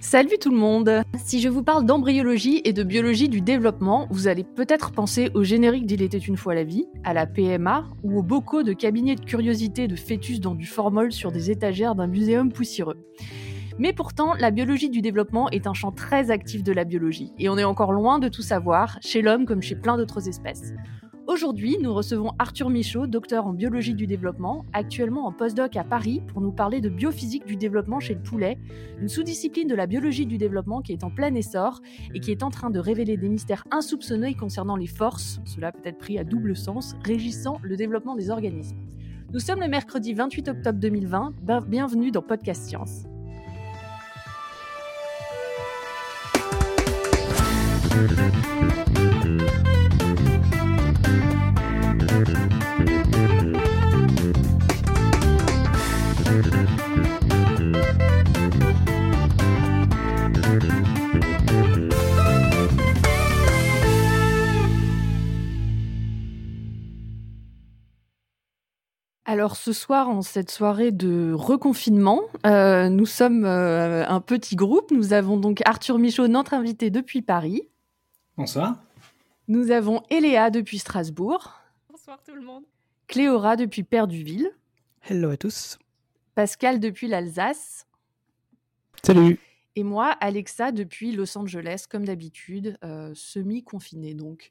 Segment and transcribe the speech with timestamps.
[0.00, 4.26] Salut tout le monde Si je vous parle d'embryologie et de biologie du développement, vous
[4.26, 8.18] allez peut-être penser au générique d'Il était une fois la vie, à la PMA ou
[8.18, 12.08] aux bocaux de cabinets de curiosité de fœtus dans du formol sur des étagères d'un
[12.08, 12.98] muséum poussiéreux.
[13.78, 17.48] Mais pourtant, la biologie du développement est un champ très actif de la biologie, et
[17.48, 20.74] on est encore loin de tout savoir, chez l'homme comme chez plein d'autres espèces.
[21.30, 26.20] Aujourd'hui, nous recevons Arthur Michaud, docteur en biologie du développement, actuellement en postdoc à Paris,
[26.26, 28.58] pour nous parler de biophysique du développement chez le poulet,
[29.00, 31.82] une sous-discipline de la biologie du développement qui est en plein essor
[32.14, 35.78] et qui est en train de révéler des mystères insoupçonnés concernant les forces, cela peut
[35.84, 38.78] être pris à double sens, régissant le développement des organismes.
[39.32, 41.34] Nous sommes le mercredi 28 octobre 2020,
[41.68, 43.04] bienvenue dans Podcast Science.
[69.24, 74.90] Alors ce soir, en cette soirée de reconfinement, euh, nous sommes euh, un petit groupe.
[74.90, 77.62] Nous avons donc Arthur Michaud, notre invité depuis Paris.
[78.36, 78.76] Bonsoir.
[79.46, 81.59] Nous avons Eléa depuis Strasbourg.
[82.10, 82.64] Bonsoir tout le monde.
[83.06, 84.50] Cléora depuis Perduville.
[85.08, 85.78] Hello à tous.
[86.34, 87.86] Pascal depuis l'Alsace.
[89.04, 89.38] Salut.
[89.76, 94.50] Et moi, Alexa depuis Los Angeles, comme d'habitude, euh, semi-confiné donc.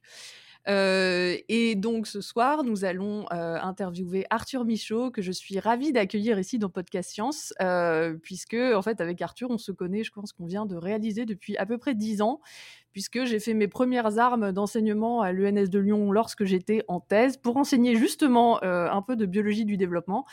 [0.67, 5.91] Euh, et donc ce soir, nous allons euh, interviewer Arthur Michaud, que je suis ravie
[5.91, 10.11] d'accueillir ici dans Podcast Science, euh, puisque en fait avec Arthur, on se connaît, je
[10.11, 12.41] pense qu'on vient de réaliser depuis à peu près dix ans,
[12.91, 17.37] puisque j'ai fait mes premières armes d'enseignement à l'ENS de Lyon lorsque j'étais en thèse
[17.37, 20.25] pour enseigner justement un peu de biologie du développement.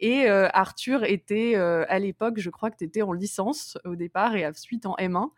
[0.00, 4.46] Et Arthur était à l'époque, je crois que tu étais en licence au départ et
[4.46, 5.30] ensuite en M1.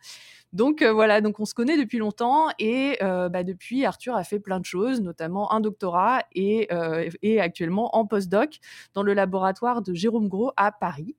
[0.54, 4.22] Donc euh, voilà, donc on se connaît depuis longtemps et euh, bah, depuis Arthur a
[4.22, 8.60] fait plein de choses, notamment un doctorat et, euh, et actuellement en postdoc
[8.94, 11.16] dans le laboratoire de Jérôme Gros à Paris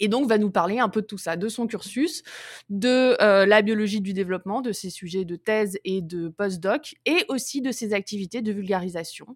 [0.00, 2.22] et donc va nous parler un peu de tout ça, de son cursus,
[2.70, 7.60] de la biologie du développement, de ses sujets de thèse et de postdoc, et aussi
[7.60, 9.26] de ses activités de vulgarisation.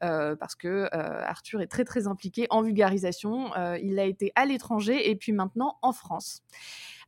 [0.00, 3.50] parce que Arthur est très très impliqué en vulgarisation.
[3.82, 6.42] il a été à l'étranger et puis maintenant en France.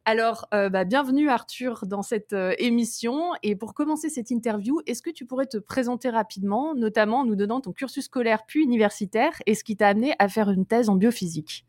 [0.04, 3.30] Alors, euh, bah, bienvenue Arthur dans cette euh, émission.
[3.44, 7.36] Et pour commencer cette interview, est-ce que tu pourrais te présenter rapidement, notamment en nous
[7.36, 10.88] donnant ton cursus scolaire puis universitaire et ce qui t'a amené à faire une thèse
[10.88, 11.64] en biophysique?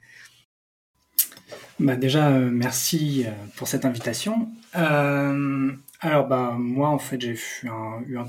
[1.80, 3.26] Bah déjà, euh, merci
[3.56, 4.50] pour cette invitation.
[4.74, 7.38] alors, bah, moi, en fait, j'ai
[8.08, 8.26] eu un,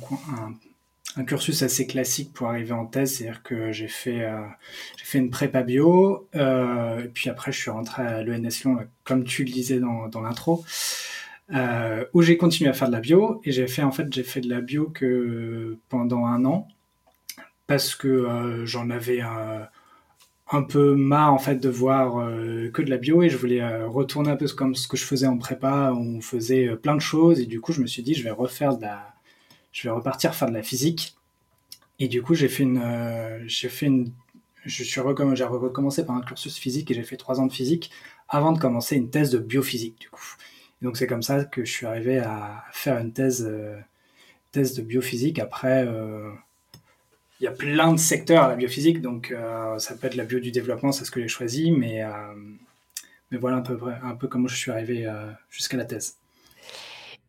[1.26, 4.42] cursus assez classique pour arriver en thèse, c'est-à-dire que j'ai fait, euh,
[4.96, 9.22] fait une prépa bio, euh, et puis après je suis rentré à l'ENS Lyon, comme
[9.22, 10.64] tu le disais dans, dans l'intro,
[11.52, 14.40] euh, où j'ai continué à faire de la bio, et j'ai fait en fait fait
[14.40, 16.68] de la bio que pendant un an,
[17.66, 19.68] parce que euh, j'en avais un,
[20.50, 23.64] un, peu marre en fait de voir euh, que de la bio, et je voulais
[23.84, 27.40] retourner un peu comme ce que je faisais en prépa, on faisait plein de choses,
[27.40, 29.14] et du coup je me suis dit je vais refaire de la
[29.74, 31.16] je vais repartir faire de la physique.
[31.98, 34.12] Et du coup, j'ai fait une, euh, j'ai fait une,
[34.64, 37.90] je suis j'ai recommencé par un cursus physique et j'ai fait trois ans de physique
[38.28, 40.00] avant de commencer une thèse de biophysique.
[40.00, 40.36] Du coup,
[40.80, 43.78] donc c'est comme ça que je suis arrivé à faire une thèse, euh,
[44.52, 45.38] thèse de biophysique.
[45.38, 46.30] Après, euh,
[47.44, 49.34] il y a plein de secteurs à la biophysique, donc
[49.78, 52.02] ça peut être la bio du développement, c'est ce que j'ai choisi, mais
[53.30, 55.06] mais voilà un peu un peu comment je suis arrivé
[55.50, 56.16] jusqu'à la thèse.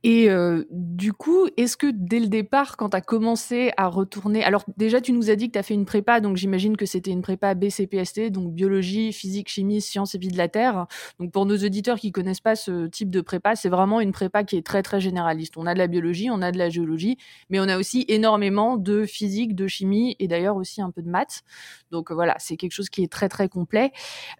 [0.08, 0.30] Et
[0.70, 5.02] du coup, est-ce que dès le départ, quand tu as commencé à retourner, alors déjà
[5.02, 7.24] tu nous as dit que tu as fait une prépa, donc j'imagine que c'était une
[7.24, 10.86] prépa BCPST, donc biologie, physique, chimie, sciences et vie de la Terre.
[11.20, 14.44] Donc pour nos auditeurs qui connaissent pas ce type de prépa, c'est vraiment une prépa
[14.44, 15.58] qui est très très généraliste.
[15.58, 17.18] On a de la biologie, on a de la géologie,
[17.50, 21.10] mais on a aussi énormément de physique, de chimie et d'ailleurs aussi un peu de
[21.10, 21.42] maths.
[21.90, 23.92] Donc voilà, c'est quelque chose qui est très très complet.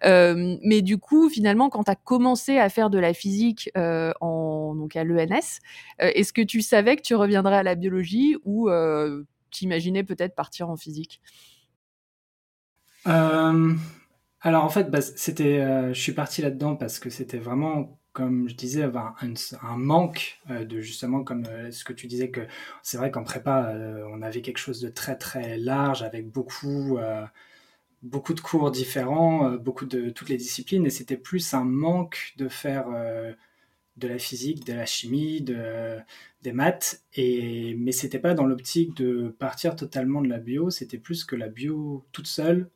[0.04, 4.94] mais du coup, finalement, quand tu as commencé à faire de la physique en, donc
[4.94, 5.55] à l'ENS,
[6.02, 10.04] euh, est-ce que tu savais que tu reviendrais à la biologie ou euh, tu imaginais
[10.04, 11.20] peut-être partir en physique?
[13.06, 13.74] Euh,
[14.40, 18.54] Alors en fait, bah, c'était, je suis parti là-dedans parce que c'était vraiment comme je
[18.54, 19.14] disais, un,
[19.62, 22.40] un, manque de justement comme ce que tu disais que
[22.82, 23.74] c'est vrai qu'en prépa,
[24.10, 26.98] on avait quelque chose de très très large avec beaucoup
[28.02, 32.48] beaucoup de cours différents, beaucoup de toutes les disciplines, et c'était plus un manque de
[32.48, 32.86] faire
[33.96, 35.96] de la physique, de la chimie, de,
[36.42, 40.98] des maths, et, mais c'était pas dans l'optique de partir totalement de la bio, c'était
[40.98, 42.70] plus que la bio toute seule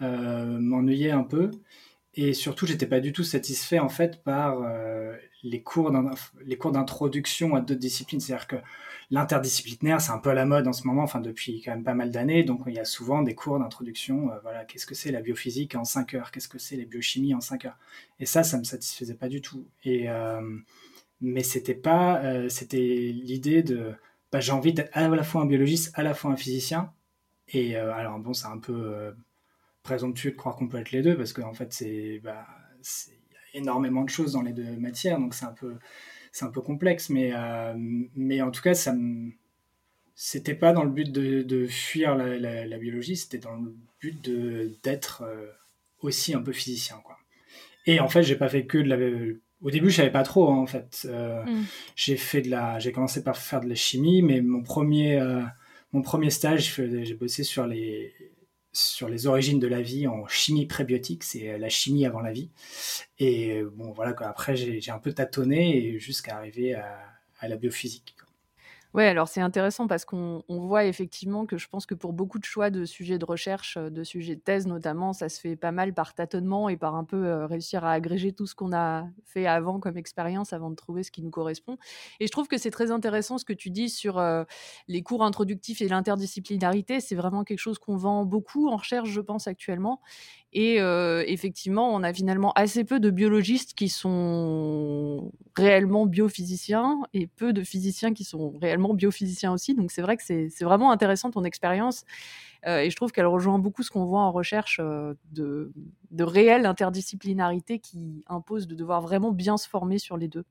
[0.00, 1.50] m'ennuyait un peu.
[2.14, 4.62] Et surtout, j'étais pas du tout satisfait en fait par
[5.42, 8.20] les cours d'introduction à d'autres disciplines.
[8.20, 8.56] C'est-à-dire que
[9.10, 11.94] l'interdisciplinaire, c'est un peu à la mode en ce moment, enfin depuis quand même pas
[11.94, 12.44] mal d'années.
[12.44, 14.30] Donc il y a souvent des cours d'introduction.
[14.30, 16.30] Euh, voilà, qu'est-ce que c'est la biophysique en 5 heures?
[16.30, 17.78] Qu'est-ce que c'est la biochimie en 5 heures?
[18.20, 19.66] Et ça, ça me satisfaisait pas du tout.
[19.84, 20.40] Et euh,
[21.20, 23.94] mais c'était pas, euh, c'était l'idée de,
[24.32, 26.92] bah, j'ai envie d'être à la fois un biologiste, à la fois un physicien.
[27.48, 29.14] Et alors bon, c'est un peu
[29.82, 32.46] présomptueux de croire qu'on peut être les deux parce qu'en fait c'est bah,
[33.52, 35.76] énormément de choses dans les deux matières, donc c'est un peu,
[36.34, 37.74] c'est un peu complexe, mais, euh,
[38.16, 38.92] mais en tout cas, ça
[40.16, 45.22] c'était pas dans le but de, fuir la, biologie, c'était dans le but de, d'être
[45.22, 45.46] euh,
[46.00, 47.18] aussi un peu physicien, quoi.
[47.86, 48.96] Et en fait, j'ai pas fait que de la.
[49.62, 51.06] Au début, je savais pas trop, hein, en fait.
[51.08, 51.66] Euh, mm.
[51.94, 52.80] J'ai fait de la.
[52.80, 55.22] J'ai commencé par faire de la chimie, mais mon premier,
[55.92, 58.12] mon premier stage, j'ai bossé sur les
[58.74, 62.32] sur les origines de la vie en chimie prébiotique, c'est euh, la chimie avant la
[62.32, 62.50] vie.
[63.18, 68.14] Et euh, bon, voilà, après j'ai un peu tâtonné jusqu'à arriver à la biophysique.
[68.94, 72.44] Ouais, alors c'est intéressant parce qu'on voit effectivement que je pense que pour beaucoup de
[72.44, 75.72] choix de sujets de recherche, euh, de sujets de thèse notamment, ça se fait pas
[75.72, 79.08] mal par tâtonnement et par un peu euh, réussir à agréger tout ce qu'on a
[79.24, 81.76] fait avant comme expérience avant de trouver ce qui nous correspond.
[82.20, 84.44] Et je trouve que c'est très intéressant ce que tu dis sur euh,
[84.86, 87.00] les cours introductifs et l'interdisciplinarité.
[87.00, 90.00] C'est vraiment quelque chose qu'on vend beaucoup en recherche, je pense, actuellement.
[90.56, 90.76] Et
[91.26, 97.64] effectivement, on a finalement assez peu de biologistes qui sont réellement biophysiciens et peu de
[97.64, 99.74] physiciens qui sont réellement biophysiciens aussi.
[99.74, 102.04] Donc c'est vrai que c'est vraiment intéressant ton expérience.
[102.66, 104.80] et je trouve qu'elle rejoint beaucoup ce qu'on voit en recherche
[105.32, 105.72] de,
[106.12, 110.44] de réelle interdisciplinarité qui impose de devoir vraiment bien se former sur les deux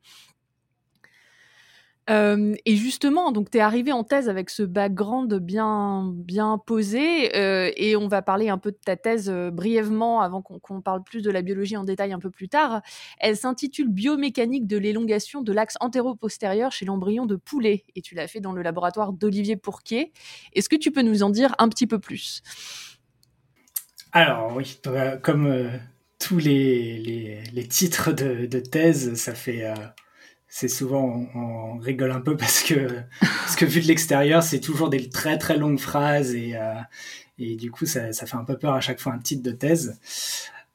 [2.08, 7.32] et justement, donc tu es arrivé en thèse avec ce background bien, bien posé,
[7.82, 11.32] et on va parler un peu de ta thèse brièvement avant qu'on parle plus de
[11.32, 12.82] la biologie en détail un peu plus tard.
[13.20, 18.28] Elle s'intitule Biomécanique de l'élongation de l'axe antéro-postérieur chez l'embryon de poulet, et tu l'as
[18.28, 20.12] fait dans le laboratoire d'Olivier Pourquier.
[20.54, 22.44] Est-ce que tu peux nous en dire un petit peu plus?
[24.12, 25.70] Alors oui, euh, comme
[26.20, 29.66] tous les, les, titres de, de, thèse, ça fait
[30.56, 32.88] c'est souvent on, rigole un peu parce que
[33.20, 36.76] parce que vu de l'extérieur c'est toujours des très très longues phrases et euh,
[37.40, 39.52] et du coup ça, ça, fait un peu peur à chaque fois un titre de
[39.52, 40.00] thèse.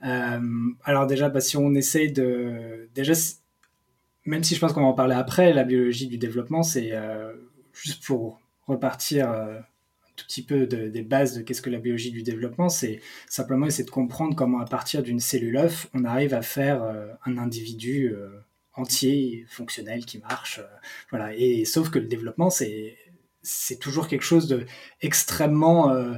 [0.04, 0.40] Euh,
[0.82, 3.12] alors déjà bah, si on essaye de déjà
[4.24, 7.32] même si je pense qu'on va en parler après la biologie du développement c'est euh,
[7.72, 9.60] juste pour repartir un
[10.16, 13.84] tout petit peu des bases de qu'est-ce que la biologie du développement c'est simplement essayer
[13.84, 16.82] de comprendre comment à partir d'une cellule œuf on arrive à faire
[17.24, 18.12] un individu
[18.78, 20.58] entier, fonctionnel, qui marche.
[20.58, 20.76] Euh,
[21.10, 21.34] voilà.
[21.34, 22.96] Et sauf que le développement, c'est
[23.42, 24.66] c'est toujours quelque chose de
[25.00, 26.14] extrêmement euh,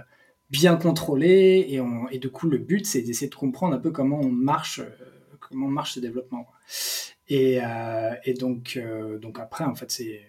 [0.48, 3.90] bien contrôlé et, on, et du coup le but c'est d'essayer de comprendre un peu
[3.90, 4.90] comment on marche euh,
[5.38, 6.48] comment marche ce développement
[7.28, 7.60] et,
[8.24, 8.78] et donc
[9.20, 10.22] donc après en fait c'est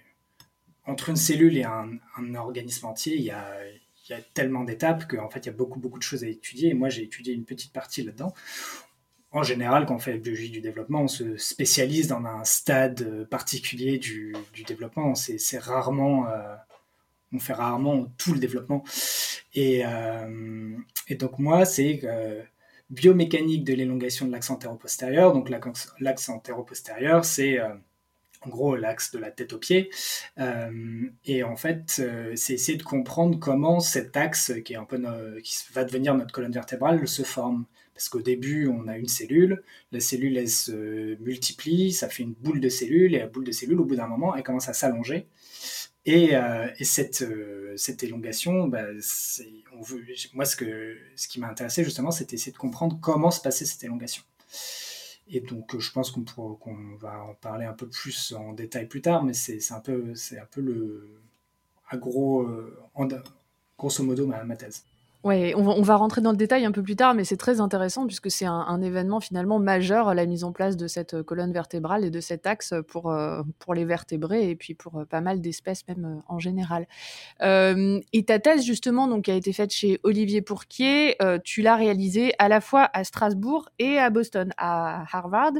[0.85, 1.97] entre une cellule et un,
[2.35, 5.53] organisme entier il y a, il y a tellement d'étapes qu'en fait il y a
[5.53, 8.33] beaucoup beaucoup de choses à étudier et moi j'ai étudié une petite partie là-dedans
[9.33, 13.25] en général, quand on fait la biologie du développement, on se spécialise dans un stade
[13.29, 14.35] particulier du,
[14.67, 15.15] développement.
[15.15, 16.55] C'est rarement, euh,
[17.31, 18.83] on fait rarement tout le développement.
[19.53, 20.75] Et, euh,
[21.11, 22.41] donc moi, c'est euh,
[22.89, 25.31] biomécanique de l'élongation de l'axe antéro-postérieur.
[25.31, 29.89] Donc l'axe antéro-postérieur, c'est en gros l'axe de la tête aux pieds.
[31.25, 32.01] et en fait,
[32.35, 35.01] c'est essayer de comprendre comment cet axe, qui est un peu
[35.41, 37.65] qui va devenir notre colonne vertébrale, se forme.
[38.01, 42.33] Parce qu'au début, on a une cellule, la cellule, elle se multiplie, ça fait une
[42.33, 44.73] boule de cellules, et la boule de cellules, au bout d'un moment, elle commence à
[44.73, 45.27] s'allonger.
[46.07, 48.87] Et, euh, cette, euh, cette élongation, bah,
[50.33, 54.23] moi, ce, qui m'a intéressé, justement, c'était essayer de comprendre comment se passait cette élongation.
[55.27, 56.25] Et donc, je pense qu'on
[56.99, 60.15] va en parler un peu plus en détail plus tard, mais c'est un, peu,
[60.55, 61.07] le,
[61.93, 63.21] euh,
[63.77, 64.85] grosso modo, ma thèse.
[65.23, 68.07] Ouais, on va, rentrer dans le détail un peu plus tard, mais c'est très intéressant
[68.07, 72.03] puisque c'est un, événement finalement majeur, la mise en place de cette euh, colonne vertébrale
[72.03, 75.39] et de cet axe pour, euh, pour les vertébrés et puis pour euh, pas mal
[75.39, 76.87] d'espèces même en général.
[77.39, 82.33] et ta thèse justement, donc, qui a été faite chez Olivier Pourquier, tu l'as réalisée
[82.39, 85.53] à la fois à Strasbourg et à Boston, à Harvard.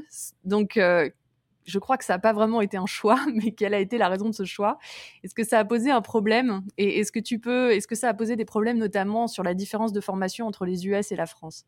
[0.43, 0.79] Donc,
[1.65, 4.09] je crois que ça n'a pas vraiment été un choix, mais quelle a été la
[4.09, 4.77] raison de ce choix?
[5.23, 6.63] Est-ce que ça a posé un problème?
[6.77, 9.53] Et est-ce que tu peux, est-ce que ça a posé des problèmes notamment sur la
[9.53, 11.65] différence de formation entre les US et la France?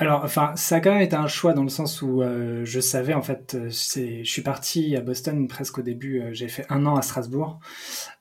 [0.00, 2.78] Alors, enfin, ça a quand même été un choix dans le sens où euh, je
[2.78, 6.64] savais, en fait, euh, je suis parti à Boston presque au début, euh, j'ai fait
[6.68, 7.58] un an à Strasbourg.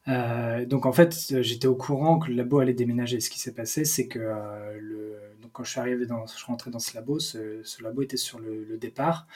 [0.08, 3.20] Donc, en fait, j'étais au courant que le labo allait déménager.
[3.20, 5.18] Ce qui s'est passé, c'est que le,
[5.52, 8.78] quand je suis arrivé dans, je rentrais dans ce labo, ce, labo était sur le,
[8.78, 9.28] départ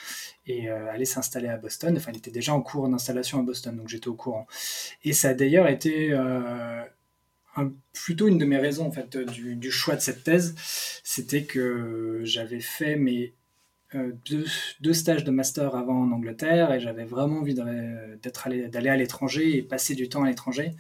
[0.48, 1.96] et allait s'installer à Boston.
[1.98, 4.48] Enfin, il était déjà en cours d'installation à Boston, donc j'étais au courant.
[5.04, 6.14] Et ça a d'ailleurs été
[7.94, 10.56] plutôt une de mes raisons en fait du choix de cette thèse,
[11.04, 13.34] c'était que j'avais fait mes
[13.96, 14.14] euh,
[14.80, 19.62] deux, stages de master avant en Angleterre et j'avais vraiment envie d'aller à l'étranger et
[19.64, 20.72] passer du temps à l'étranger.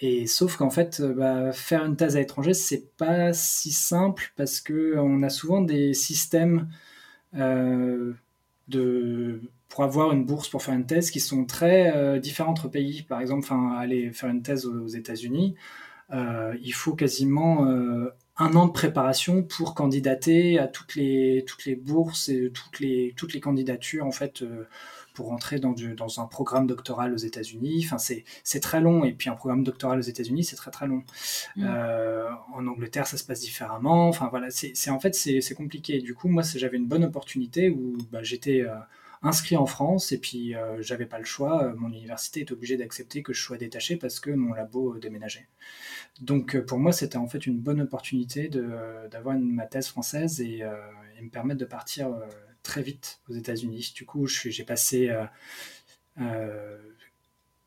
[0.00, 4.32] Et sauf qu'en fait, euh, bah, faire une thèse à l'étranger, c'est pas si simple
[4.36, 6.68] parce que on a souvent des systèmes
[7.34, 8.12] euh,
[8.68, 13.02] de pour avoir une bourse pour faire une thèse qui sont très différents entre pays.
[13.02, 13.48] Par exemple,
[13.78, 15.56] aller faire une thèse aux États-Unis,
[16.12, 17.66] il faut quasiment
[18.38, 23.14] un an de préparation pour candidater à toutes les, toutes les bourses et toutes les,
[23.16, 24.66] toutes les candidatures en fait euh,
[25.14, 27.82] pour rentrer dans, dans un programme doctoral aux États-Unis.
[27.86, 31.02] Enfin, c'est très long et puis un programme doctoral aux États-Unis c'est très très long.
[31.56, 31.64] Mm.
[31.66, 34.08] Euh, en Angleterre ça se passe différemment.
[34.08, 36.00] Enfin voilà, c'est en fait c'est compliqué.
[36.00, 38.74] Du coup moi j'avais une bonne opportunité où bah, j'étais euh,
[39.22, 41.72] inscrit en France et puis j'avais pas le choix.
[41.76, 45.48] Mon université est obligée d'accepter que je sois détaché parce que mon labo déménageait.
[46.20, 48.48] Donc euh, pour moi, c'était en fait une bonne opportunité
[49.10, 50.76] d'avoir ma thèse française et, euh,
[51.22, 52.26] me permettre de partir euh,
[52.62, 53.92] très vite aux États-Unis.
[53.94, 55.10] Du coup, j'ai passé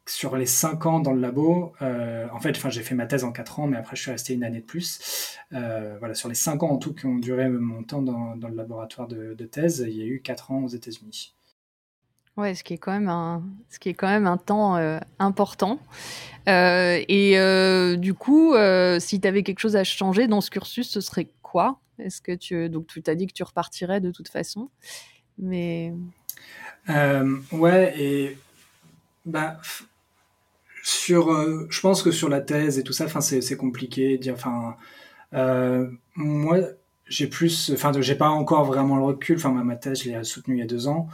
[0.05, 3.59] sur les 5 ans dans le labo, en fait, j'ai fait ma thèse en 4
[3.59, 5.37] ans, mais après, je suis resté une année de plus.
[5.51, 9.07] voilà, sur les 5 ans en tout qui ont duré mon temps dans, le laboratoire
[9.07, 11.33] de, de, thèse, il y a eu 4 ans aux États-Unis.
[12.39, 14.97] Ouais, ce qui est quand même un, ce qui est quand même un temps euh,
[15.19, 15.77] important.
[16.47, 18.53] Euh, et euh, du coup,
[18.99, 21.81] si tu avais quelque chose à changer dans ce cursus, ce serait quoi?
[21.97, 24.69] Est-ce que tu donc tu t'as dit que tu repartirais de toute façon,
[25.37, 25.93] mais
[27.51, 28.37] ouais et
[29.25, 29.59] bah
[30.81, 34.17] sur, je pense que sur la thèse et tout ça, enfin c'est compliqué.
[34.31, 34.77] Enfin
[36.15, 36.57] moi
[37.05, 39.35] j'ai plus, enfin j'ai pas encore vraiment le recul.
[39.35, 41.09] Enfin ma thèse je l'ai soutenue il y a deux ans.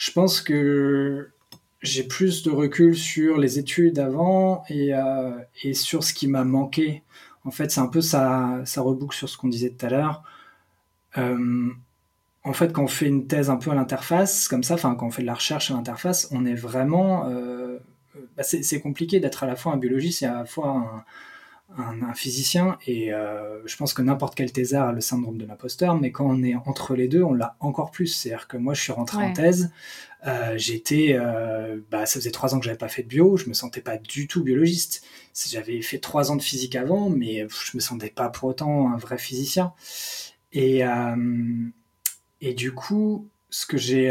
[0.00, 1.30] Je pense que
[1.82, 6.42] j'ai plus de recul sur les études avant et, euh, et sur ce qui m'a
[6.42, 7.02] manqué.
[7.44, 10.22] En fait, c'est un peu ça, ça reboucle sur ce qu'on disait tout à l'heure.
[11.18, 11.68] Euh,
[12.44, 15.06] en fait, quand on fait une thèse un peu à l'interface, comme ça, enfin, quand
[15.06, 17.28] on fait de la recherche à l'interface, on est vraiment.
[17.28, 17.78] Euh,
[18.38, 21.04] bah, c'est compliqué d'être à la fois un biologiste et à la fois
[21.76, 25.46] un, un, physicien et euh, je pense que n'importe quel thésard a le syndrome de
[25.46, 28.08] l'imposteur, mais quand on est entre les deux, on l'a encore plus.
[28.08, 29.70] C'est-à-dire que moi, je suis rentré en thèse,
[30.26, 33.48] euh, j'étais, euh, bah, ça faisait trois ans que j'avais pas fait de bio, je
[33.48, 35.04] me sentais pas du tout biologiste.
[35.48, 38.96] J'avais fait trois ans de physique avant, mais je me sentais pas pour autant un
[38.96, 39.72] vrai physicien.
[40.52, 40.82] Et,
[42.40, 44.10] et du coup, ce que j'ai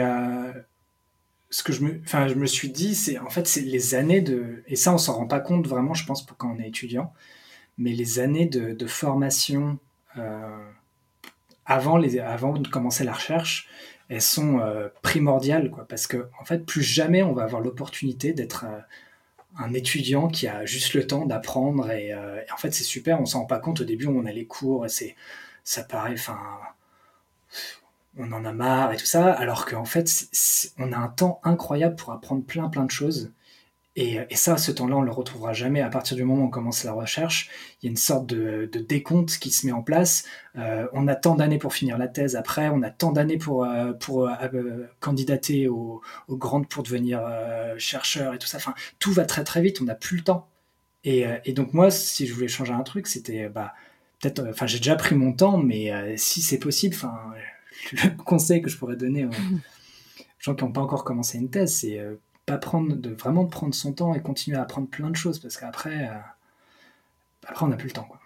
[1.49, 4.21] ce que je me, enfin, je me suis dit, c'est en fait, c'est les années
[4.21, 7.11] de, et ça, on s'en rend pas compte vraiment, je pense, quand on est étudiant,
[7.79, 9.79] mais les années de, formation
[10.17, 10.69] euh,
[11.65, 13.67] avant, avant de commencer la recherche,
[14.09, 18.33] elles sont euh, primordiales, quoi, parce que en fait, plus jamais on va avoir l'opportunité
[18.33, 18.79] d'être euh,
[19.57, 23.39] un étudiant qui a juste le temps d'apprendre et, en fait c'est super, on s'en
[23.41, 23.81] rend pas compte.
[23.81, 25.15] Au début, on a les cours et c'est
[25.63, 26.39] ça paraît, enfin,
[28.17, 30.09] on en a marre et tout ça, alors qu'en fait
[30.77, 33.31] on a un temps incroyable pour apprendre plein plein de choses
[33.95, 35.81] et, ça, ce temps-là, on le retrouvera jamais.
[35.81, 37.49] À partir du moment où on commence la recherche,
[37.81, 40.25] il y a une sorte de, décompte qui se met en place.
[40.55, 42.35] Euh, on a tant d'années pour finir la thèse.
[42.35, 47.21] Après, on a tant d'années pour, euh, pour euh, candidater aux, grandes pour devenir
[47.77, 48.57] chercheur et tout ça.
[48.57, 49.81] Enfin, tout va très très vite.
[49.81, 50.47] On n'a plus le temps.
[51.03, 53.73] Et, donc moi, si je voulais changer un truc, c'était bah,
[54.21, 54.45] peut-être.
[54.49, 57.17] Enfin, j'ai déjà pris mon temps, mais si c'est possible, enfin,
[57.91, 59.31] le conseil que je pourrais donner aux
[60.39, 61.99] gens qui n'ont pas encore commencé une thèse, c'est
[62.57, 66.07] prendre, de vraiment prendre son temps et continuer à apprendre plein de choses parce qu'après,
[66.07, 66.17] euh,
[67.47, 68.07] après on n'a plus le temps.
[68.09, 68.19] Quoi.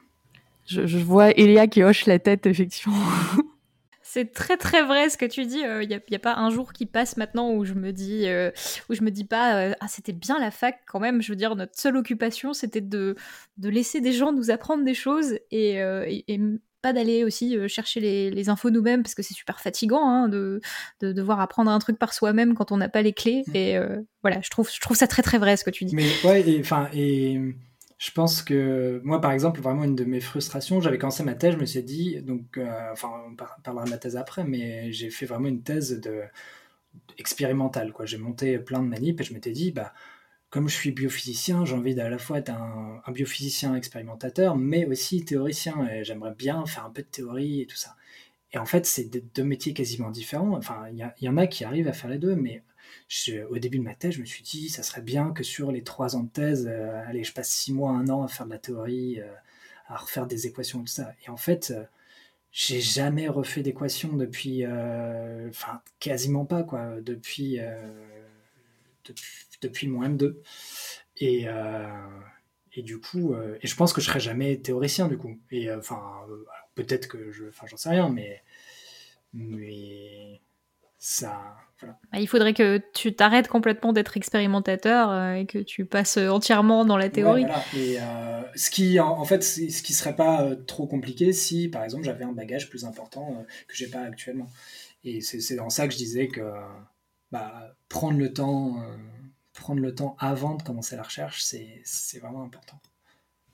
[0.66, 2.98] Je, vois Elia qui hoche la tête, effectivement.
[4.02, 5.60] C'est très très vrai ce que tu dis.
[5.60, 8.52] Il euh, n'y a, pas un jour qui passe maintenant où je me dis, euh,
[8.90, 11.22] où je me dis pas, ah c'était bien la fac quand même.
[11.22, 13.16] Je veux dire, notre seule occupation c'était de,
[13.58, 16.40] de laisser des gens nous apprendre des choses et, et
[16.84, 20.62] pas d'aller aussi euh, chercher les, infos nous-mêmes parce que c'est super fatigant hein, de,
[21.02, 23.44] devoir apprendre un truc par soi-même quand on n'a pas les clés.
[23.48, 23.56] Mm.
[23.56, 25.96] Et euh, voilà, je trouve, je trouve ça très très vrai ce que tu dis.
[25.96, 27.40] Mais ouais, enfin, et,
[27.98, 31.54] je pense que moi, par exemple, vraiment une de mes frustrations, j'avais commencé ma thèse,
[31.54, 35.10] je me suis dit, donc, euh, enfin, on parlera de la thèse après, mais j'ai
[35.10, 36.24] fait vraiment une thèse de
[37.18, 38.06] expérimentale, quoi.
[38.06, 39.94] J'ai monté plein de manips et je m'étais dit, bah
[40.54, 45.26] comme je suis biophysicien, j'ai envie à la fois être un, biophysicien expérimentateur, mais aussi
[45.26, 45.88] théoricien.
[45.88, 47.96] Et j'aimerais bien faire un peu de théorie et tout ça.
[48.52, 50.56] Et en fait, c'est deux métiers quasiment différents.
[50.56, 52.62] Enfin, il y, en a qui arrivent à faire les deux, mais
[53.50, 55.82] au début de ma thèse, je me suis dit, ça serait bien que sur les
[55.82, 58.52] trois ans de thèse, euh, allez, je passe six mois, un an à faire de
[58.52, 59.34] la théorie, euh,
[59.88, 61.16] à refaire des équations et tout ça.
[61.26, 61.84] Et en fait, euh,
[62.52, 64.68] j'ai jamais refait d'équation depuis,
[65.50, 67.60] enfin quasiment pas quoi, depuis,
[69.64, 70.36] depuis, mon M2.
[71.18, 71.48] Et,
[72.74, 75.40] et du coup, et je pense que je serai jamais théoricien du coup.
[75.52, 76.26] Et enfin,
[76.76, 78.44] peut-être que je, enfin j'en sais rien, mais
[79.34, 80.42] mais
[80.98, 81.56] ça.
[81.82, 86.86] Bah, il faudrait que tu t'arrêtes complètement d'être expérimentateur euh, et que tu passes entièrement
[86.86, 87.46] dans la théorie.
[87.76, 91.84] Et euh, ce qui, en, fait, ce qui serait pas euh, trop compliqué si, par
[91.84, 94.50] exemple, j'avais un bagage plus important que j'ai pas actuellement.
[95.04, 96.42] Et c'est dans ça que je disais que
[97.34, 98.78] bah, prendre le temps,
[99.64, 102.78] prendre le temps avant de commencer la recherche, c'est vraiment important.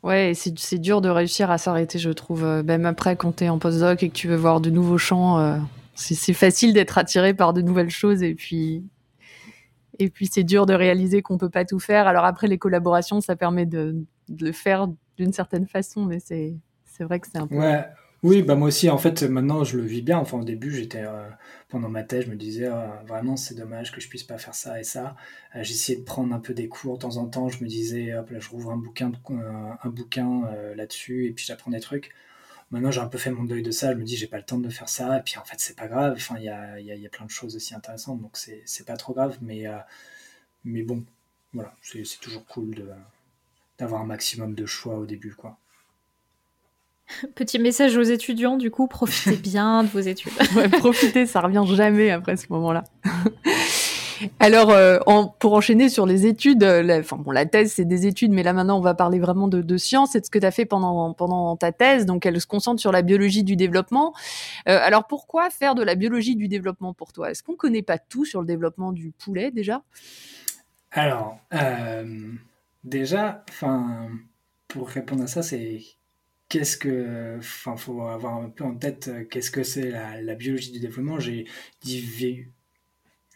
[0.01, 2.43] Ouais, c'est dur de réussir à s'arrêter, je trouve.
[2.65, 5.61] Même après, quand tu es en postdoc et que tu veux voir de nouveaux champs,
[5.93, 8.83] c'est facile d'être attiré par de nouvelles choses et puis
[9.99, 12.07] et puis c'est dur de réaliser qu'on peut pas tout faire.
[12.07, 13.95] Alors après les collaborations, ça permet de,
[14.29, 14.87] de le faire
[15.17, 17.55] d'une certaine façon, mais c'est c'est vrai que c'est un peu.
[17.57, 17.85] Ouais.
[18.21, 20.17] Oui, bah moi aussi, en fait, maintenant, je le vis bien.
[20.17, 21.29] Enfin, au début, j'étais euh,
[21.69, 24.55] pendant ma thèse, je me disais euh, vraiment, c'est dommage que je puisse pas faire
[24.55, 25.15] ça et ça.
[25.55, 27.47] Euh, j'essayais de prendre un peu des cours de temps en temps.
[27.47, 31.71] Je me disais, hop, là, je rouvre un bouquin, un bouquin là-dessus et puis j'apprends
[31.71, 32.11] des trucs.
[32.71, 33.93] Maintenant, j'ai un peu fait mon deuil de ça.
[33.93, 35.19] Je me dis, j'ai pas le temps de faire ça.
[35.19, 36.15] Et puis, en fait, c'est pas grave.
[36.17, 38.21] Enfin, il y a, y, plein de choses aussi intéressantes.
[38.21, 39.37] Donc, c'est pas trop grave.
[39.41, 39.65] Mais,
[40.65, 41.05] mais bon,
[41.53, 41.73] voilà.
[41.83, 42.75] C'est toujours cool
[43.79, 45.57] d'avoir un maximum de choix au début, quoi.
[47.35, 50.33] Petit message aux étudiants, du coup, profitez bien de vos études.
[50.55, 52.83] ouais, profitez, ça revient jamais après ce moment-là.
[54.39, 54.99] Alors, euh,
[55.39, 58.43] pour enchaîner sur les études, euh, la, enfin bon, la thèse c'est des études, mais
[58.43, 60.51] là maintenant on va parler vraiment de, de sciences et de ce que tu as
[60.51, 62.05] fait pendant pendant ta thèse.
[62.05, 64.13] Donc, elle se concentre sur la biologie du développement.
[64.67, 67.31] Euh, alors, pourquoi faire de la biologie du développement pour toi?
[67.31, 69.83] Est-ce qu'on connaît pas tout sur le développement du poulet déjà?
[70.91, 71.37] Alors,
[72.83, 74.09] déjà, enfin,
[74.67, 75.81] pour répondre à ça, c'est
[76.49, 80.79] qu'est-ce que, enfin, faut avoir un peu en tête qu'est-ce que c'est la, biologie du
[80.79, 81.19] développement.
[81.19, 81.45] J'ai
[81.81, 82.47] dit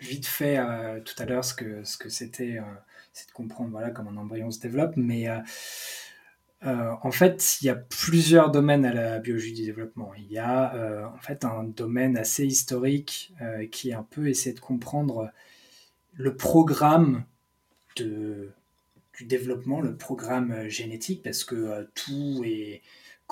[0.03, 2.73] vite fait euh, tout à l'heure ce que ce que c'était, euh,
[3.13, 7.69] c'est de comprendre voilà comment un embryon se développe, mais euh, en fait, il y
[7.69, 10.13] a plusieurs domaines à la biologie du développement.
[10.17, 13.33] Il y a en fait un domaine assez historique
[13.71, 15.31] qui est un peu essayer de comprendre
[16.13, 17.25] le programme
[17.97, 18.51] de,
[19.17, 22.81] du développement, le programme génétique, parce que tout est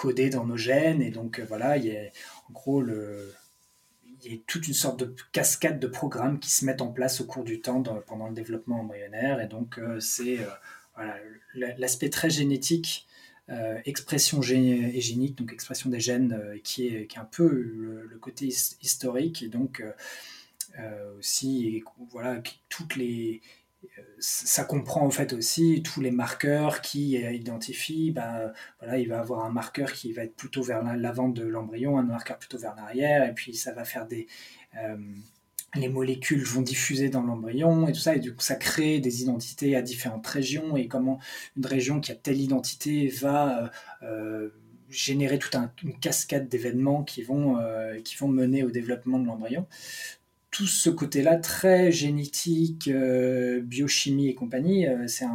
[0.01, 2.01] codé dans nos gènes, et donc voilà, il y a
[2.49, 3.33] en gros le,
[4.23, 7.21] il y a toute une sorte de cascade de programmes qui se mettent en place
[7.21, 9.41] au cours du temps pendant le développement embryonnaire.
[9.41, 10.39] Et donc, euh, c'est
[10.99, 11.13] euh,
[11.55, 13.07] l'aspect très génétique,
[13.49, 18.47] euh, expression génique, donc expression des gènes, qui, est, qui est un peu le, côté
[18.81, 19.41] historique.
[19.43, 19.83] Et donc,
[21.17, 23.41] aussi, voilà, toutes les
[24.19, 29.43] ça comprend en fait aussi tous les marqueurs qui identifient, ben, voilà, il va avoir
[29.45, 33.27] un marqueur qui va être plutôt vers l'avant de l'embryon, un marqueur plutôt vers l'arrière,
[33.27, 34.27] et puis ça va faire des...
[34.77, 34.97] Euh,
[35.75, 39.21] les molécules vont diffuser dans l'embryon et tout ça, et du coup ça crée des
[39.21, 41.19] identités à différentes régions, et comment
[41.55, 43.63] une région qui a telle identité va...
[43.63, 43.69] Euh,
[44.03, 44.49] euh,
[44.89, 47.25] générer toute une cascade d'événements qui,
[48.03, 49.65] qui vont mener au développement de l'embryon
[50.51, 55.25] tout ce côté-là très génétique, euh, biochimie et compagnie, euh, c'est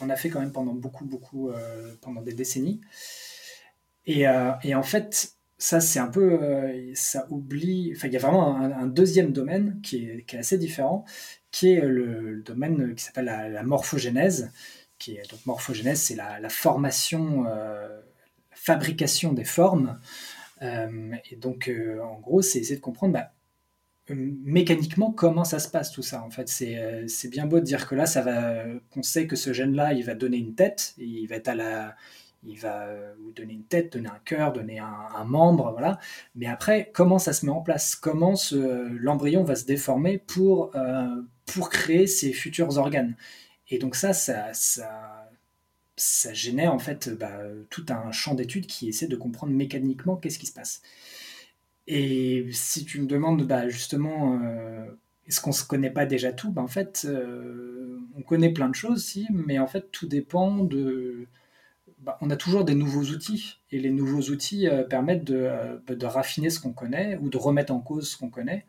[0.00, 2.80] on a fait quand même pendant beaucoup, beaucoup, euh, pendant des décennies.
[4.06, 6.40] Et, en fait, ça c'est un peu,
[6.94, 11.04] ça oublie, enfin il y a vraiment un, deuxième domaine qui est, assez différent,
[11.50, 14.50] qui est le, domaine qui s'appelle la, morphogénèse,
[14.98, 18.00] qui est donc morphogénèse, c'est la, la, formation, la
[18.52, 20.00] fabrication des formes.
[20.62, 23.32] Euh, et donc, euh, en gros, c'est essayer de comprendre bah,
[24.10, 26.22] euh, mécaniquement comment ça se passe tout ça.
[26.22, 29.52] En fait, c'est bien beau de dire que là, ça va, qu'on sait que ce
[29.52, 31.38] gène-là, il va donner une tête, il va
[33.34, 35.98] donner une tête, donner un cœur, donner un, membre, voilà.
[36.34, 37.94] Mais après, comment ça se met en place?
[37.94, 40.72] Comment l'embryon va se déformer pour,
[41.46, 43.16] pour créer ses futurs organes?
[43.70, 45.17] Et donc ça, ça
[45.98, 50.38] ça génère en fait bah, tout un champ d'études qui essaie de comprendre mécaniquement qu'est-ce
[50.38, 50.82] qui se passe.
[51.88, 54.84] Et si tu me demandes bah, justement, euh,
[55.26, 58.68] est-ce qu'on ne se connaît pas déjà tout bah, En fait, euh, on connaît plein
[58.68, 61.26] de choses, si, mais en fait, tout dépend de...
[62.00, 65.50] Bah, on a toujours des nouveaux outils, et les nouveaux outils euh, permettent de,
[65.88, 68.66] de, raffiner ce qu'on connaît ou de remettre en cause ce qu'on connaît.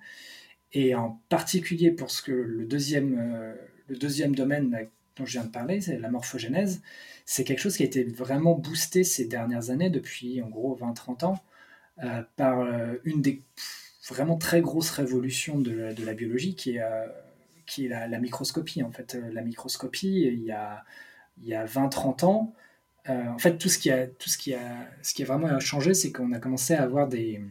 [0.71, 3.55] Et en particulier pour ce que le deuxième,
[3.87, 4.87] le deuxième domaine
[5.19, 6.81] dont je viens de parler, c'est la morphogénèse,
[7.25, 11.25] c'est quelque chose qui a été vraiment boosté ces dernières années, depuis en gros 20-30
[11.25, 11.43] ans,
[12.03, 13.43] euh, par euh, une des
[14.07, 17.05] vraiment très grosses révolutions de, la biologie qui est, euh,
[17.67, 18.81] qui est la, microscopie.
[18.81, 20.83] En fait, la microscopie, il y a,
[21.41, 22.53] il y a 20-30 ans,
[23.07, 25.95] en fait, tout ce qui a, tout ce qui a, ce qui a vraiment changé,
[25.95, 27.41] c'est qu'on a commencé à avoir des,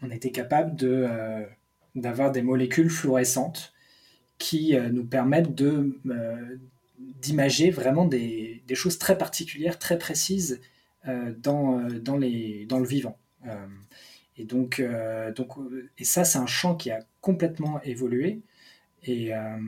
[0.00, 1.08] on était capable de
[1.96, 3.72] d'avoir des molécules fluorescentes
[4.40, 6.00] qui nous permettent de
[7.22, 10.60] d'imager vraiment des, des, choses très particulières, très précises
[11.06, 13.16] dans, dans, les, dans le vivant.
[14.40, 15.52] Et donc, euh, donc,
[15.98, 18.40] et ça, c'est un champ qui a complètement évolué.
[19.02, 19.58] Et euh,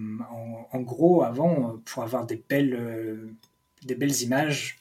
[0.72, 3.34] en, gros, avant, pour avoir des belles, euh,
[3.82, 4.78] des belles images,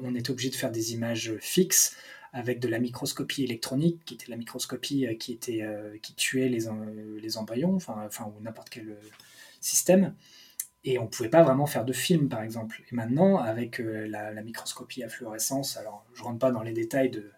[0.00, 1.96] on était obligé de faire des images fixes
[2.36, 5.64] avec de la microscopie électronique, qui était la microscopie qui, était,
[6.02, 6.66] qui tuait les,
[7.20, 8.94] les embryons, enfin, enfin ou n'importe quel
[9.60, 10.14] système.
[10.84, 12.82] Et on ne pouvait pas vraiment faire de film, par exemple.
[12.92, 16.72] Et maintenant, avec la, la, microscopie à fluorescence, alors je ne rentre pas dans les
[16.72, 17.32] détails de,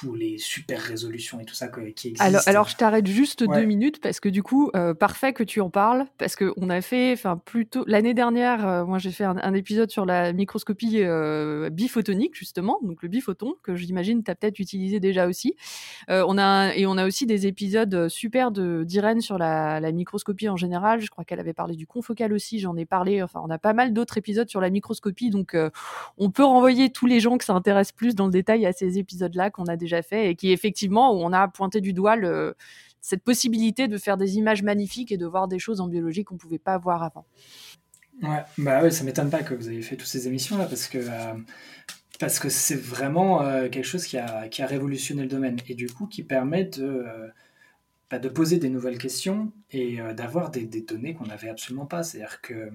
[0.00, 2.24] tous les super résolutions et tout ça qui existent.
[2.24, 5.60] Alors, alors je t'arrête juste deux minutes parce que du coup, euh, parfait que tu
[5.60, 9.24] en parles parce que on a fait, enfin plutôt l'année dernière, euh, moi j'ai fait
[9.24, 14.34] un, épisode sur la microscopie euh, biphotonique justement, donc le biphoton que j'imagine tu as
[14.34, 15.54] peut-être utilisé déjà aussi.
[16.08, 20.48] on a et on a aussi des épisodes super de d'Irène sur la, la, microscopie
[20.48, 21.00] en général.
[21.00, 23.22] Je crois qu'elle avait parlé du confocal aussi, j'en ai parlé.
[23.22, 25.56] Enfin, on a pas mal d'autres épisodes sur la microscopie, donc
[26.18, 28.98] on peut renvoyer tous les gens que ça intéresse plus dans le détail à ces
[28.98, 32.16] épisodes-là qu'on a déjà fait et qui effectivement où on a pointé du doigt
[33.00, 36.38] cette possibilité de faire des images magnifiques et de voir des choses en biologie qu'on
[36.38, 37.26] pouvait pas voir avant.
[38.22, 40.86] Ouais, bah ouais, ça m'étonne pas que vous ayez fait toutes ces émissions là parce
[40.86, 41.34] que euh,
[42.18, 45.74] parce que c'est vraiment euh, quelque chose qui a, qui a révolutionné le domaine et
[45.74, 47.28] du coup qui permet de euh,
[48.14, 52.02] bah, de poser des nouvelles questions et d'avoir des, données qu'on n'avait absolument pas.
[52.02, 52.70] C'est-à-dire que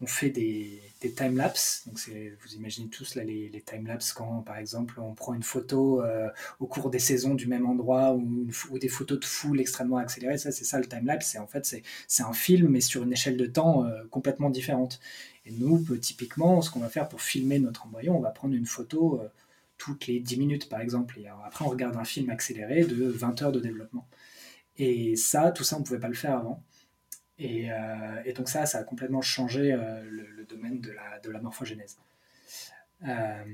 [0.00, 1.84] on fait des, des time-lapse.
[1.86, 6.02] Donc vous imaginez tous là, les, les time-lapse quand, par exemple, on prend une photo
[6.02, 6.28] euh,
[6.60, 8.46] au cours des saisons du même endroit ou,
[8.78, 10.38] des photos de foule extrêmement accélérées.
[10.38, 11.36] Ça, c'est ça le time-lapse.
[11.36, 15.00] En fait, c'est un film, mais sur une échelle de temps euh, complètement différente.
[15.46, 18.66] Et nous, typiquement, ce qu'on va faire pour filmer notre embryon, on va prendre une
[18.66, 19.28] photo euh,
[19.78, 21.18] toutes les 10 minutes, par exemple.
[21.18, 24.06] Et après, on regarde un film accéléré de 20 heures de développement.
[24.78, 26.62] Et ça, tout ça, on ne pouvait pas le faire avant.
[27.40, 31.40] Euh, et, donc ça, ça a complètement changé euh, le, domaine de la, de la
[31.40, 31.98] morphogénèse.
[33.06, 33.44] Euh,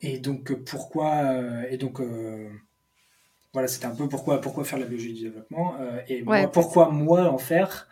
[0.00, 2.00] et donc pourquoi et donc
[3.52, 5.76] voilà, c'était un peu pourquoi pourquoi faire la biologie du développement
[6.08, 7.88] et pourquoi moi en faire?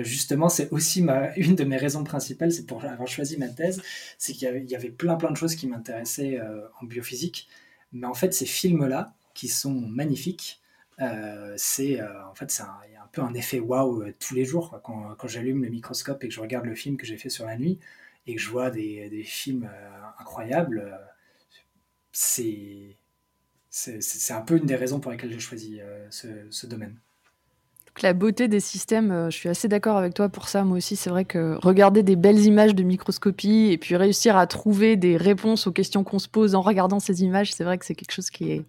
[0.00, 3.82] justement, c'est aussi ma, une de mes raisons principales, c'est pour avoir choisi ma thèse,
[4.18, 6.40] c'est qu'il y, y, avait plein plein de choses qui m'intéressaient
[6.80, 7.48] en biophysique,
[7.92, 10.62] mais en fait ces films-là, qui sont magnifiques,
[11.56, 12.78] c'est en fait c'est un,
[13.14, 14.80] peu un effet waouh euh, tous les jours.
[14.84, 17.46] Quand, quand j'allume le microscope et que je regarde le film que j'ai fait sur
[17.46, 17.78] la nuit
[18.26, 20.96] et que je vois des, des films euh, incroyables, euh,
[22.12, 22.96] c'est
[23.70, 26.96] c'est un peu une des raisons pour lesquelles j'ai choisi ce, domaine.
[28.00, 30.62] la beauté des systèmes, je suis assez d'accord avec toi pour ça.
[30.62, 34.46] Moi aussi, c'est vrai que regarder des belles images de microscopie et puis réussir à
[34.46, 37.84] trouver des réponses aux questions qu'on se pose en regardant ces images, c'est vrai que
[37.84, 38.64] c'est quelque chose qui est,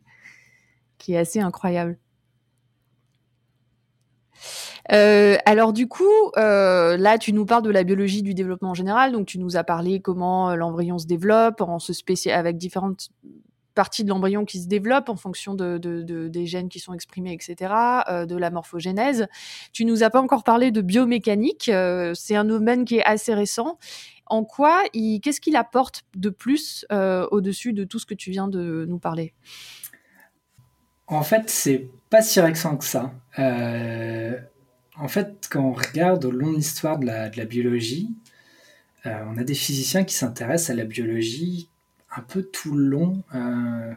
[0.98, 2.00] qui est assez incroyable.
[4.92, 6.04] Euh, alors du coup,
[6.38, 9.12] euh, là, tu nous parles de la biologie du développement en général.
[9.12, 11.94] Donc, tu nous as parlé comment euh, l'embryon se développe, en se
[12.30, 13.10] avec différentes
[13.74, 15.78] parties de l'embryon qui se développent en fonction de,
[16.28, 17.74] des gènes qui sont exprimés, etc.,
[18.26, 19.28] de la morphogénèse.
[19.74, 21.70] Tu nous as pas encore parlé de biomécanique.
[22.14, 23.78] c'est un domaine qui est assez récent.
[24.28, 28.86] En quoi, qu'est-ce qu'il apporte de plus au-dessus de tout ce que tu viens de
[28.88, 29.34] nous parler?
[31.08, 33.14] En fait, c'est pas si récent que ça.
[33.40, 34.40] Euh,
[34.98, 38.10] en fait, quand on regarde au long de l'histoire de la, biologie,
[39.06, 41.70] euh, on a des physiciens qui s'intéressent à la biologie
[42.16, 43.24] un peu tout le long.
[43.34, 43.94] Euh,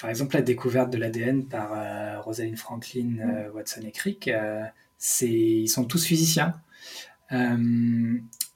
[0.00, 4.30] par exemple, la découverte de l'ADN par euh, Rosalind Franklin, Watson et Crick,
[5.20, 6.54] ils sont tous physiciens.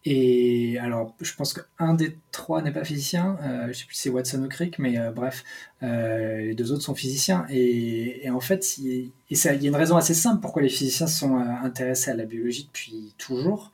[0.06, 3.38] Et alors, je pense qu'un des trois n'est pas physicien.
[3.42, 5.44] Euh, je sais plus si c'est Watson ou Crick, mais euh, bref,
[5.82, 7.46] euh, les deux autres sont physiciens.
[7.48, 12.10] Et, en fait, il, y a une raison assez simple pourquoi les physiciens sont intéressés
[12.10, 13.72] à la biologie depuis toujours.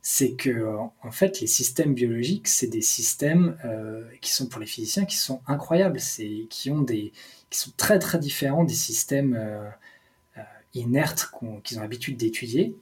[0.00, 3.56] C'est que, en fait, les systèmes biologiques, c'est des systèmes
[4.22, 7.12] qui sont pour les physiciens qui sont incroyables, c'est qui ont des,
[7.50, 9.38] qui sont très très différents des systèmes
[10.72, 11.30] inertes
[11.62, 12.74] qu'ils ont l'habitude d'étudier,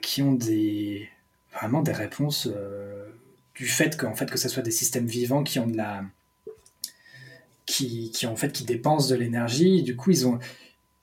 [0.00, 1.08] qui ont des
[1.54, 3.06] vraiment des réponses euh,
[3.54, 6.04] du fait que, fait, que ce soit des systèmes vivants qui ont de la.
[7.66, 9.82] qui, qui en fait, qui dépensent de l'énergie.
[9.82, 10.38] Du coup, ils ont.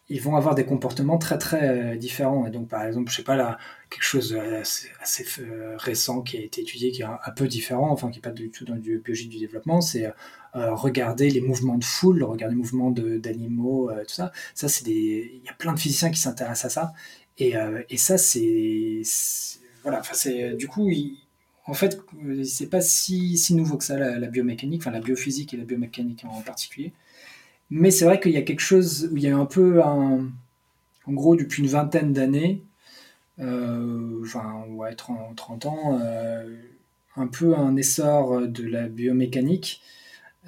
[0.09, 2.45] Ils vont avoir des comportements très très euh, différents.
[2.45, 3.57] Et donc, par exemple, je sais pas là,
[3.89, 4.37] quelque chose
[4.99, 8.21] assez, euh, récent qui a été étudié, qui est un, peu différent, enfin qui n'est
[8.21, 10.11] pas du tout dans du biologie du développement, c'est
[10.53, 14.33] regarder les mouvements de foule, regarder les mouvements d'animaux, tout ça.
[14.53, 15.31] Ça, c'est des.
[15.33, 16.93] Il y a plein de physiciens qui s'intéressent à ça.
[17.37, 17.53] Et,
[17.89, 19.03] et ça, c'est
[19.83, 20.89] voilà, enfin c'est du coup,
[21.65, 21.99] en fait,
[22.43, 26.25] c'est pas si, si, nouveau que ça, la, biomécanique, enfin la biophysique et la biomécanique
[26.25, 26.91] en particulier.
[27.69, 30.29] Mais c'est vrai qu'il y a quelque chose où il y a un peu, un,
[31.07, 32.61] en gros, depuis une vingtaine d'années,
[33.39, 36.45] euh, enfin, ouais, 30, 30 ans, euh,
[37.15, 39.81] un peu un essor de la biomécanique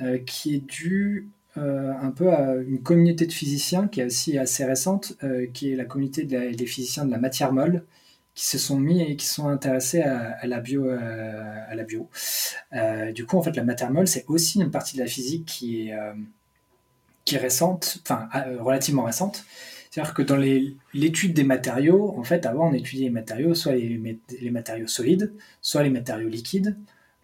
[0.02, 4.65] euh, qui est dû un peu à une communauté de physiciens qui est aussi assez
[4.65, 5.15] récente,
[5.54, 7.84] qui est la communauté des physiciens de la matière molle,
[8.36, 10.89] qui se sont mis et qui sont intéressés à, la bio.
[10.89, 12.10] à la bio.
[13.13, 15.89] du coup, en fait, la matière molle, c'est aussi une partie de la physique qui
[15.89, 15.96] est,
[17.26, 18.28] qui est récente, enfin
[18.60, 19.46] relativement récente,
[19.93, 20.38] c'est-à-dire que dans
[20.96, 25.32] l'étude des matériaux, en fait, avant, on étudiait les matériaux, soit les, les matériaux solides,
[25.62, 26.76] soit les matériaux liquides.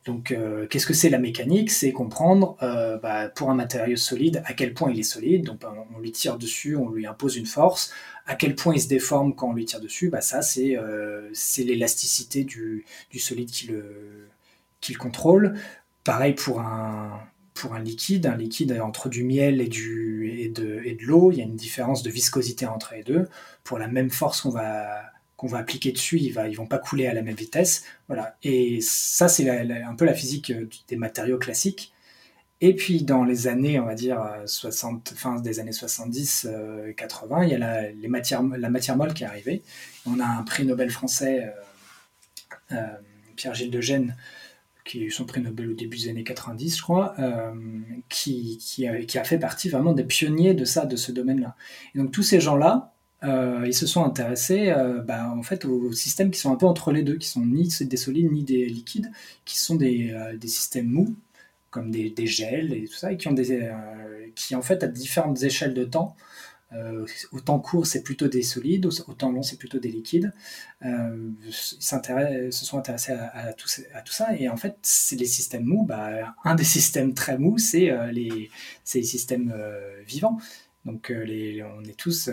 [0.09, 1.69] Donc, euh, qu'est-ce que c'est la mécanique?
[1.69, 5.45] C'est comprendre, euh, bah, pour un matériau solide, à quel point il est solide.
[5.45, 7.93] Donc, bah, on, lui tire dessus, on lui impose une force.
[8.25, 10.09] À quel point il se déforme quand on lui tire dessus?
[10.09, 14.29] Bah, Ça, c'est euh, l'élasticité du, du, solide qui le,
[14.81, 15.59] qui le contrôle.
[16.03, 17.21] Pareil pour un,
[17.53, 21.31] pour un liquide, un liquide entre du miel et, du, et de, et de l'eau,
[21.31, 23.29] il y a une différence de viscosité entre les deux.
[23.63, 25.03] Pour la même force qu'on va,
[25.39, 27.85] qu'on va appliquer dessus, ils ne vont pas couler à la même vitesse.
[28.07, 28.35] Voilà.
[28.43, 31.93] Et ça, c'est un peu la physique euh, des matériaux classiques.
[32.59, 36.49] Et puis dans les années, on va dire 60, fin des années 70,
[36.97, 39.63] 80, euh, il y a la, la matière molle qui est arrivée.
[40.05, 41.53] On a un prix Nobel français,
[42.73, 42.85] euh,
[43.37, 44.17] Pierre-Gilles de Gênes,
[44.83, 47.53] qui a eu son prix Nobel au début des années 90, je crois, euh,
[48.09, 51.55] qui, qui, a, fait partie vraiment des pionniers de ça, de ce domaine-là.
[51.95, 55.91] Et donc tous ces gens-là, euh, ils se sont intéressés euh, bah, en fait aux,
[55.91, 58.65] systèmes qui sont un peu entre les deux, qui sont ni des solides ni des
[58.67, 59.11] liquides,
[59.45, 61.15] qui sont des, des systèmes mous,
[61.69, 63.69] comme des, gels et tout ça, et qui ont des,
[64.35, 66.15] qui en fait à différentes échelles de temps
[66.73, 70.31] euh, au temps court, c'est plutôt des solides, au, temps long, c'est plutôt des liquides.
[70.85, 73.67] Euh, ils se sont intéressés à, tout,
[74.11, 74.35] ça.
[74.37, 75.83] Et en fait, c'est les systèmes mous.
[75.85, 78.49] Bah, un des systèmes très mous, c'est euh, les,
[78.93, 79.53] les, systèmes
[80.05, 80.37] vivants.
[80.85, 82.29] Donc, les, on est tous.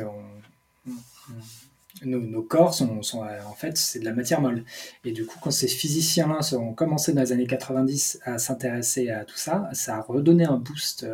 [2.04, 4.64] Nos, corps sont, sont en fait, c'est de la matière molle.
[5.04, 9.24] Et du coup, quand ces physiciens-là ont commencé dans les années 90 à s'intéresser à
[9.24, 11.06] tout ça, ça a redonné un boost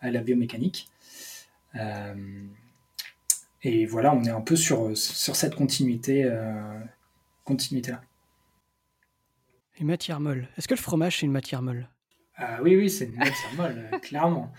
[0.00, 0.88] à la biomécanique.
[1.76, 2.44] Euh,
[3.62, 6.80] et voilà, on est un peu sur, sur cette continuité, euh,
[7.44, 8.02] continuité là.
[9.78, 10.48] Une matière molle.
[10.58, 11.88] Est-ce que le fromage c'est une matière molle?
[12.36, 14.52] Ah, Oui, oui, c'est une matière molle, euh, clairement.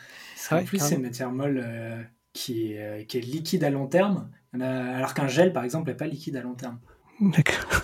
[0.51, 5.13] en plus, c'est une matière molle qui, est, qui est liquide à long terme, alors
[5.13, 6.79] qu'un gel, par exemple, n'est pas liquide à long terme.
[7.21, 7.83] D'accord.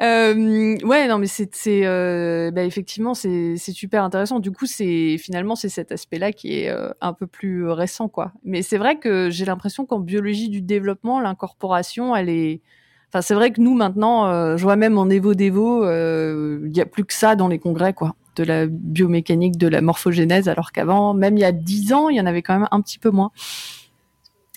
[0.00, 1.48] Euh, ouais, non, mais c'est,
[1.86, 4.40] euh, bah, effectivement, c'est, super intéressant.
[4.40, 8.32] Du coup, c'est finalement c'est cet aspect-là qui est euh, un peu plus récent, quoi.
[8.44, 12.60] Mais c'est vrai que j'ai l'impression qu'en biologie du développement, l'incorporation, elle est.
[13.08, 16.80] Enfin, c'est vrai que nous maintenant, euh, je vois même en Evo Devo, il y
[16.80, 20.72] a plus que ça dans les congrès, quoi, de la biomécanique, de la morphogénèse, alors
[20.72, 22.98] qu'avant, même il y a dix ans, il y en avait quand même un petit
[22.98, 23.30] peu moins.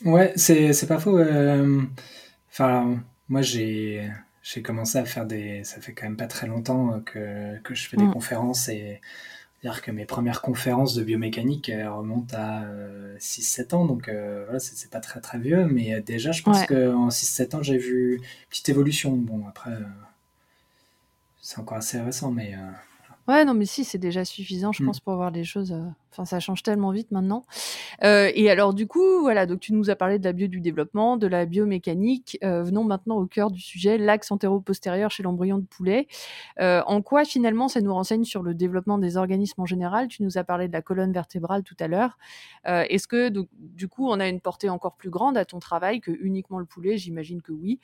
[0.06, 1.20] Ouais, c'est, c'est pas faux.
[2.50, 4.10] Enfin, moi j'ai
[4.48, 5.64] j'ai commencé à faire des.
[5.66, 8.14] Ça fait quand même pas très longtemps euh, que, que je fais des mm.
[8.14, 9.02] conférences et
[9.62, 12.64] dire que mes premières conférences de biomécanique remontent à
[13.20, 16.66] 6-7 euh, ans, donc euh, voilà, c'est pas très très vieux, mais déjà je pense
[16.66, 19.12] qu'en 6-7 ans j'ai vu une petite évolution.
[19.18, 19.72] Bon, après,
[21.42, 22.54] c'est encore assez récent, mais
[23.28, 24.86] Ouais, non, mais si, c'est déjà suffisant, je mmh.
[24.86, 25.74] pense, pour voir les choses.
[25.74, 27.44] Euh, enfin, ça change tellement vite maintenant.
[28.04, 30.62] Euh, et alors, du coup, voilà, donc tu nous as parlé de la bio du
[30.62, 32.38] développement, de la biomécanique.
[32.46, 36.08] Euh, venons maintenant au cœur du sujet, l'axe antéro-postérieur chez l'embryon de poulet.
[36.58, 40.08] en quoi, finalement, ça nous renseigne sur le développement des organismes en général?
[40.08, 42.18] Tu nous as parlé de la colonne vertébrale tout à l'heure.
[42.66, 46.00] Est-ce que, donc, du coup, on a une portée encore plus grande à ton travail
[46.00, 46.98] que uniquement le poulet?
[46.98, 47.82] J'imagine que oui,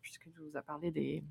[0.00, 1.24] puisque tu nous as parlé des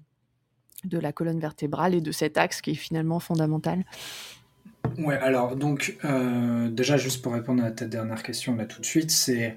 [0.84, 3.84] de la colonne vertébrale et de cet axe qui est finalement fondamental.
[4.98, 8.86] Ouais, alors donc euh, déjà juste pour répondre à ta dernière question là tout de
[8.86, 9.56] suite, c'est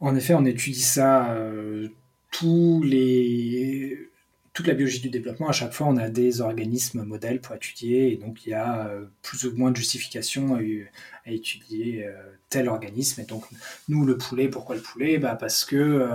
[0.00, 1.88] en effet on étudie ça euh,
[2.30, 4.08] tous les
[4.52, 8.12] toute la biologie du développement, à chaque fois on a des organismes modèles pour étudier
[8.12, 12.06] et donc il y a euh, plus ou moins de justification à, étudier
[12.50, 13.22] tel organisme.
[13.22, 13.44] Et donc
[13.88, 15.18] nous le poulet, pourquoi le poulet?
[15.18, 16.06] Bah Parce que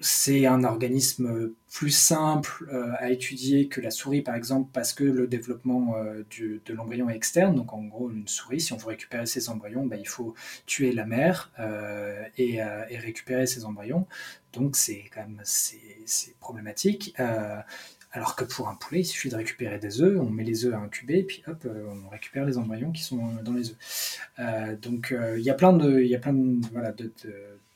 [0.00, 5.04] c'est un organisme plus simple euh, à étudier que la souris, par exemple, parce que
[5.04, 7.54] le développement euh, de l'embryon est externe.
[7.54, 10.34] Donc, en gros, une souris, si on veut récupérer ses embryons, bah, il faut
[10.66, 12.62] tuer la mère euh, et,
[12.98, 14.06] récupérer ses embryons.
[14.54, 17.14] Donc, c'est quand même c'est problématique.
[18.12, 20.74] Alors que pour un poulet, il suffit de récupérer des œufs, on met les œufs
[20.74, 24.80] à incuber, puis hop, on récupère les embryons qui sont dans les œufs.
[24.80, 27.12] donc il y a plein de, y a plein de, voilà, de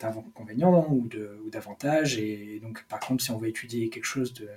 [0.00, 1.08] d'inconvénients ou
[1.50, 2.18] d'avantages.
[2.18, 4.48] Et donc, par contre, si on veut étudier quelque chose de,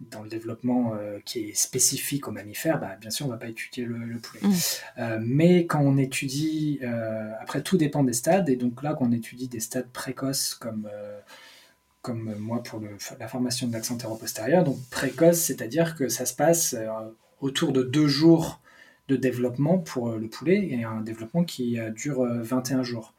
[0.00, 3.48] dans le développement qui est spécifique aux mammifères, bah, bien sûr, on ne va pas
[3.48, 4.40] étudier le, poulet.
[4.42, 5.18] Mmh.
[5.20, 6.80] mais quand on étudie,
[7.40, 10.88] après tout dépend des stades, et donc là, quand on étudie des stades précoces comme
[12.02, 12.80] comme moi pour
[13.18, 14.64] la formation de l'accent postérieur.
[14.64, 16.74] Donc précoce, c'est-à-dire que ça se passe
[17.40, 18.60] autour de deux jours
[19.08, 23.14] de développement pour le poulet et un développement qui dure 21 jours.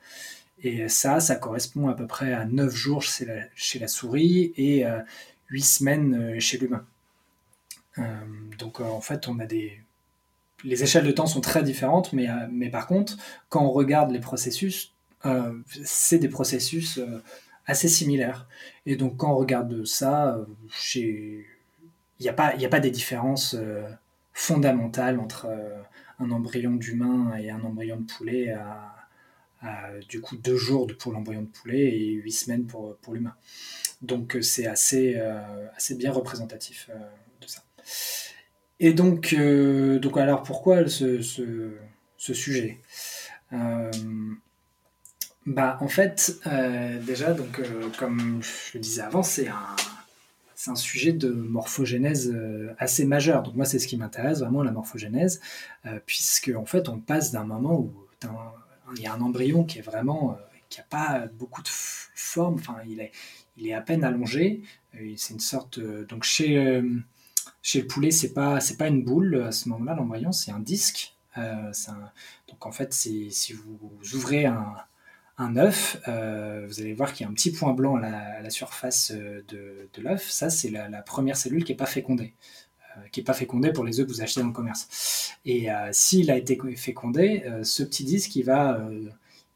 [0.63, 3.25] Et ça, ça correspond à peu près à 9 jours chez
[3.79, 4.85] la, souris et
[5.49, 6.85] 8 semaines chez l'humain.
[8.59, 9.79] donc en fait, on a des...
[10.63, 13.17] Les échelles de temps sont très différentes, mais, par contre,
[13.49, 14.93] quand on regarde les processus,
[15.83, 16.99] c'est des processus
[17.65, 18.47] assez similaires.
[18.85, 20.37] Et donc quand on regarde ça,
[20.93, 21.43] il
[22.19, 23.55] n'y a, pas, a pas des différences
[24.33, 25.47] fondamentales entre
[26.19, 28.53] un embryon d'humain et un embryon de poulet
[30.09, 33.35] du coup deux jours pour l'embryon de poulet et huit semaines pour, pour l'humain.
[34.01, 35.39] Donc euh, c'est assez, euh,
[35.75, 36.97] assez bien représentatif euh,
[37.41, 37.63] de ça.
[38.79, 42.79] Et donc, donc alors pourquoi ce, ce, sujet?
[45.45, 46.39] Bah, en fait,
[47.05, 47.61] déjà, donc,
[47.97, 49.75] comme je le disais avant, c'est un,
[50.65, 52.35] un sujet de morphogénèse
[52.79, 53.43] assez majeur.
[53.43, 55.41] Donc moi, c'est ce qui m'intéresse vraiment, la morphogénèse,
[56.07, 57.93] puisque en fait, on passe d'un moment où
[58.95, 60.35] il y a un embryon qui est vraiment, euh,
[60.69, 63.11] qui n'a pas beaucoup de forme, enfin, il est,
[63.57, 64.61] il est à peine allongé.
[64.95, 66.81] Euh, c'est une sorte, euh, donc chez,
[67.61, 70.59] chez le poulet, c'est pas, c'est pas une boule à ce moment-là, l'embryon, c'est un
[70.59, 71.15] disque.
[72.47, 74.75] donc en fait, si vous ouvrez un,
[75.37, 79.11] un œuf, vous allez voir qu'il y a un petit point blanc à la, surface
[79.11, 80.29] de, de l'œuf.
[80.29, 82.33] Ça, c'est la, la, première cellule qui n'est pas fécondée.
[83.01, 85.35] Euh, qui n'est pas fécondé pour les œufs que vous achetez dans le commerce.
[85.45, 88.79] Et euh, s'il a été fécondé, euh, ce petit disque, il va,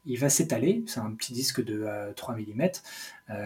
[0.04, 2.68] il va s'étaler, c'est un petit disque de 3 mm,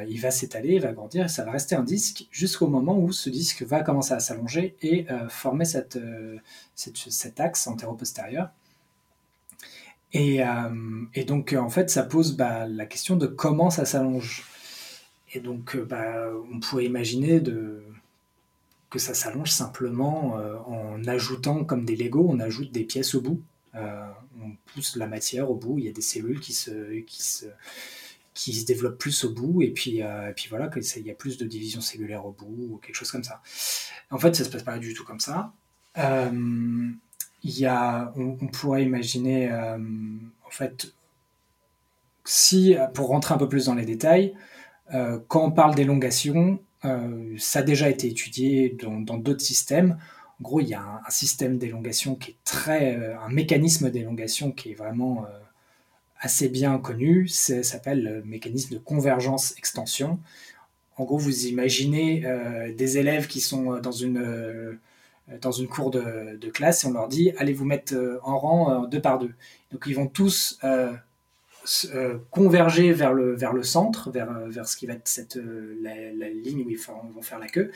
[0.08, 3.12] il va s'étaler, il va grandir, et ça va rester un disque jusqu'au moment où
[3.12, 5.96] ce disque va commencer à s'allonger et former cet
[7.38, 8.50] axe antéro-postérieur.
[10.12, 10.40] Et,
[11.14, 14.44] et, donc, en fait, ça pose bah, la question de comment ça s'allonge.
[15.32, 17.82] Et donc, bah, on pourrait imaginer de,
[18.90, 23.20] que ça s'allonge simplement euh, en ajoutant, comme des Lego, on ajoute des pièces au
[23.20, 23.40] bout.
[23.76, 24.04] Euh,
[24.42, 27.46] on pousse la matière au bout, il y a des cellules qui se, qui se,
[28.34, 31.14] qui se développent plus au bout, et puis, euh, et puis voilà, il y a
[31.14, 33.40] plus de division cellulaire au bout, ou quelque chose comme ça.
[34.10, 35.52] En fait, ça se passe pas du tout comme ça.
[35.96, 36.98] il
[37.44, 40.92] y a, on, pourrait imaginer, en fait,
[42.24, 44.34] si, pour rentrer un peu plus dans les détails,
[45.28, 49.98] quand on parle d'élongation, euh, ça a déjà été étudié dans d'autres systèmes.
[50.40, 54.52] En gros, il y a un, système d'élongation qui est très, euh, un mécanisme d'élongation
[54.52, 55.38] qui est vraiment euh,
[56.18, 57.28] assez bien connu.
[57.28, 60.18] Ça s'appelle le mécanisme de convergence-extension.
[60.96, 62.26] En gros, vous imaginez
[62.76, 64.78] des élèves qui sont dans une,
[65.40, 69.00] dans une cour de, classe et on leur dit allez vous mettre en rang deux
[69.00, 69.32] par deux.
[69.72, 70.58] Donc ils vont tous
[72.30, 75.76] converger vers le, vers le centre, vers, euh, vers ce qui va être cette, euh,
[75.82, 77.70] la, ligne où ils vont faire la queue.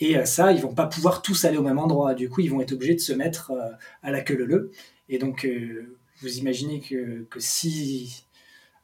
[0.00, 2.14] Et ça, ils vont pas pouvoir tous aller au même endroit.
[2.14, 3.52] Du coup, ils vont être obligés de se mettre
[4.02, 4.72] à la queue le
[5.08, 5.46] Et donc,
[6.20, 8.24] vous imaginez que, que si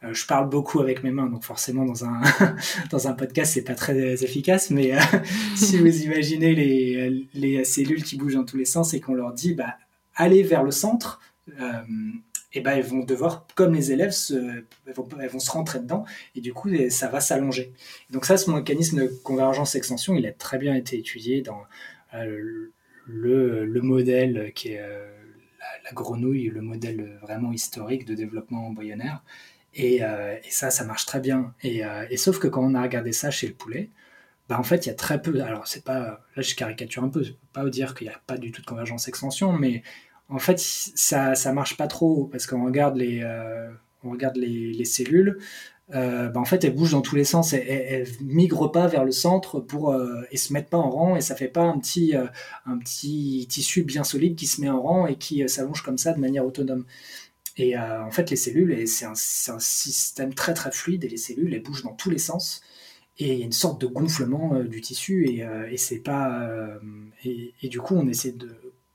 [0.01, 2.23] je parle beaucoup avec mes mains, donc forcément dans un,
[2.91, 4.93] dans un podcast, c'est pas très efficace, mais
[5.57, 9.33] si vous imaginez les, les, cellules qui bougent dans tous les sens et qu'on leur
[9.33, 9.75] dit, bah,
[10.15, 11.21] allez vers le centre,
[12.53, 16.55] et ben, elles vont devoir, comme les élèves, elles, vont, se rentrer dedans, et du
[16.55, 17.73] coup, ça va s'allonger.
[18.11, 21.63] Donc ça, ce mécanisme de convergence-extension, il a très bien été étudié dans
[22.15, 22.71] euh,
[23.07, 25.11] le, le, modèle qui est euh,
[25.85, 29.23] la, grenouille, le modèle vraiment historique de développement embryonnaire.
[29.75, 31.55] Et, euh, ça, ça marche très bien.
[31.63, 31.83] Et,
[32.17, 33.91] sauf que quand on a regardé ça chez le poulet,
[34.49, 35.43] bah en fait, il y a très peu.
[35.43, 36.25] Alors, c'est pas.
[36.35, 37.23] Là, je caricature un peu.
[37.23, 39.83] Je peux pas dire qu'il n'y a pas du tout de convergence-extension, mais
[40.29, 43.71] en fait, ça ça marche pas trop parce qu'on regarde les euh,
[44.05, 45.39] on regarde les, les cellules.
[45.95, 47.53] Euh, bah, en fait, elles bougent dans tous les sens.
[47.53, 51.17] Elles, elles, migrent pas vers le centre pour euh, et se mettent pas en rang
[51.17, 52.27] et ça fait pas un petit euh,
[52.67, 56.13] un petit tissu bien solide qui se met en rang et qui s'allonge comme ça
[56.13, 56.85] de manière autonome.
[57.61, 61.53] Et en fait, les cellules, c'est un, un, système très très fluide et les cellules,
[61.53, 62.61] elles bougent dans tous les sens.
[63.19, 66.49] Et il y a une sorte de gonflement du tissu et, c'est pas
[67.25, 68.49] et, du coup, on essaie de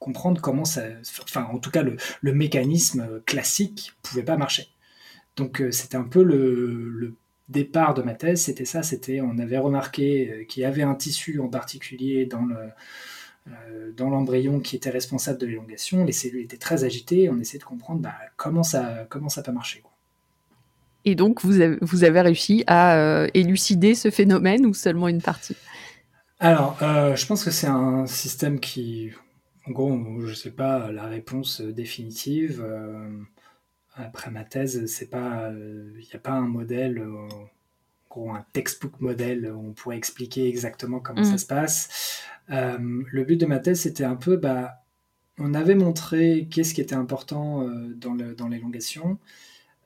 [0.04, 0.84] comprendre comment ça,
[1.22, 4.68] enfin en tout cas le, mécanisme classique pouvait pas marcher.
[5.38, 7.16] Donc euh, c'était un peu le,
[7.50, 10.96] départ de ma thèse, c'était ça, c'était on avait remarqué euh, qu'il y avait un
[10.96, 12.56] tissu en particulier dans le
[13.50, 17.60] euh, dans l'embryon qui était responsable de l'élongation, les cellules étaient très agitées, on essayait
[17.60, 19.82] de comprendre bah, comment ça comment ça marcher.
[19.82, 19.92] Quoi.
[21.06, 25.58] Et donc vous avez, vous avez réussi à élucider ce phénomène ou seulement une partie?
[26.44, 29.12] Alors, euh, je pense que c'est un système qui,
[29.68, 32.62] en gros, je sais pas la réponse définitive.
[32.66, 33.10] Euh,
[33.96, 37.28] après ma thèse, c'est pas, il n'y a pas un modèle, en
[38.10, 41.38] gros, un textbook modèle où on pourrait expliquer exactement comment ça mm.
[41.38, 42.24] se passe.
[42.50, 44.84] le but de ma thèse, c'était un peu, bah,
[45.40, 49.20] on avait montré qu'est-ce qui était important dans, dans l'élongation.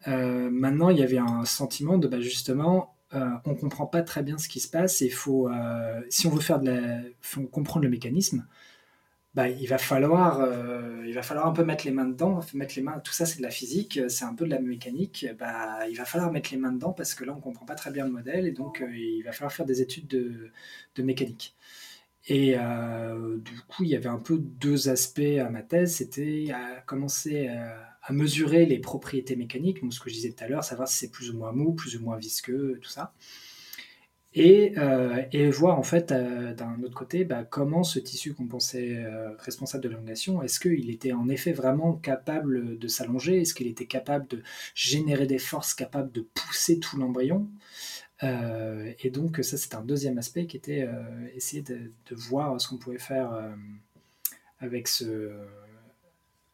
[0.06, 4.24] maintenant, il y avait un sentiment de, bah, justement, on euh, on comprend pas très
[4.24, 7.44] bien ce qui se passe et faut, euh, si on veut faire de la, faut
[7.44, 8.46] comprendre le mécanisme,
[9.38, 12.76] bah, il va falloir, euh, il va falloir un peu mettre les mains dedans, mettre
[12.76, 13.00] les mains.
[13.00, 15.26] Tout ça, c'est de la physique, c'est un peu de la mécanique.
[15.40, 17.92] Bah, il va falloir mettre les mains dedans parce que là, on comprend pas très
[17.92, 20.52] bien le modèle et donc il va falloir faire des études de,
[20.96, 21.56] de mécanique.
[22.28, 25.96] Et du coup, il y avait un peu deux aspects à ma thèse.
[25.96, 30.48] C'était à commencer à à mesurer les propriétés mécaniques, ce que je disais tout à
[30.48, 33.14] l'heure, savoir si c'est plus ou moins mou, plus ou moins visqueux, tout ça.
[34.40, 38.46] Et, euh, et voir en fait euh, d'un autre côté bah, comment ce tissu qu'on
[38.46, 43.56] pensait euh, responsable de l'élongation, est-ce qu'il était en effet vraiment capable de s'allonger, est-ce
[43.56, 44.44] qu'il était capable de
[44.76, 47.48] générer des forces capables de pousser tout l'embryon?
[48.22, 50.88] Et donc ça c'est un deuxième aspect qui était
[51.36, 53.32] essayer de, voir ce qu'on pouvait faire
[54.60, 55.32] avec ce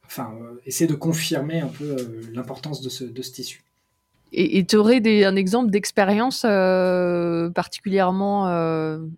[0.05, 1.95] enfin, essayer de confirmer un peu
[2.33, 3.63] l'importance de ce, tissu.
[4.35, 8.47] Et tu aurais un exemple d'expérience euh, particulièrement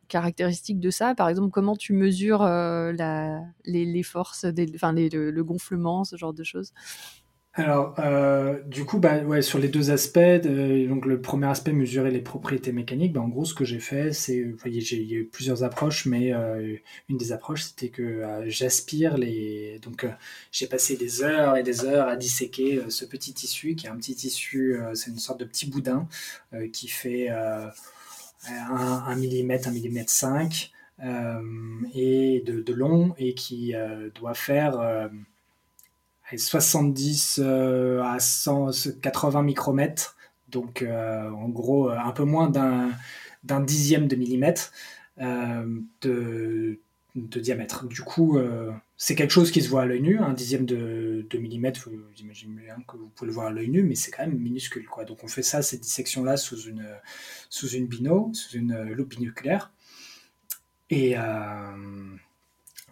[0.10, 1.16] caractéristique de ça?
[1.16, 6.74] Par exemple, comment tu mesures les, forces, le, gonflement, ce genre de choses?
[7.58, 12.12] Alors, euh, du coup, bah, ouais, sur les deux aspects, donc le premier aspect, mesurer
[12.12, 15.26] les propriétés mécaniques, bah, en gros, ce que j'ai fait, c'est, il y a eu
[15.26, 16.76] plusieurs approches, mais euh,
[17.08, 19.80] une des approches, c'était que euh, j'aspire les.
[19.80, 20.06] Donc,
[20.52, 23.96] j'ai passé des heures et des heures à disséquer ce petit tissu, qui est un
[23.96, 26.10] petit tissu, c'est une sorte de petit boudin
[26.74, 27.72] qui fait 1
[29.16, 30.72] mm, 1 mm 5
[31.94, 33.74] et de, long et qui
[34.16, 35.10] doit faire
[36.36, 40.18] 70 euh, à 180 micromètres,
[40.50, 44.72] donc euh, en gros un peu moins d'un dixième de millimètre
[45.22, 46.80] euh, de,
[47.16, 47.88] diamètre.
[47.88, 48.38] Du coup,
[48.98, 52.76] c'est quelque chose qui se voit à l'œil nu, un dixième de, millimètre, j'imagine bien
[52.88, 54.86] que vous pouvez le voir à l'œil nu, mais c'est quand même minuscule.
[54.86, 55.06] Quoi.
[55.06, 56.86] Donc on fait ça, cette dissection-là, sous une,
[57.50, 59.72] sous une bino, sous une loupe binoculaire.
[60.90, 61.16] Et,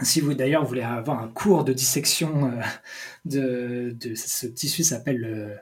[0.01, 2.51] si vous d'ailleurs voulez avoir un cours de dissection
[3.35, 5.55] euh, de, ce tissu s'appelle le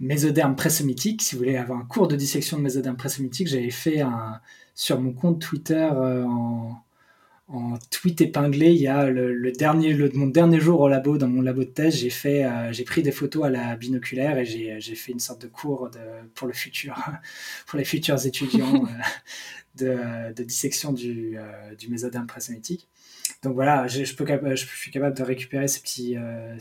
[0.00, 1.22] mésoderme présomitique.
[1.22, 4.40] Si vous voulez avoir un cours de dissection de mésoderme présomitique, j'avais fait un,
[4.74, 8.72] sur mon compte Twitter euh, en, tweet épinglé.
[8.72, 11.96] Il y a le, dernier, mon dernier jour au labo, dans mon labo de thèse,
[11.96, 15.42] j'ai fait, euh, j'ai pris des photos à la binoculaire et j'ai fait une sorte
[15.42, 15.90] de cours
[16.34, 16.94] pour le futur,
[17.66, 18.84] pour les futurs étudiants
[19.76, 21.38] de, dissection du,
[21.88, 22.88] mésoderme présomitique.
[23.42, 26.56] Donc voilà, je, suis capable de récupérer ces petits, euh,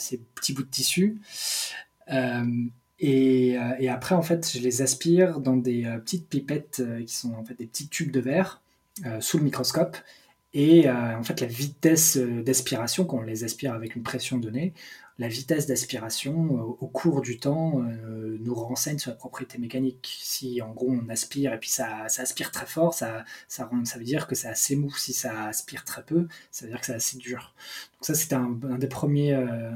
[0.51, 1.19] bouts de tissu.
[2.11, 2.45] Euh,
[2.99, 7.33] et, euh, et, après, en fait, je les aspire dans des petites pipettes qui sont
[7.33, 8.61] en fait des petits tubes de verre
[9.19, 9.97] sous le microscope.
[10.53, 14.73] Et en fait, la vitesse d'aspiration, quand on les aspire avec une pression donnée,
[15.19, 20.17] la vitesse d'aspiration euh, au cours du temps euh, nous renseigne sur la propriété mécanique.
[20.21, 24.05] Si en gros on aspire et puis ça, aspire très fort, ça, ça, ça, veut
[24.05, 24.91] dire que c'est assez mou.
[24.95, 27.53] Si ça aspire très peu, ça veut dire que c'est assez dur.
[27.93, 29.71] Donc ça c'était un, des premiers, euh,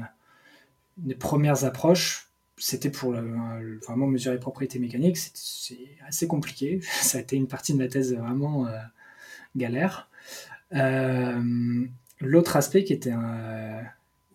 [0.96, 2.30] des premières approches.
[2.56, 5.18] C'était pour vraiment mesurer les propriétés mécaniques.
[5.18, 6.80] C'est assez compliqué.
[7.02, 8.68] Ça a été une partie de ma thèse vraiment
[9.56, 10.08] galère.
[10.70, 13.82] L'autre aspect qui était un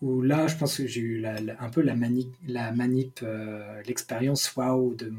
[0.02, 1.94] où là, je pense que j'ai eu un peu la,
[2.46, 5.12] la manip, euh, l'expérience waouh de,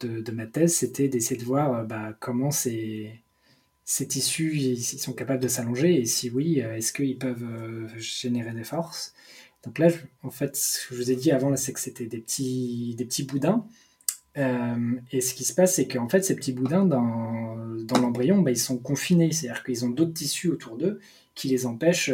[0.00, 3.20] de, ma thèse, c'était d'essayer de voir euh, bah, comment ces,
[3.84, 7.46] ces tissus sont capables de s'allonger et si oui, euh, est-ce qu'ils peuvent
[7.96, 9.14] générer des forces?
[9.64, 9.88] Donc là,
[10.22, 13.04] en fait, ce que je vous ai dit avant, c'est que c'était des petits, des
[13.04, 13.64] petits boudins.
[15.10, 17.56] Et ce qui se passe, c'est qu'en fait, ces petits boudins, dans,
[18.00, 19.32] l'embryon, bah, ils sont confinés.
[19.32, 21.00] C'est-à-dire qu'ils ont d'autres tissus autour d'eux
[21.34, 22.12] qui les empêchent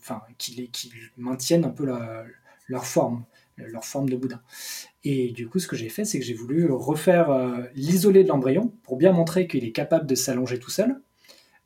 [0.00, 0.70] enfin, qui,
[1.16, 1.86] maintiennent un peu
[2.68, 3.24] leur forme,
[3.56, 4.40] leur forme de boudin.
[5.04, 8.28] Et du coup, ce que j'ai fait, c'est que j'ai voulu refaire euh, l'isoler de
[8.28, 11.00] l'embryon pour bien montrer qu'il est capable de s'allonger tout seul.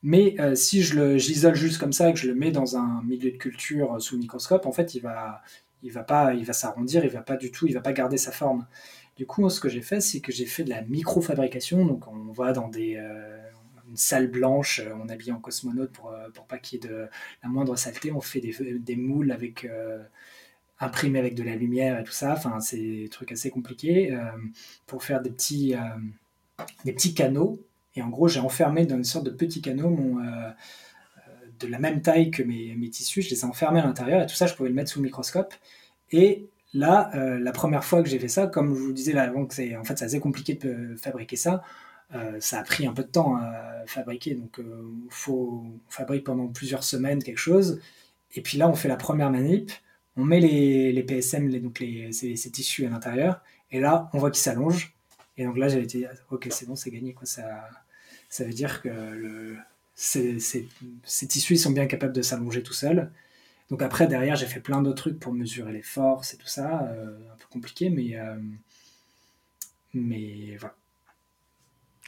[0.03, 3.03] Mais euh, si je l'isole juste comme ça et que je le mets dans un
[3.05, 5.43] milieu de culture euh, sous microscope, en fait, il va,
[5.83, 8.17] il va pas, il va s'arrondir, il va pas du tout, il va pas garder
[8.17, 8.67] sa forme.
[9.19, 11.85] Du coup, ce que j'ai fait, c'est que j'ai fait de la microfabrication.
[11.85, 12.97] Donc, on va dans des,
[13.89, 16.89] une salle blanche, euh, on habille en cosmonaute pour, euh, pour pas qu'il y ait
[16.89, 17.09] de
[17.43, 18.13] la moindre saleté.
[18.13, 20.03] On fait des, moules avec euh,
[20.79, 22.33] imprimés avec de la lumière et tout ça.
[22.33, 24.17] Enfin, c'est des trucs assez compliqués
[24.87, 25.75] pour faire des petits,
[26.85, 27.59] des petits canaux.
[27.97, 30.21] Et en gros, j'ai enfermé dans une sorte de petit canot
[31.59, 33.23] de la même taille que mes, mes, tissus.
[33.23, 35.07] Je les ai enfermés à l'intérieur et tout ça, je pouvais le mettre sous le
[35.07, 35.53] microscope.
[36.13, 39.47] Et là, la première fois que j'ai fait ça, comme je vous disais là avant,
[39.51, 41.63] c'est en fait c'est assez compliqué de fabriquer ça.
[42.41, 44.61] ça a pris un peu de temps à fabriquer, donc
[45.11, 47.81] faut on fabrique pendant plusieurs semaines quelque chose.
[48.35, 49.73] Et puis là, on fait la première manip
[50.19, 53.41] on met les, les PSM, les, donc les, ces, tissus à l'intérieur,
[53.71, 54.93] et là, on voit qu'ils s'allongent.
[55.37, 57.15] Et donc là, j'avais été, ok, c'est bon, c'est gagné.
[57.15, 57.25] Quoi.
[57.25, 57.69] Ça,
[58.29, 59.57] ça veut dire que le,
[59.95, 60.39] ces,
[61.29, 63.11] tissus sont bien capables de s'allonger tout seuls.
[63.71, 66.85] Donc après, derrière, j'ai fait plein d'autres trucs pour mesurer les forces et tout ça.
[66.85, 68.37] Euh, un peu compliqué, mais, euh,
[69.95, 70.78] mais voilà.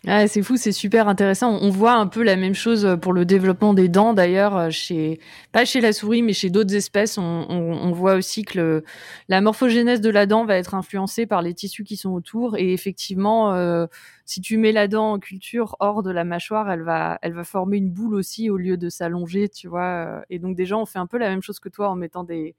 [0.07, 1.59] Ah, c'est fou, c'est super intéressant.
[1.61, 5.21] On voit un peu la même chose pour le développement des dents, d'ailleurs, euh, chez
[5.53, 7.19] pas chez la souris, mais chez d'autres espèces.
[7.19, 8.85] On, on, voit aussi que le,
[9.29, 12.57] la morphogénèse de la dent va être influencée par les tissus qui sont autour.
[12.57, 13.87] Et effectivement, euh,
[14.25, 17.45] si tu mets la dent en culture hors de la mâchoire, elle va, elle va
[17.45, 20.23] former une boule aussi au lieu de s'allonger, tu vois.
[20.31, 22.55] Et donc, déjà, on fait un peu la même chose que toi en mettant des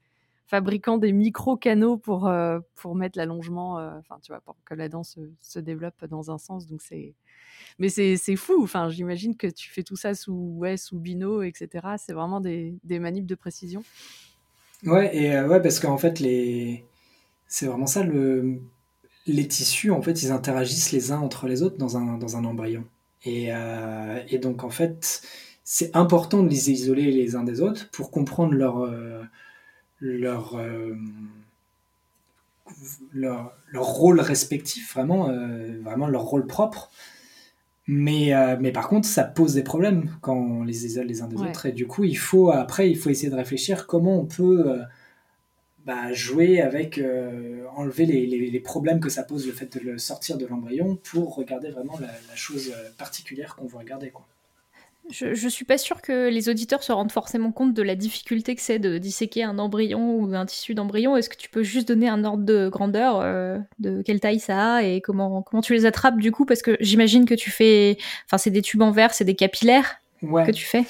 [0.52, 2.30] fabriquant des micro canaux pour
[2.74, 6.36] pour mettre l'allongement, enfin, tu vois, pour que la dent se, se développe dans un
[6.36, 6.66] sens.
[6.66, 7.14] Donc, c'est
[7.78, 8.62] mais c'est fou.
[8.62, 11.68] Enfin, j'imagine que tu fais tout ça sous, ouais, sous Bino, etc.
[11.96, 13.82] C'est vraiment des, des de précision.
[14.84, 16.84] Ouais, et euh, ouais, parce qu'en fait, les...
[17.46, 18.02] c'est vraiment ça.
[18.02, 18.58] Le...
[19.26, 22.44] Les tissus, en fait, ils interagissent les uns entre les autres dans un, dans un
[22.44, 22.84] embryon.
[23.24, 25.22] Et, euh, et donc, en fait,
[25.62, 28.82] c'est important de les isoler les uns des autres pour comprendre leur,
[30.02, 30.60] euh, leur,
[33.12, 35.32] leur, leur, rôle respectif, vraiment,
[35.82, 36.90] vraiment leur rôle propre.
[37.88, 41.26] Mais, euh, mais par contre, ça pose des problèmes quand on les isole les uns
[41.26, 41.66] des autres.
[41.66, 44.82] Et du coup, il faut, après, il faut essayer de réfléchir comment on peut euh,
[45.84, 49.98] bah, jouer avec, euh, enlever les, les, problèmes que ça pose le fait de le
[49.98, 54.10] sortir de l'embryon pour regarder vraiment la, la chose particulière qu'on veut regarder.
[54.10, 54.26] Quoi.
[55.12, 58.54] Je, ne suis pas sûre que les auditeurs se rendent forcément compte de la difficulté
[58.54, 61.18] que c'est de disséquer un embryon ou un tissu d'embryon.
[61.18, 64.76] Est-ce que tu peux juste donner un ordre de grandeur, euh, de quelle taille ça
[64.76, 66.46] a et comment, comment tu les attrapes du coup?
[66.46, 67.98] Parce que j'imagine que tu fais.
[68.24, 70.84] Enfin, c'est des tubes en verre, c'est des capillaires que tu fais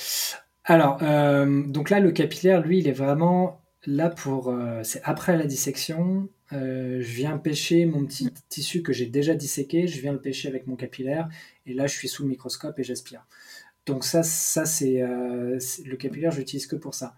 [0.66, 4.51] Alors, euh, donc là, le capillaire, lui, il est vraiment là pour.
[4.51, 6.29] Euh, c'est après la dissection.
[6.53, 10.68] je viens pêcher mon petit tissu que j'ai déjà disséqué, je viens le pêcher avec
[10.68, 11.29] mon capillaire,
[11.66, 13.27] et là je suis sous le microscope et j'aspire.
[13.87, 17.16] Donc ça, ça c'est euh, le capillaire, j'utilise que pour ça.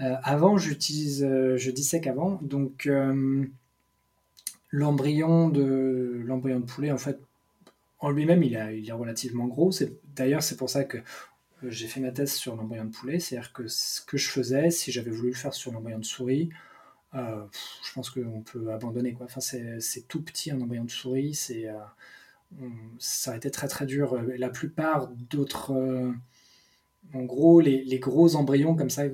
[0.00, 2.40] Euh, avant, j'utilise, euh, je dissèque avant.
[2.42, 2.88] Donc
[4.70, 7.20] l'embryon de l'embryon de poulet, en fait,
[8.00, 9.70] en lui-même, il, est relativement gros.
[10.16, 10.98] D'ailleurs, c'est pour ça que
[11.62, 13.20] j'ai fait ma thèse sur l'embryon de poulet.
[13.20, 16.50] C'est-à-dire que ce que je faisais, si j'avais voulu le faire sur l'embryon de souris,
[17.12, 19.12] je pense qu'on peut abandonner.
[19.12, 19.26] Quoi.
[19.26, 21.34] Enfin, c'est tout petit un embryon de souris.
[21.34, 21.68] C'est
[22.98, 24.20] ça a été très très dur.
[24.38, 26.12] La plupart d'autres, euh,
[27.14, 29.04] en gros, les, gros embryons comme ça,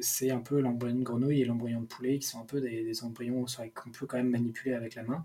[0.00, 3.04] c'est un peu l'embryon de grenouille et l'embryon de poulet, qui sont un peu des,
[3.04, 5.24] embryons qu'on peut quand même manipuler avec la main.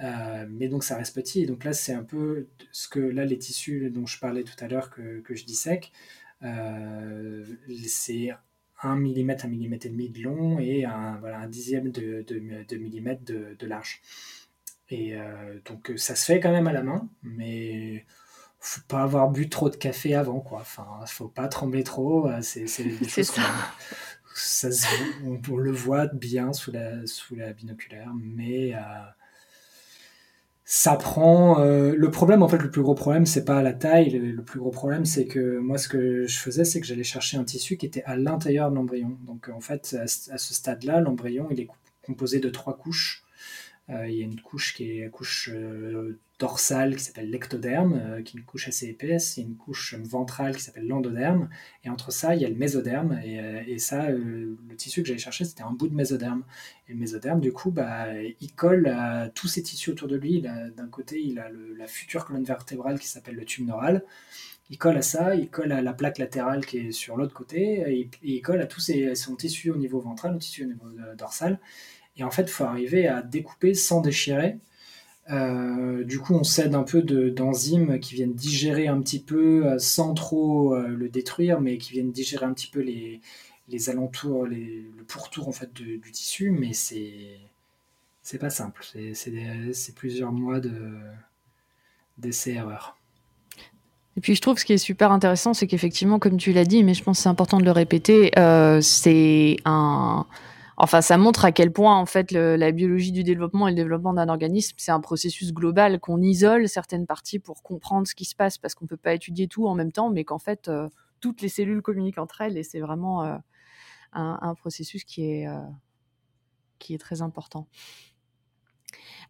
[0.00, 1.42] Euh, mais donc ça reste petit.
[1.42, 4.56] Et donc là, c'est un peu ce que là, les tissus dont je parlais tout
[4.58, 5.92] à l'heure que, je dissèque,
[6.42, 7.44] euh,
[7.86, 8.30] c'est
[8.82, 14.00] 1 mm, 1 mm et demi de long et un, dixième de, millimètre de large.
[14.94, 18.06] Et euh, donc euh, ça se fait quand même à la main, mais
[18.60, 20.60] faut pas avoir bu trop de café avant, quoi.
[20.60, 22.28] Enfin, faut pas trembler trop.
[22.28, 22.68] Euh, c'est
[23.24, 23.42] ça.
[24.34, 24.68] ça
[25.24, 28.72] on, le voit bien sous la, sous la binoculaire, mais
[30.64, 31.58] ça prend.
[31.64, 34.10] le problème, en fait, le plus gros problème, c'est pas la taille.
[34.10, 37.36] Le, plus gros problème, c'est que moi, ce que je faisais, c'est que j'allais chercher
[37.36, 39.18] un tissu qui était à l'intérieur de l'embryon.
[39.26, 40.06] Donc, en fait, à
[40.38, 41.68] ce stade-là, l'embryon, il est
[42.06, 43.23] composé de trois couches.
[43.90, 48.00] Euh, il y a une couche qui est la couche euh, dorsale qui s'appelle l'ectoderme,
[48.02, 49.36] euh, qui est une couche assez épaisse.
[49.36, 51.50] Il y a une couche ventrale qui s'appelle l'endoderme.
[51.84, 53.20] Et entre ça, il y a le mésoderme.
[53.22, 56.44] Et, ça, le tissu que j'allais chercher, c'était un bout de mésoderme.
[56.88, 58.06] Et le mésoderme, du coup, bah,
[58.40, 60.40] il colle à tous ces tissus autour de lui.
[60.40, 64.02] D'un côté, il a la future colonne vertébrale qui s'appelle le tube neural.
[64.70, 67.84] Il colle à ça, il colle à la plaque latérale qui est sur l'autre côté,
[67.86, 70.86] et, il colle à tous ses, son tissu au niveau ventral, au tissu au niveau
[71.18, 71.60] dorsal.
[72.16, 74.58] Et en fait, il faut arriver à découper sans déchirer.
[75.30, 79.78] Euh, du coup, on cède un peu d'enzymes qui viennent digérer un petit peu, euh,
[79.78, 83.20] sans trop euh, le détruire, mais qui viennent digérer un petit peu les,
[83.68, 86.50] les alentours, le pourtour en fait du tissu.
[86.50, 87.38] Mais c'est
[88.22, 88.84] c'est pas simple.
[89.12, 90.60] C'est plusieurs mois
[92.18, 92.96] d'essais-erreurs.
[94.16, 96.84] Et puis je trouve ce qui est super intéressant, c'est qu'effectivement, comme tu l'as dit,
[96.84, 98.30] mais je pense c'est important de le répéter,
[98.80, 100.26] c'est un
[100.76, 104.12] Enfin, ça montre à quel point, en fait, la biologie du développement et le développement
[104.12, 108.34] d'un organisme, c'est un processus global, qu'on isole certaines parties pour comprendre ce qui se
[108.34, 110.88] passe, parce qu'on ne peut pas étudier tout en même temps, mais qu'en fait, euh,
[111.20, 113.36] toutes les cellules communiquent entre elles, et c'est vraiment euh,
[114.12, 115.60] un, processus qui est, euh,
[116.80, 117.68] qui est très important.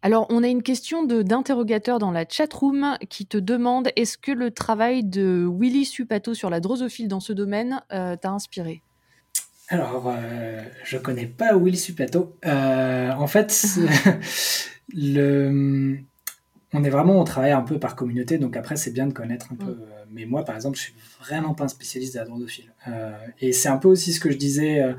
[0.01, 4.51] Alors, on a une question d'interrogateur dans la chatroom qui te demande est-ce que le
[4.51, 8.83] travail de Willy Supato sur la drosophile dans ce domaine t'a inspiré?
[9.67, 12.37] Alors, euh, je connais pas Willy Supato.
[12.45, 13.65] Euh, en fait,
[14.93, 15.97] le,
[16.71, 19.47] on est vraiment, on travaille un peu par communauté, donc après, c'est bien de connaître
[19.51, 19.71] un peu.
[19.71, 19.85] Mm.
[20.11, 22.71] Mais moi, par exemple, je suis vraiment pas un spécialiste de la drosophile.
[22.87, 24.93] Euh, et c'est un peu aussi ce que je disais euh,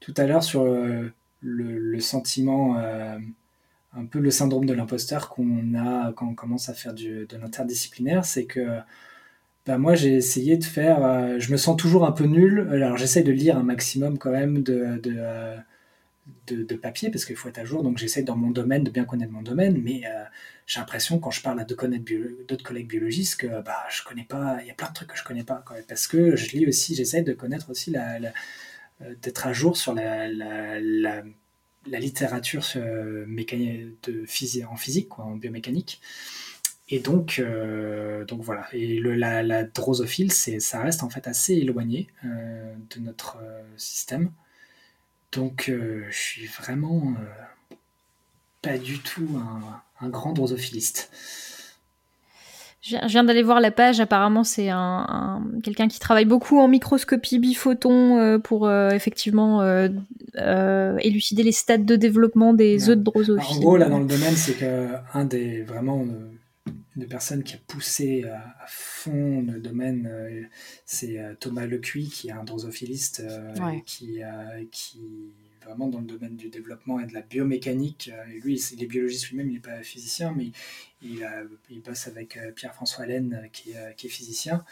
[0.00, 6.12] tout à l'heure sur le, le, sentiment, un peu le syndrome de l'imposteur qu'on a
[6.12, 8.80] quand on commence à faire du, de l'interdisciplinaire, c'est que
[9.66, 12.96] bah moi j'ai essayé de faire, euh, je me sens toujours un peu nul, alors
[12.96, 15.56] j'essaie de lire un maximum quand même de, de, euh,
[16.48, 19.04] de, papier parce qu'il faut être à jour, donc j'essaie dans mon domaine de bien
[19.04, 20.24] connaître mon domaine, mais euh,
[20.66, 24.66] j'ai l'impression quand je parle à d'autres collègues biologistes que bah, je connais pas, il
[24.66, 27.22] y a plein de trucs que je connais pas, parce que je lis aussi, j'essaie
[27.22, 28.18] de connaître aussi la,
[29.22, 36.00] d'être à jour sur la, la, la, littérature de en physique, quoi, en biomécanique.
[36.92, 38.66] Et donc, euh, donc voilà.
[38.74, 43.62] Et le, la, la, drosophile, ça reste en fait assez éloigné euh, de notre euh,
[43.78, 44.30] système.
[45.32, 47.14] Donc, je suis vraiment
[48.60, 49.26] pas du tout
[50.02, 51.10] un, grand drosophiliste.
[52.82, 53.98] Je viens d'aller voir la page.
[53.98, 59.62] Apparemment, c'est un, quelqu'un qui travaille beaucoup en microscopie biphoton pour effectivement
[60.34, 63.56] élucider les stades de développement des œufs de drosophile.
[63.56, 66.04] En gros, là, dans le domaine, c'est qu'un des vraiment
[66.96, 70.42] une personne qui a poussé à, fond le domaine, euh,
[70.84, 74.20] c'est euh, Thomas Lecuy, qui est un drosophiliste, euh, qui,
[74.70, 75.00] qui
[75.64, 78.10] vraiment dans le domaine du développement et de la biomécanique.
[78.34, 80.50] Et lui, il est biologiste lui-même, il n'est pas physicien, mais
[81.02, 84.64] il, a, il bosse avec Pierre-François Laine, qui, qui, est physicien.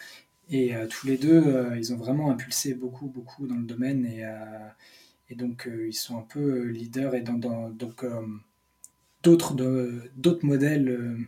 [0.50, 4.04] Et tous les deux, ils ont vraiment impulsé beaucoup, beaucoup dans le domaine.
[4.04, 4.24] Et,
[5.30, 7.14] et donc, ils sont un peu leaders.
[7.14, 8.04] Et dans, dans donc,
[9.22, 9.54] d'autres,
[10.16, 11.18] d'autres modèles euh,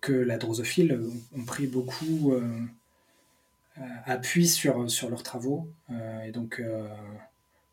[0.00, 1.00] que la drosophile
[1.36, 2.42] ont pris beaucoup euh,
[3.78, 5.68] euh, appui sur, sur leurs travaux.
[6.24, 6.62] et donc,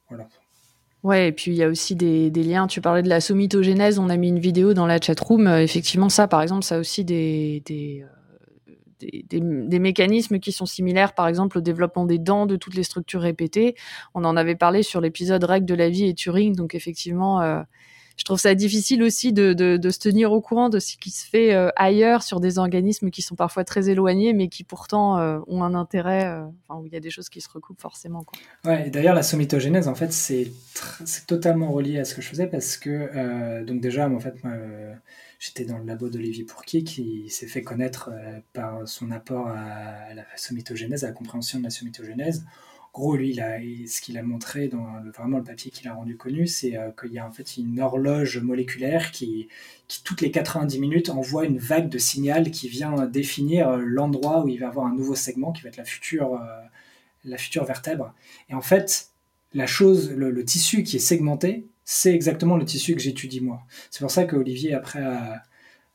[0.10, 0.28] voilà.
[1.04, 2.68] Ouais, et puis il y a aussi des, liens.
[2.68, 5.48] Tu parlais de la somitogénèse, on a mis une vidéo dans la chatroom.
[5.48, 8.06] effectivement, ça, par exemple, ça a aussi des, des,
[9.00, 12.84] des, des, mécanismes qui sont similaires, par exemple, au développement des dents, de toutes les
[12.84, 13.76] structures répétées.
[14.14, 16.56] On en avait parlé sur l'épisode Règles de la vie et Turing.
[16.56, 17.64] Donc, effectivement,
[18.16, 21.54] je trouve ça difficile aussi de, se tenir au courant de ce qui se fait
[21.54, 25.64] euh, ailleurs sur des organismes qui sont parfois très éloignés, mais qui pourtant euh, ont
[25.64, 28.24] un intérêt, euh, où il y a des choses qui se recoupent forcément.
[28.66, 30.52] Ouais, d'ailleurs, la somitogénèse, en fait, c'est
[31.26, 34.36] totalement relié à ce que je faisais parce que, donc déjà, en fait,
[35.40, 38.12] j'étais dans le labo d'Olivier Pourquier qui s'est fait connaître
[38.54, 42.44] par son apport à la somitogénèse, à la compréhension de la somitogénèse
[42.94, 43.36] gros, lui,
[43.88, 44.86] ce qu'il a montré dans
[45.16, 47.80] vraiment le papier qu'il a rendu connu, c'est euh, qu'il y a en fait une
[47.80, 49.50] horloge moléculaire qui,
[50.04, 54.48] toutes les 90 minutes, envoie une vague de signal qui vient définir euh, l'endroit où
[54.48, 56.62] il va avoir un nouveau segment qui va être la future, euh,
[57.26, 58.14] la future vertèbre.
[58.50, 59.10] Et en fait,
[59.54, 63.62] la chose, le, tissu qui est segmenté, c'est exactement le tissu que j'étudie moi.
[63.92, 65.36] C'est pour ça qu'Olivier, après, a, euh,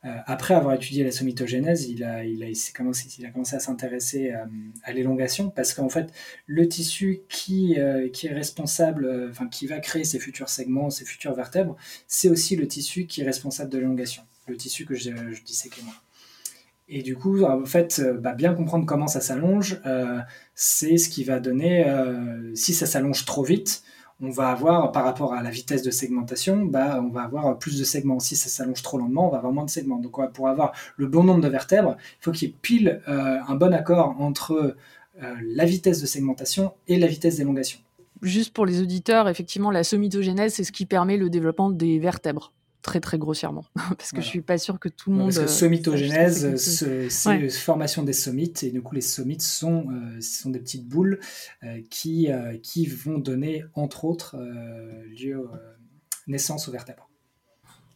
[0.01, 2.23] après avoir étudié la somitogénèse, il a,
[2.73, 4.45] commencé, à s'intéresser euh,
[4.83, 6.13] à, l'élongation parce qu'en fait,
[6.45, 11.33] le tissu qui, euh, est responsable, enfin, qui va créer ces futurs segments, ces futures
[11.33, 11.75] vertèbres,
[12.07, 15.81] c'est aussi le tissu qui est responsable de l'élongation, le tissu que je, je disséquais
[15.83, 15.95] moi.
[16.87, 19.79] Et du coup, en fait, bah, bien comprendre comment ça s'allonge,
[20.55, 21.85] c'est ce qui va donner,
[22.55, 23.83] si ça s'allonge trop vite,
[24.21, 27.79] on va avoir, par rapport à la vitesse de segmentation, bah, on va avoir plus
[27.79, 28.19] de segments.
[28.19, 29.97] Si ça s'allonge trop lentement, on va avoir moins de segments.
[29.97, 33.39] Donc, pour avoir le bon nombre de vertèbres, il faut qu'il y ait pile euh,
[33.47, 34.75] un bon accord entre
[35.23, 37.79] euh, la vitesse de segmentation et la vitesse d'élongation.
[38.21, 42.51] Juste pour les auditeurs, effectivement, la somitogénèse, c'est ce qui permet le développement des vertèbres
[42.81, 43.65] très très grossièrement.
[43.75, 45.43] Parce que je suis pas sûr que tout le monde parce que
[46.43, 50.87] euh, c'est formation des somites et du coup les somites sont euh, sont des petites
[50.87, 51.19] boules
[51.63, 52.29] euh, qui
[52.63, 54.37] qui vont donner entre autres
[55.17, 55.47] lieu
[56.27, 57.08] naissance aux vertèbres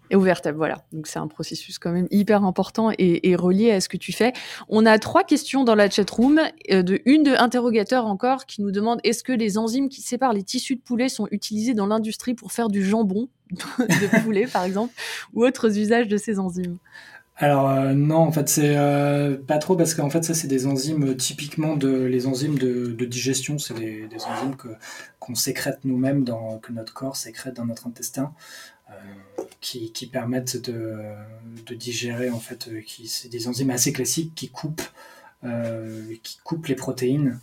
[0.10, 0.84] et aux vertèbres, voilà.
[0.92, 4.34] Donc c'est un processus quand même hyper important et, relié à ce que tu fais.
[4.70, 6.40] On a trois questions dans la chat room,
[6.70, 10.44] de une de interrogateur encore qui nous demande est-ce que les enzymes qui séparent les
[10.44, 14.94] tissus de poulet sont utilisées dans l'industrie pour faire du jambon de poulet, par exemple,
[15.34, 16.78] ou autres usages de ces enzymes?
[17.38, 18.78] Alors non, en fait c'est
[19.48, 23.58] pas trop parce qu'en fait ça c'est des enzymes typiquement de les enzymes de, digestion,
[23.58, 24.68] c'est des, enzymes que
[25.20, 28.34] qu'on sécrète nous-mêmes dans que notre corps sécrète dans notre intestin,
[29.64, 31.00] qui, qui, permettent de,
[31.66, 34.84] de, digérer en fait, qui c'est des enzymes assez classiques qui coupent
[36.24, 37.40] qui coupent les protéines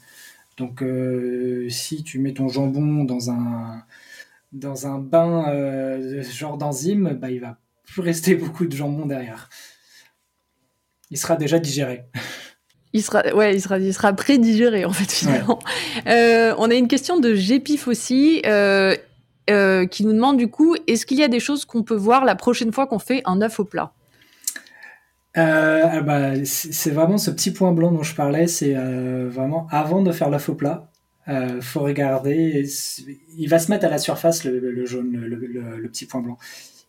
[0.61, 3.83] donc, euh, si tu mets ton jambon dans un,
[4.53, 7.57] dans un bain euh, genre d'enzyme, bah, il va
[7.87, 9.49] plus rester beaucoup de jambon derrière.
[11.11, 12.05] Il sera déjà digéré.
[12.93, 15.61] Il sera, ouais, il sera, il sera pré-digéré en fait finalement.
[16.07, 18.43] Euh, on a une question de Gépif aussi.
[19.91, 22.35] Qui nous demande du coup, est-ce qu'il y a des choses qu'on peut voir la
[22.35, 23.93] prochaine fois qu'on fait un œuf au plat?
[25.37, 29.69] Euh, ah bah, c'est vraiment ce petit point blanc dont je parlais, c'est euh, vraiment
[29.71, 30.91] avant de faire la faux plat,
[31.29, 32.69] euh, faut regarder,
[33.37, 36.37] il va se mettre à la surface le, jaune, le, petit point blanc.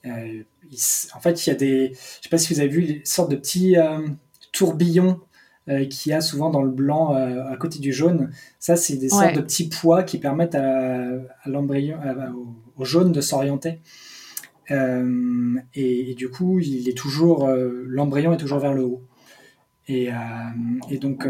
[0.05, 0.43] Euh,
[1.13, 3.29] en fait, il y a des, je sais pas si vous avez vu, une sortes
[3.29, 3.75] de petits
[4.51, 5.19] tourbillons
[5.67, 8.31] qu'il y a souvent dans le blanc à côté du jaune.
[8.59, 11.11] Ça, c'est des sortes de petits poids qui permettent à,
[11.45, 11.97] l'embryon,
[12.77, 13.79] au, jaune de s'orienter.
[14.71, 19.03] Euh, et, du coup, il est toujours, euh, l'embryon est toujours vers le haut.
[19.87, 21.27] Et, euh, donc,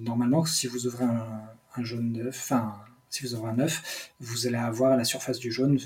[0.00, 2.74] normalement, si vous ouvrez un, jaune d'œuf, enfin,
[3.08, 5.78] si vous ouvrez un œuf, vous allez avoir à la surface du jaune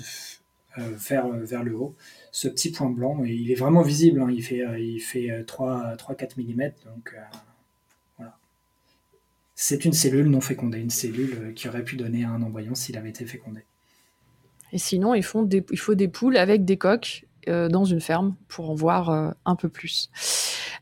[0.75, 1.95] vers, vers le haut
[2.31, 3.23] ce petit point blanc.
[3.23, 4.29] Et il est vraiment visible, hein.
[4.31, 6.71] il fait, il fait 3-4 mm.
[6.85, 7.15] Donc.
[9.65, 13.07] C'est une cellule non fécondée, une cellule qui aurait pu donner un embryon s'il avait
[13.07, 13.61] été fécondé.
[14.73, 18.73] Et sinon, il faut des poules avec des coques euh, dans une ferme pour en
[18.73, 20.09] voir euh, un peu plus.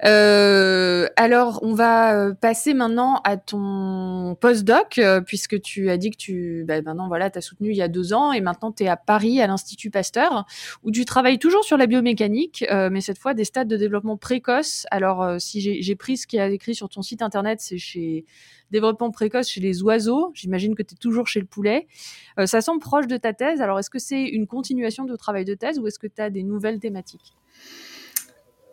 [0.05, 6.63] Euh, alors, on va passer maintenant à ton postdoc, puisque tu as dit que tu,
[6.67, 8.97] bah, maintenant, voilà, as soutenu il y a deux ans, et maintenant tu es à
[8.97, 10.45] Paris, à l'Institut Pasteur,
[10.83, 14.85] où tu travailles toujours sur la biomécanique, mais cette fois des stades de développement précoce.
[14.91, 18.25] Alors, si j'ai pris ce qui est écrit sur ton site internet, c'est chez
[18.71, 20.31] développement précoce chez les oiseaux.
[20.33, 21.87] J'imagine que tu es toujours chez le poulet.
[22.39, 23.61] Euh, ça semble proche de ta thèse.
[23.61, 26.29] Alors, est-ce que c'est une continuation de travail de thèse ou est-ce que tu as
[26.29, 27.35] des nouvelles thématiques?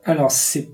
[0.05, 0.71] Alors, c'est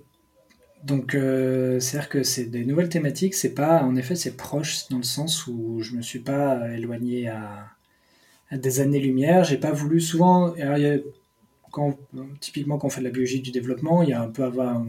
[0.84, 3.34] donc, euh, c'est-à-dire que c'est des nouvelles thématiques.
[3.34, 7.28] C'est pas, en effet, c'est proche dans le sens où je me suis pas éloigné
[7.28, 7.70] à,
[8.52, 9.44] des années-lumière.
[9.44, 10.54] J'ai pas voulu souvent.
[11.70, 11.98] quand,
[12.40, 14.84] typiquement, quand on fait de la biologie du développement, il y a un peu avoir,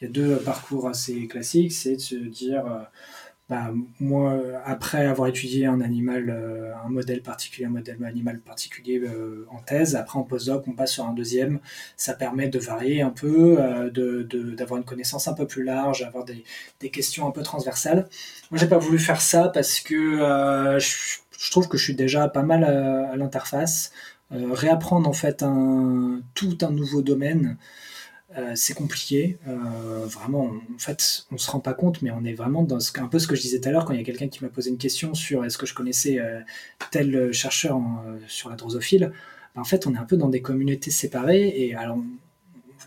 [0.00, 1.72] il y a deux parcours assez classiques.
[1.72, 2.82] C'est de se dire, euh,
[3.48, 3.70] bah,
[4.00, 9.46] moi, après avoir étudié un animal, euh, un modèle particulier, un modèle animal particulier euh,
[9.50, 11.60] en thèse, après en postdoc, on passe sur un deuxième.
[11.96, 14.24] Ça permet de varier un peu, euh,
[14.56, 16.42] d'avoir une connaissance un peu plus large, avoir des,
[16.80, 18.08] des questions un peu transversales.
[18.50, 20.16] Moi, j'ai pas voulu faire ça parce que
[20.80, 23.92] je, je, trouve que je suis déjà pas mal à, à l'interface.
[24.32, 27.56] réapprendre en fait un, tout un nouveau domaine.
[28.36, 29.38] Euh, c'est compliqué.
[29.48, 33.08] Euh, vraiment, en fait, on se rend pas compte, mais on est vraiment dans un
[33.08, 34.50] peu ce que je disais tout à l'heure quand il y a quelqu'un qui m'a
[34.50, 36.40] posé une question sur est-ce que je connaissais euh,
[36.90, 37.80] tel chercheur
[38.28, 39.12] sur la drosophile.
[39.54, 42.04] Ben, en fait, on est un peu dans des communautés séparées et alors on,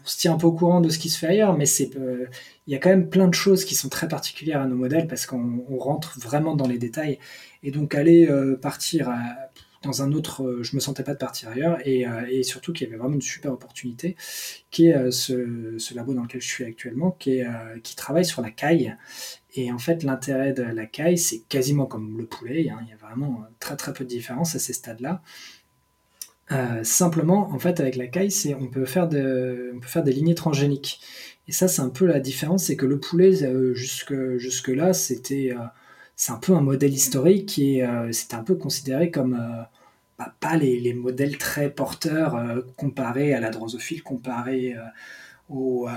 [0.05, 1.91] se tient un peu au courant de ce qui se fait ailleurs, mais c'est
[2.67, 5.07] il y a quand même plein de choses qui sont très particulières à nos modèles
[5.07, 7.19] parce qu'on rentre vraiment dans les détails
[7.63, 8.27] et donc aller
[8.61, 9.48] partir à
[9.83, 12.73] dans un autre, euh, je me sentais pas de partir ailleurs et, euh, et surtout
[12.73, 14.15] qu'il y avait vraiment une super opportunité
[14.71, 17.41] qui est euh, ce, labo dans lequel je suis actuellement qui,
[17.95, 18.95] travaille sur la caille.
[19.55, 22.93] Et en fait l'intérêt de la caille c'est quasiment comme le poulet hein, il y
[22.93, 25.21] a vraiment très très peu de différence à ces stades là
[26.83, 30.11] simplement en fait avec la caille c'est on peut faire de, on peut faire des
[30.11, 30.99] lignées transgéniques
[31.47, 33.33] et ça c'est un peu la différence c'est que le poulet
[33.73, 35.53] jusque jusque là c'était
[36.19, 39.63] c'est un peu un modèle historique et euh, c'est un peu considéré comme euh,
[40.17, 44.75] bah, pas les, modèles très porteurs euh, comparés à la drosophile, comparés
[45.47, 45.87] aux,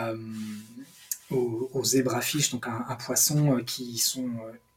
[1.30, 4.30] aux, zébrafiches, donc un, poisson qui sont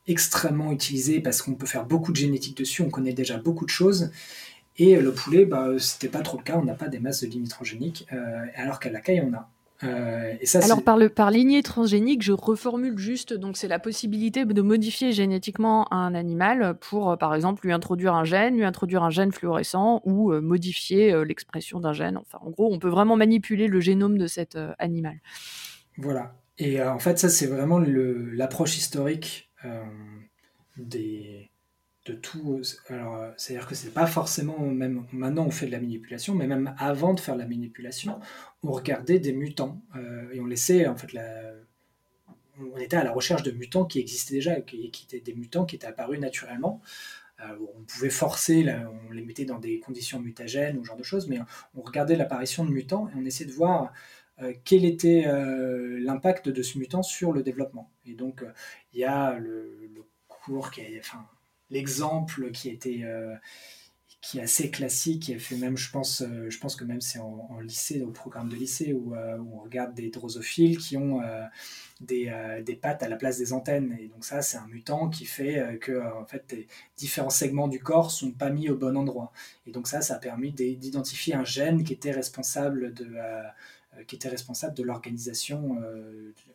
[0.08, 3.70] extrêmement utilisés parce qu'on peut faire beaucoup de génétique dessus, on connaît déjà beaucoup de
[3.70, 4.12] choses.
[4.78, 7.28] Et le poulet, bah, c'était pas trop le cas, on n'a pas des masses de
[7.28, 7.48] lignes
[8.56, 9.48] alors qu'à la caille, on a.
[9.84, 14.62] Euh, Alors par, le, par lignée transgénique, je reformule juste, donc c'est la possibilité de
[14.62, 19.10] modifier génétiquement un animal pour, euh, par exemple, lui introduire un gène, lui introduire un
[19.10, 22.18] gène fluorescent ou euh, modifier l'expression d'un gène.
[22.18, 25.20] Enfin, en gros, on peut vraiment manipuler le génome de cet animal.
[25.98, 26.36] Voilà.
[26.58, 29.52] Et en fait, ça, c'est vraiment l'approche historique
[30.78, 31.50] des,
[32.06, 32.62] de tout.
[32.90, 36.76] Alors, c'est-à-dire que c'est pas forcément même maintenant on fait de la manipulation, mais même
[36.78, 38.20] avant de faire la manipulation,
[38.68, 41.54] on regardait des mutants euh, et on laissait en fait la,
[42.60, 45.76] on était à la recherche de mutants qui existaient déjà, qui, étaient des mutants qui
[45.76, 46.82] étaient apparus naturellement.
[47.42, 48.66] Euh, on pouvait forcer,
[49.10, 51.40] on les mettait dans des conditions mutagènes ou ce genre de choses, mais
[51.76, 53.92] on regardait l'apparition de mutants et on essayait de voir
[54.66, 57.90] quel était l'impact de ce mutant sur le développement.
[58.06, 58.44] Et donc,
[58.94, 59.90] il y a le,
[60.28, 61.26] cours qui est, enfin,
[61.70, 63.04] l'exemple qui était
[64.26, 67.20] qui est assez classique, est fait même, je pense, euh, je pense que même c'est
[67.20, 71.44] en, lycée, au programme de lycée, où, euh, on regarde des drosophiles qui ont euh,
[72.02, 72.34] des,
[72.66, 73.96] des, pattes à la place des antennes.
[74.00, 76.68] Et donc ça, c'est un mutant qui fait que en fait, les
[76.98, 79.32] différents segments du corps sont pas mis au bon endroit.
[79.68, 83.16] Et donc ça, ça a permis d'identifier un gène qui était responsable de
[84.08, 85.78] qui était responsable de l'organisation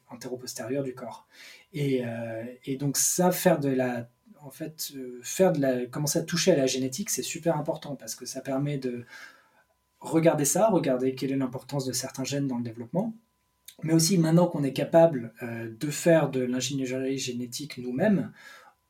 [0.09, 1.27] antéro-postérieure du corps.
[1.73, 2.03] Et,
[2.65, 4.09] et, donc ça, faire de la
[4.43, 7.97] en fait, euh, faire de la, commencer à toucher à la génétique, c'est super important
[7.97, 9.05] parce que ça permet de
[10.01, 13.15] regarder ça, regarder quelle est l'importance de certains gènes dans le développement,
[13.83, 18.33] mais aussi maintenant qu'on est capable euh, de faire de l'ingénierie génétique nous-mêmes,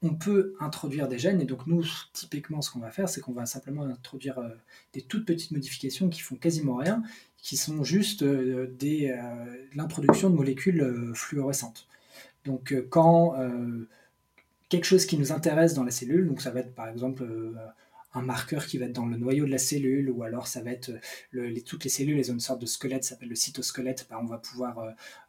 [0.03, 1.40] on peut introduire des gènes.
[1.42, 4.48] Et donc nous, typiquement, ce qu'on va faire, c'est qu'on va simplement introduire euh,
[4.92, 7.03] des toutes petites modifications qui font quasiment rien,
[7.36, 8.22] qui sont juste
[9.74, 11.86] l'introduction de molécules fluorescentes.
[12.44, 13.34] Donc quand
[14.71, 16.27] quelque chose qui nous intéresse dans la cellule.
[16.27, 17.53] Donc ça va être par exemple euh,
[18.14, 20.71] un marqueur qui va être dans le noyau de la cellule, ou alors ça va
[20.71, 20.91] être
[21.35, 24.07] euh, toutes les cellules, elles ont une sorte de squelette, ça s'appelle le cytosquelette.
[24.09, 24.79] Bah, on va pouvoir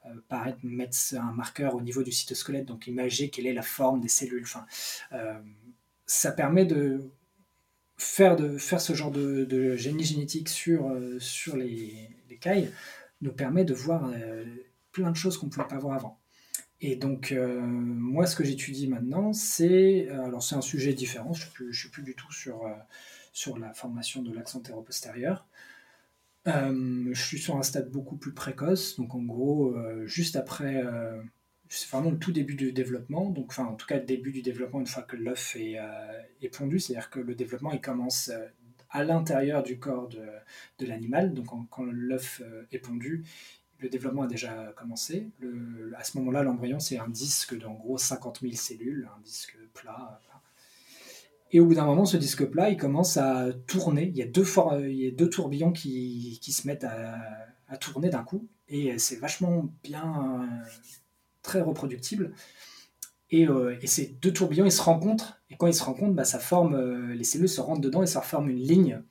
[0.05, 4.07] euh, mettre un marqueur au niveau du cytosquelette, donc imaginer quelle est la forme des
[4.07, 4.45] cellules.
[6.05, 7.09] Ça permet de
[7.97, 10.93] faire, de faire ce genre de, génie génétique sur,
[11.55, 12.71] les cailles,
[13.21, 14.11] nous permet de voir
[14.91, 16.20] plein de choses qu'on ne pouvait pas voir avant.
[16.81, 20.09] Et donc, euh, moi, ce que j'étudie maintenant, c'est.
[20.09, 22.73] Euh, alors, c'est un sujet différent, je ne suis, plus du tout sur, euh,
[23.33, 25.45] sur la formation de l'axe antéro-postérieur.
[26.45, 29.75] je suis sur un stade beaucoup plus précoce, donc en gros,
[30.05, 30.83] juste après.
[31.69, 34.41] c'est vraiment le tout début du développement, donc enfin en tout cas le début du
[34.41, 35.77] développement une fois que l'œuf est,
[36.49, 38.31] pondu, c'est-à-dire que le développement il commence
[38.89, 40.25] à l'intérieur du corps de,
[40.79, 43.23] de l'animal, donc quand l'œuf est pondu,
[43.81, 45.29] le développement a déjà commencé.
[45.97, 50.21] à ce moment-là, l'embryon, c'est un disque d'en gros 50 000 cellules, un disque plat.
[51.51, 54.07] Et au bout d'un moment, ce disque plat, il commence à tourner.
[54.07, 54.45] Il y a deux,
[54.87, 58.47] il deux tourbillons qui, se mettent à, tourner d'un coup.
[58.69, 60.47] Et c'est vachement bien,
[61.41, 62.33] très reproductible.
[63.33, 65.41] Euh, et, ces deux tourbillons, ils se rencontrent.
[65.49, 68.07] Et quand ils se rencontrent, bah, ça forme, euh, les cellules se rentrent dedans et
[68.07, 69.01] ça forme une ligne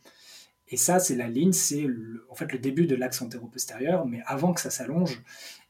[0.71, 1.87] et ça, c'est la ligne, c'est
[2.29, 5.21] en fait le début de l'axe antéro-postérieur, mais avant que ça s'allonge.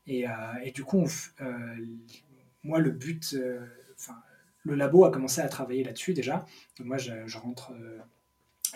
[0.06, 1.04] Et, euh, du coup,
[1.40, 1.76] euh,
[2.62, 3.64] moi, le but, euh,
[4.64, 6.44] le labo a commencé à travailler là-dessus déjà.
[6.80, 7.72] moi, je, rentre,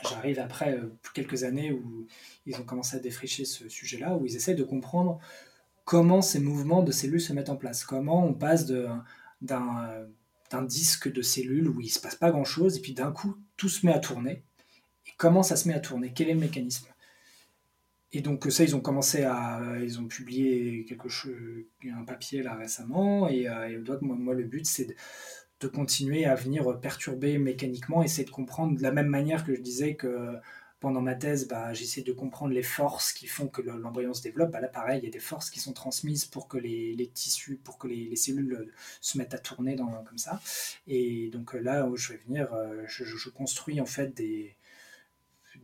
[0.08, 0.80] j'arrive après
[1.12, 2.06] quelques années où
[2.46, 5.18] ils ont commencé à défricher ce sujet-là, où ils essaient de comprendre
[5.84, 8.64] comment ces mouvements de cellules se mettent en place, comment on passe
[9.42, 13.36] d'un disque de cellules où il ne se passe pas grand-chose, et puis d'un coup,
[13.58, 14.42] tout se met à tourner
[15.16, 16.86] comment ça se met à tourner, quel est le mécanisme.
[18.12, 21.34] Et donc ça, ils ont commencé à, ils ont publié quelque chose,
[21.84, 24.86] un papier là récemment, et, euh, moi, le but c'est
[25.60, 29.62] de, continuer à venir perturber mécaniquement, essayer de comprendre de la même manière que je
[29.62, 30.36] disais que
[30.78, 34.50] pendant ma thèse, bah, j'essaie de comprendre les forces qui font que l'embryon se développe.
[34.50, 37.56] Bah, là, pareil, il y a des forces qui sont transmises pour que les, tissus,
[37.56, 40.40] pour que les, cellules se mettent à tourner dans, comme ça.
[40.86, 44.54] Et donc là je vais venir, euh, je construis en fait des,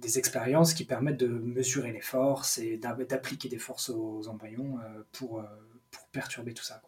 [0.01, 5.03] des expériences qui permettent de mesurer les forces et d'appliquer des forces aux embryons euh,
[5.13, 5.45] pour, euh,
[5.91, 6.83] pour perturber tout ça.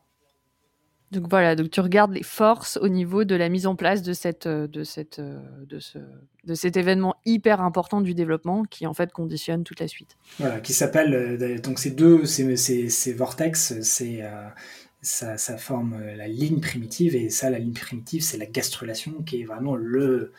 [1.11, 4.15] Donc voilà, donc tu regardes les forces au niveau de la mise en place de,
[4.15, 5.99] cette, euh, de, cette, de, ce,
[6.45, 10.17] de cet événement hyper important du développement qui en fait conditionne toute la suite.
[10.39, 14.23] Voilà, qui s'appelle, donc ces deux, ces, ces, ces vortex, c'est...
[15.03, 19.43] ça, ça, forme la ligne primitive, et ça, la ligne primitive, c'est la gastrulation, qui
[19.43, 20.33] est vraiment le,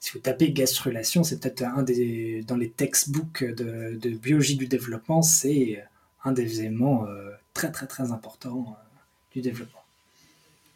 [0.00, 4.66] si vous tapez gastrulation, c'est peut-être un des dans les textbooks de, de biologie du
[4.66, 5.84] développement, c'est
[6.24, 8.98] un des éléments euh, très très très importants euh,
[9.32, 9.84] du développement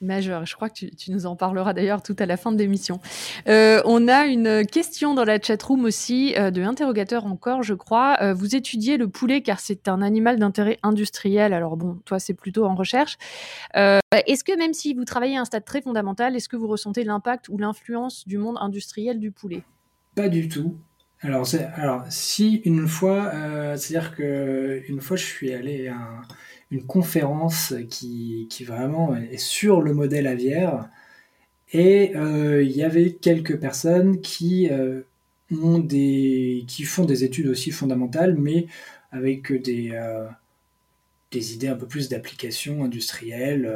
[0.03, 0.45] majeur.
[0.47, 3.01] Je crois que tu, nous en parleras d'ailleurs tout à la fin de l'émission.
[3.49, 8.19] Euh, on a une question dans la chatroom aussi, euh, de l'interrogateur encore, je crois.
[8.21, 11.53] Euh, vous étudiez le poulet car c'est un animal d'intérêt industriel.
[11.53, 13.17] Alors bon, toi, c'est plutôt en recherche.
[13.75, 17.05] est-ce que même si vous travaillez à un stade très fondamental, est-ce que vous ressentez
[17.05, 19.63] l'impact ou l'influence du monde industriel du poulet?
[20.15, 20.77] Pas du tout.
[21.21, 21.47] Alors,
[21.77, 23.31] alors si une fois,
[23.77, 26.23] c'est-à-dire que une fois, je suis allé à un
[26.73, 30.89] une conférence qui, qui, vraiment est sur le modèle aviaire.
[31.73, 35.03] Et euh, il y avait quelques personnes qui, euh,
[35.51, 38.67] ont des, qui font des études aussi fondamentales, mais
[39.11, 40.27] avec des, euh,
[41.31, 43.71] des idées un peu plus d'application industrielle.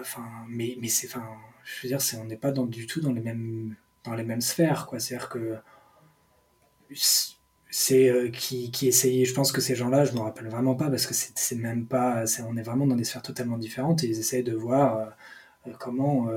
[0.00, 1.24] enfin, mais mais c'est, enfin,
[1.64, 4.24] je veux dire, c'est, on n'est pas dans, du tout dans les mêmes, dans les
[4.24, 4.86] mêmes sphères.
[4.86, 4.98] Quoi.
[5.00, 5.56] C'est-à-dire que
[7.70, 11.06] c'est qui, qui essayait, je pense que ces gens-là, je me rappelle vraiment pas parce
[11.06, 14.42] que c'est même pas, on est vraiment dans des sphères totalement différentes et ils essayent
[14.42, 15.16] de voir
[15.78, 16.28] comment,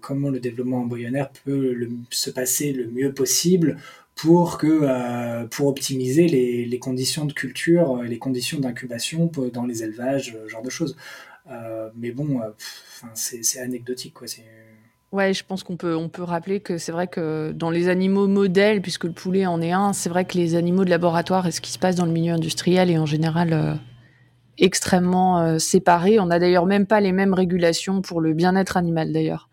[0.00, 3.78] comment le développement embryonnaire peut se passer le mieux possible
[4.20, 9.64] pour, que, euh, pour optimiser les, les, conditions de culture, euh, les conditions d'incubation dans
[9.64, 10.96] les élevages, ce genre de choses.
[11.50, 12.40] Euh, mais bon,
[13.14, 14.12] c'est anecdotique.
[14.14, 14.26] Quoi.
[15.12, 18.28] Ouais, je pense qu'on peut, on peut rappeler que c'est vrai que dans les animaux
[18.28, 21.50] modèles, puisque le poulet en est un, c'est vrai que les animaux de laboratoire et
[21.50, 23.80] ce qui se passe dans le milieu industriel est en général
[24.56, 26.20] extrêmement séparés.
[26.20, 29.48] On n'a d'ailleurs même pas les mêmes régulations pour le bien-être animal d'ailleurs.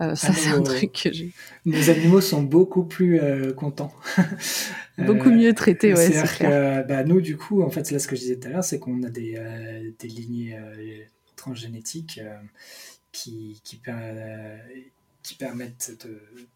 [0.00, 1.32] Euh, ça, c'est un truc que j'ai.
[1.64, 3.94] Nos animaux sont beaucoup plus euh, contents.
[4.98, 6.10] beaucoup mieux traités, ouais.
[6.10, 8.50] C'est que bah, nous, du coup, en fait, là, ce que je disais tout à
[8.50, 10.58] l'heure, c'est qu'on a des, euh, des lignées
[11.36, 12.20] transgénétiques
[13.12, 13.80] qui, qui,
[15.24, 15.90] qui permettent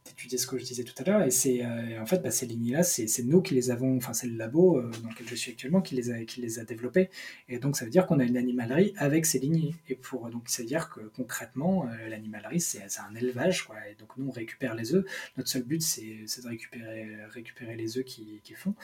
[0.04, 1.22] d'étudier ce que je disais tout à l'heure.
[1.22, 4.26] Et c'est euh, en fait, bah, ces lignes-là, c'est nous qui les avons, enfin, c'est
[4.26, 7.08] le labo euh, dans lequel je suis actuellement qui les a, qui les a développées.
[7.48, 9.74] Et donc, ça veut dire qu'on a une animalerie avec ces lignées.
[9.88, 13.64] Et pour, donc, ça veut dire que concrètement, euh, l'animalerie, c'est un élevage.
[13.64, 13.76] Quoi.
[13.90, 15.04] Et donc, nous, on récupère les œufs.
[15.38, 18.74] Notre seul but, c'est de récupérer, récupérer les œufs qui, qui font.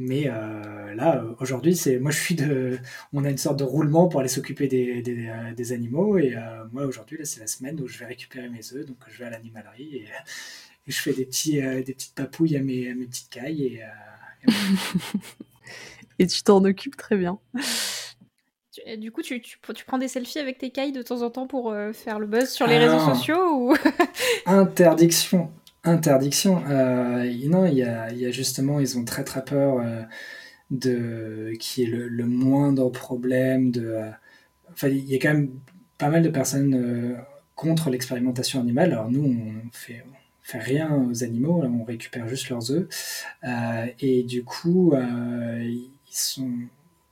[0.00, 2.78] Mais euh, là, aujourd'hui, c'est moi, je suis de,
[3.12, 6.18] on a une sorte de roulement pour aller s'occuper des, des, euh, des, animaux.
[6.18, 9.18] Et euh, moi, aujourd'hui, c'est la semaine où je vais récupérer mes œufs, donc je
[9.18, 10.04] vais à l'animalerie et,
[10.86, 13.64] je fais des petits, des petites papouilles à mes, mes petites cailles.
[13.64, 13.82] Et,
[16.20, 17.38] et, tu t'en occupes très bien.
[18.96, 21.46] Du coup, tu, tu, tu, prends des selfies avec tes cailles de temps en temps
[21.46, 23.74] pour faire le buzz sur les réseaux sociaux ou?
[24.46, 25.50] Interdiction
[25.84, 26.62] interdiction.
[26.68, 30.02] Euh, non, il y a, justement, ils ont très très peur euh,
[30.70, 33.70] de qui est le, moindre problème.
[33.70, 34.10] De, euh,
[34.72, 35.50] enfin, il y a quand même
[35.98, 37.16] pas mal de personnes
[37.54, 38.92] contre l'expérimentation animale.
[38.92, 40.04] Alors nous, on fait,
[40.42, 42.88] fait rien aux animaux, on récupère juste leurs œufs.
[44.00, 46.50] et du coup, ils sont,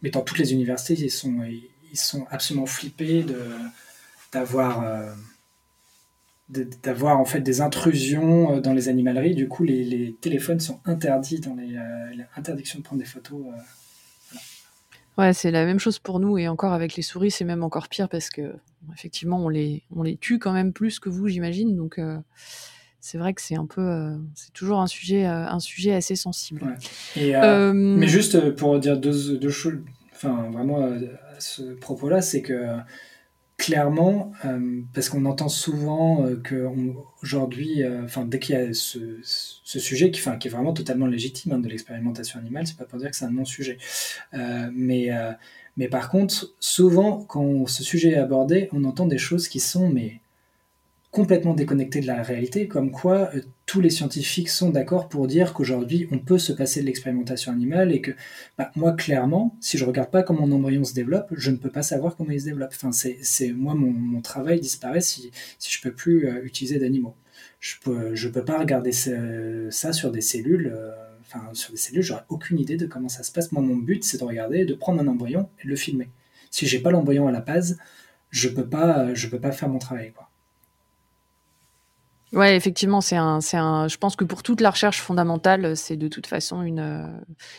[0.02, 3.24] mais dans toutes les universités, ils sont, ils sont absolument flippés
[4.32, 4.84] d'avoir
[6.48, 9.34] d'avoir en fait des intrusions euh, dans les animaleries.
[9.34, 13.40] Du coup, les, téléphones sont interdits dans les, euh, interdictions de prendre des photos.
[13.46, 14.38] Euh,
[15.18, 17.88] ouais, c'est la même chose pour nous et encore avec les souris, c'est même encore
[17.88, 18.54] pire parce que
[18.94, 21.76] effectivement, on les, on les tue quand même plus que vous, j'imagine.
[21.76, 22.00] Donc
[23.00, 26.76] c'est vrai que c'est un peu, c'est toujours un sujet, un sujet assez sensible.
[27.16, 29.80] Mais juste pour dire deux, deux choses,
[30.14, 32.78] enfin vraiment à ce propos-là, c'est que
[33.56, 39.20] clairement, euh, parce qu'on entend souvent euh, qu'aujourd'hui, euh, dès qu'il y a ce,
[39.62, 43.10] sujet qui, qui est vraiment totalement légitime hein, de l'expérimentation animale, c'est pas pour dire
[43.10, 43.78] que c'est un non-sujet.
[44.32, 45.10] mais,
[45.76, 49.88] mais par contre, souvent, quand ce sujet est abordé, on entend des choses qui sont
[49.88, 50.20] mais
[51.16, 55.54] complètement déconnecté de la réalité, comme quoi euh, tous les scientifiques sont d'accord pour dire
[55.54, 58.10] qu'aujourd'hui on peut se passer de l'expérimentation animale et que
[58.58, 61.70] bah, moi clairement, si je regarde pas comment mon embryon se développe, je ne peux
[61.70, 62.72] pas savoir comment il se développe.
[62.74, 67.14] Enfin, c'est moi mon, travail disparaît si, si je peux plus euh, utiliser d'animaux.
[67.60, 70.70] Je peux je peux pas regarder ça, sur des cellules.
[70.76, 70.92] Euh,
[71.22, 73.52] enfin, sur des cellules, j'aurais aucune idée de comment ça se passe.
[73.52, 76.10] Moi, mon but, c'est de regarder, de prendre un embryon et de le filmer.
[76.50, 77.78] Si j'ai pas l'embryon à la base,
[78.30, 80.12] je peux pas, je peux pas faire mon travail.
[80.12, 80.25] Quoi.
[82.32, 83.86] Ouais, effectivement, c'est un, c'est un.
[83.86, 86.80] Je pense que pour toute la recherche fondamentale, c'est de toute façon une.
[86.80, 87.06] Euh,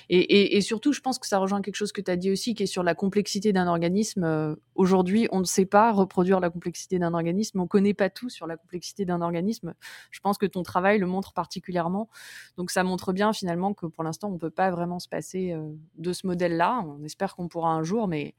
[0.09, 2.63] et, surtout, je pense que ça rejoint quelque chose que tu as dit aussi, qui
[2.63, 4.26] est sur la complexité d'un organisme.
[4.26, 7.61] Euh, aujourd'hui, on ne sait pas reproduire la complexité d'un organisme.
[7.61, 9.74] On connaît pas tout sur la complexité d'un organisme.
[10.11, 12.09] Je pense que ton travail le montre particulièrement.
[12.57, 15.65] Donc, ça montre bien finalement que pour l'instant, on peut pas vraiment se passer euh,
[15.95, 16.84] de ce modèle-là.
[16.86, 18.36] On espère qu'on pourra un jour, mais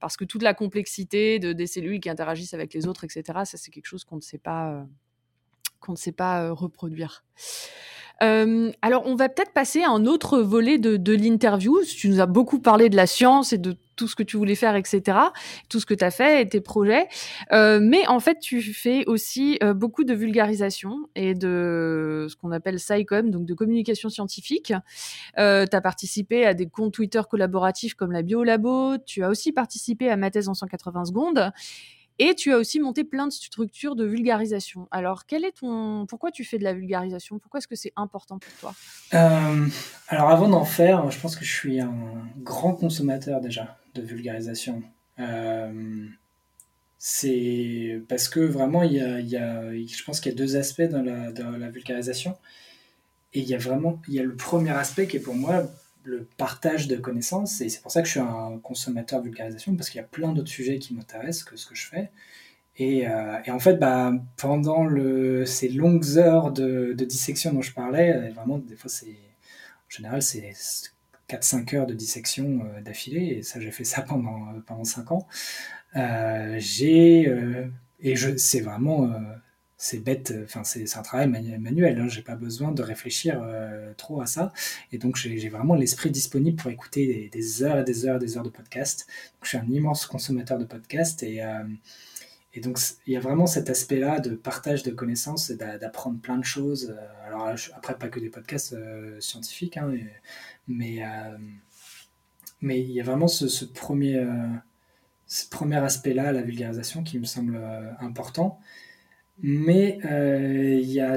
[0.00, 3.22] parce que toute la complexité de des cellules qui interagissent avec les autres, etc.
[3.44, 4.84] Ça, c'est quelque chose qu'on ne sait pas
[5.82, 7.24] qu'on ne sait pas euh, reproduire.
[8.22, 11.80] Euh, alors, on va peut-être passer à un autre volet de, l'interview.
[11.84, 14.54] Tu nous as beaucoup parlé de la science et de tout ce que tu voulais
[14.54, 15.18] faire, etc.,
[15.68, 17.08] tout ce que tu as fait et tes projets.
[17.52, 22.78] Euh, mais en fait, tu fais aussi beaucoup de vulgarisation et de ce qu'on appelle
[22.78, 24.72] SciComm, donc de communication scientifique.
[25.36, 28.98] tu as participé à des comptes Twitter collaboratifs comme la Biolabo.
[29.04, 31.52] Tu as aussi participé à ma thèse en 180 secondes.
[32.18, 34.86] Et tu as aussi monté plein de structures de vulgarisation.
[34.90, 37.38] Alors, quel est ton, pourquoi tu fais de la vulgarisation?
[37.38, 38.74] Pourquoi est-ce que c'est important pour toi?
[39.14, 39.66] Euh,
[40.08, 41.94] Alors, avant d'en faire, je pense que je suis un
[42.38, 44.82] grand consommateur déjà de vulgarisation.
[45.18, 46.06] Euh,
[46.98, 51.02] c'est parce que vraiment, il y, a, je pense qu'il y a deux aspects dans
[51.02, 52.36] la, dans la vulgarisation.
[53.34, 55.64] Et il y a vraiment, il y a le premier aspect qui est pour moi
[56.04, 57.60] le partage de connaissances.
[57.60, 60.06] Et c'est pour ça que je suis un consommateur de vulgarisation, parce qu'il y a
[60.06, 62.10] plein d'autres sujets qui m'intéressent que ce que je fais.
[62.78, 67.62] Et, euh, et en fait, bah, pendant le, ces longues heures de, de, dissection dont
[67.62, 70.52] je parlais, euh, vraiment, des fois, c'est, en général, c'est
[71.28, 75.26] 4-5 heures de dissection d'affilée, et ça j'ai fait ça pendant, pendant 5 ans.
[76.58, 77.30] j'ai
[78.04, 79.12] et c'est vraiment
[79.84, 83.42] c'est bête, enfin c'est un travail manuel, hein, j'ai pas besoin de réfléchir
[83.96, 84.52] trop à ça,
[84.92, 88.36] et donc j'ai vraiment l'esprit disponible pour écouter des, heures et des heures et des
[88.36, 89.06] heures de podcast.
[89.42, 91.42] je suis un immense consommateur de podcasts et
[92.54, 96.36] et donc, il y a vraiment cet aspect-là de partage de connaissances et d'apprendre plein
[96.36, 96.94] de choses.
[96.94, 99.94] Euh, alors, après, pas que des podcasts euh, scientifiques, hein,
[100.68, 101.38] mais, euh,
[102.60, 104.22] mais il y a vraiment ce, premier,
[105.26, 107.58] ce premier aspect-là, la vulgarisation, qui me semble
[108.00, 108.60] important.
[109.42, 111.16] Mais il y a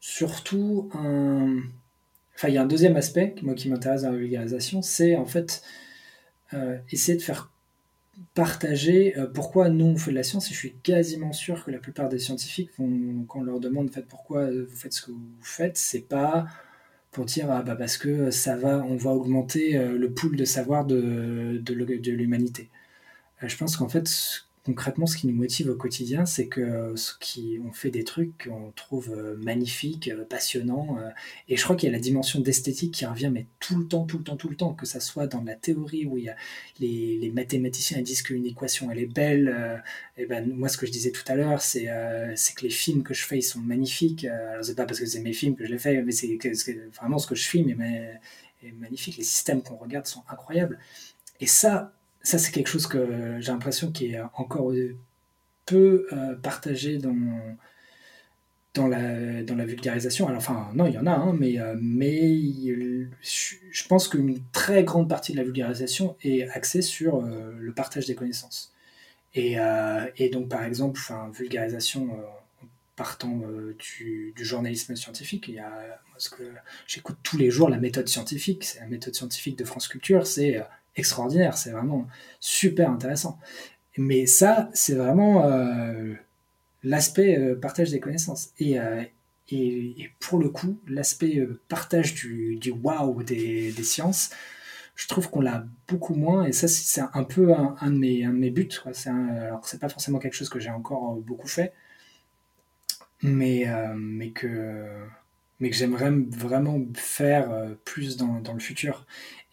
[0.00, 1.58] surtout un.
[2.36, 5.26] Enfin, il y a un deuxième aspect, moi, qui m'intéresse dans la vulgarisation, c'est en
[5.26, 5.62] fait
[6.90, 7.50] essayer de faire
[8.34, 11.70] partager euh, pourquoi nous on fait de la science et je suis quasiment sûr que
[11.70, 15.10] la plupart des scientifiques quand on leur demande fait, pourquoi euh, vous faites ce que
[15.10, 16.46] vous faites, c'est pas
[17.10, 20.44] pour dire ah, bah parce que ça va, on va augmenter euh, le pool de
[20.44, 22.68] savoir de, de l'humanité.
[23.42, 27.60] Je pense qu'en fait, concrètement, ce qui nous motive au quotidien, c'est que ce qui,
[27.72, 30.98] fait des trucs qu'on trouve euh, magnifiques, euh, passionnants.
[30.98, 31.10] Euh,
[31.48, 34.04] et je crois qu'il y a la dimension d'esthétique qui revient, mais tout le temps,
[34.04, 36.28] tout le temps, tout le temps, que ça soit dans la théorie où il y
[36.28, 36.36] a
[36.80, 39.82] les, mathématiciens disent qu'une équation elle est belle.
[40.16, 43.14] et ben moi, ce que je disais tout à l'heure, c'est que les films que
[43.14, 44.24] je fais, ils sont magnifiques.
[44.24, 46.38] alors c'est pas parce que c'est mes films que je les fais, mais c'est
[46.94, 49.18] vraiment ce que je filme est magnifique.
[49.18, 50.78] Les systèmes qu'on regarde sont incroyables.
[51.40, 51.92] Et ça,
[52.26, 54.72] ça, c'est quelque chose que j'ai l'impression qui est encore
[55.64, 57.14] peu euh, partagé dans,
[58.74, 60.26] dans, la, la vulgarisation.
[60.26, 62.58] Alors, enfin, non, il y en a, hein, mais, euh, mais
[63.22, 68.06] je pense qu'une très grande partie de la vulgarisation est axée sur euh, le partage
[68.06, 68.72] des connaissances.
[69.34, 69.56] Et,
[70.32, 70.98] donc, par exemple,
[71.32, 72.08] vulgarisation
[72.96, 73.42] partant
[73.78, 76.00] du, journalisme scientifique, il y a,
[76.34, 76.42] que
[76.86, 80.64] j'écoute tous les jours la méthode scientifique, c'est la méthode scientifique de France Culture, c'est
[80.96, 82.06] extraordinaire, c'est vraiment
[82.40, 83.38] super intéressant.
[83.98, 86.14] Mais ça, c'est vraiment euh,
[86.82, 88.50] l'aspect euh, partage des connaissances.
[88.58, 89.02] Et, euh,
[89.50, 94.30] et, pour le coup, l'aspect partage du, du wow des, des, sciences,
[94.96, 96.44] je trouve qu'on l'a beaucoup moins.
[96.44, 98.68] Et ça, c'est un peu un, de, mes, un de mes buts.
[98.92, 101.72] c'est alors, c'est pas forcément quelque chose que j'ai encore beaucoup fait,
[103.22, 103.66] mais,
[103.96, 104.84] mais que
[105.58, 107.50] mais que j'aimerais vraiment faire
[107.84, 109.06] plus dans, dans, le futur.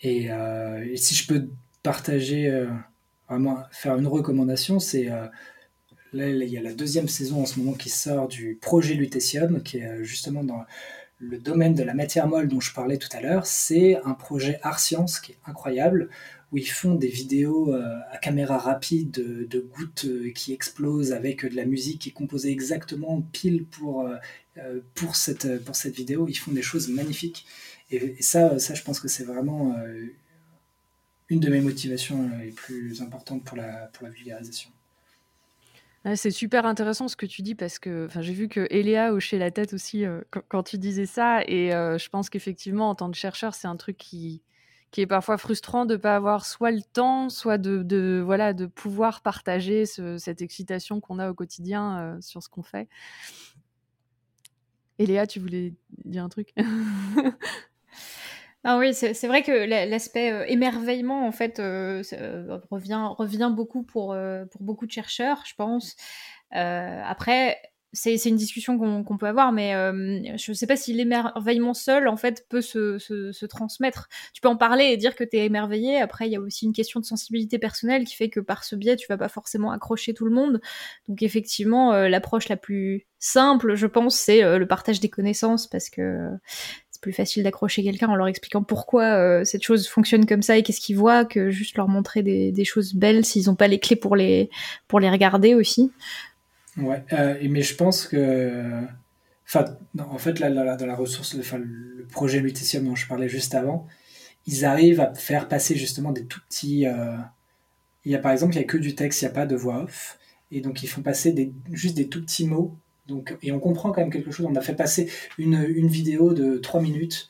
[0.06, 1.48] Euh, et, si je peux
[1.82, 2.68] partager, euh,
[3.30, 5.26] vraiment faire une recommandation, c'est euh,
[6.14, 9.64] là, il y a la deuxième saison en ce moment qui sort du projet Lutécium,
[9.64, 10.64] qui est justement dans
[11.20, 13.46] le domaine de la matière molle dont je parlais tout à l'heure.
[13.46, 16.10] C'est un projet art science qui est incroyable,
[16.52, 21.66] où ils font des vidéos à caméra rapide de, gouttes qui explosent avec de la
[21.66, 24.08] musique qui est composée exactement pile pour,
[24.94, 26.28] pour, cette, pour cette vidéo.
[26.28, 27.48] Ils font des choses magnifiques.
[27.94, 30.08] Et, ça, ça, je pense que c'est vraiment euh,
[31.30, 34.72] une de mes motivations euh, les plus importantes pour la, pour la vulgarisation.
[36.16, 39.52] c'est super intéressant ce que tu dis parce que j'ai vu que Eléa hochait la
[39.52, 43.54] tête aussi euh, quand, tu disais ça et je pense qu'effectivement en tant que chercheur
[43.54, 44.42] c'est un truc qui,
[44.92, 48.54] qui est parfois frustrant de ne pas avoir soit le temps soit de, de voilà
[48.54, 52.90] de pouvoir partager cette excitation qu'on a au quotidien sur ce qu'on fait.
[55.00, 55.74] Eléa, tu voulais
[56.06, 56.54] dire un truc?
[58.66, 59.52] Ah oui, c'est vrai que
[59.90, 64.16] l'aspect euh, émerveillement, en fait, euh, euh, revient, revient beaucoup pour,
[64.52, 65.96] pour beaucoup de chercheurs, je pense.
[66.52, 67.58] après,
[67.92, 69.74] c'est une discussion qu'on peut avoir, mais
[70.38, 74.08] je ne sais pas si l'émerveillement seul, en fait, peut se, se, transmettre.
[74.34, 76.00] Tu peux en parler et dire que tu es émerveillé.
[76.00, 78.76] Après, il y a aussi une question de sensibilité personnelle qui fait que par ce
[78.76, 80.62] biais, tu vas pas forcément accrocher tout le monde.
[81.10, 86.30] Donc, effectivement, l'approche la plus simple, je pense, c'est le partage des connaissances parce que
[87.04, 90.64] plus facile d'accrocher quelqu'un en leur expliquant pourquoi euh, cette chose fonctionne comme ça et
[90.64, 93.98] qu'est-ce qu'ils voient que juste leur montrer des, choses belles s'ils n'ont pas les clés
[93.98, 94.50] pour les,
[94.88, 95.92] pour les regarder aussi.
[96.78, 98.82] Ouais, euh, mais je pense que.
[100.00, 103.86] En fait, dans la ressource, le projet Lutetium dont je parlais juste avant,
[104.48, 106.88] ils arrivent à faire passer justement des tout petits.
[106.88, 107.18] Euh,
[108.06, 109.46] il y a par exemple, il n'y a que du texte, il n'y a pas
[109.46, 110.18] de voix off.
[110.52, 112.76] Et donc, ils font passer juste des tout petits mots
[113.08, 114.46] donc, et on comprend quand même quelque chose.
[114.50, 117.30] On a fait passer une, vidéo de 3 minutes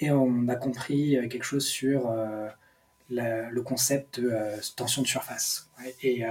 [0.00, 2.48] et on a compris euh, quelque chose sur euh,
[3.08, 5.68] le concept de euh, tension de surface.
[6.02, 6.24] Et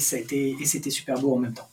[0.00, 1.68] c'était super beau en même temps.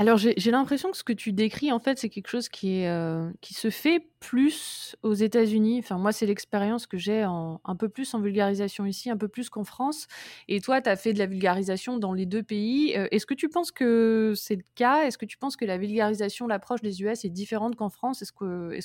[0.00, 3.28] Alors j'ai l'impression que ce que tu décris, en fait, c'est quelque chose qui, euh,
[3.42, 5.80] se fait plus aux États-Unis.
[5.80, 9.50] Enfin, moi, c'est l'expérience que j'ai un peu plus en vulgarisation ici, un peu plus
[9.50, 10.06] qu'en France.
[10.46, 12.96] Et toi, tu as fait de la vulgarisation dans les deux pays.
[12.96, 15.02] Euh, est-ce que tu penses que c'est le cas?
[15.02, 18.22] Est-ce que tu penses que la vulgarisation, l'approche des US est différente qu'en France?
[18.22, 18.30] Est-ce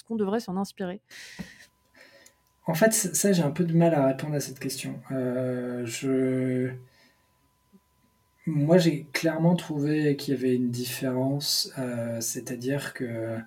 [0.04, 1.00] qu'on devrait s'en inspirer?
[2.66, 5.00] En fait, ça, j'ai un peu de mal à répondre à cette question.
[5.12, 6.72] je...
[8.46, 11.72] Moi, j'ai clairement trouvé qu'il y avait une différence,
[12.20, 13.38] c'est-à-dire que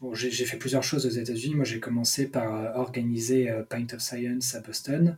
[0.00, 1.54] bon, j'ai fait plusieurs choses aux États-Unis.
[1.54, 5.16] Moi, j'ai commencé par organiser Paint of Science à Boston,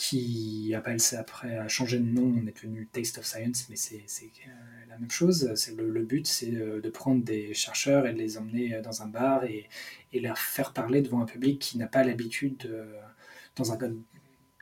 [0.00, 3.76] qui appelle ça après a changé de nom, on est devenu Taste of Science, mais
[3.76, 4.50] c'est euh,
[4.88, 5.52] la même chose.
[5.56, 9.02] C'est le, le, but, c'est de prendre des chercheurs et de les emmener euh, dans
[9.02, 9.68] un bar et,
[10.14, 12.70] et leur faire parler devant un public qui n'a pas l'habitude
[13.56, 13.76] dans un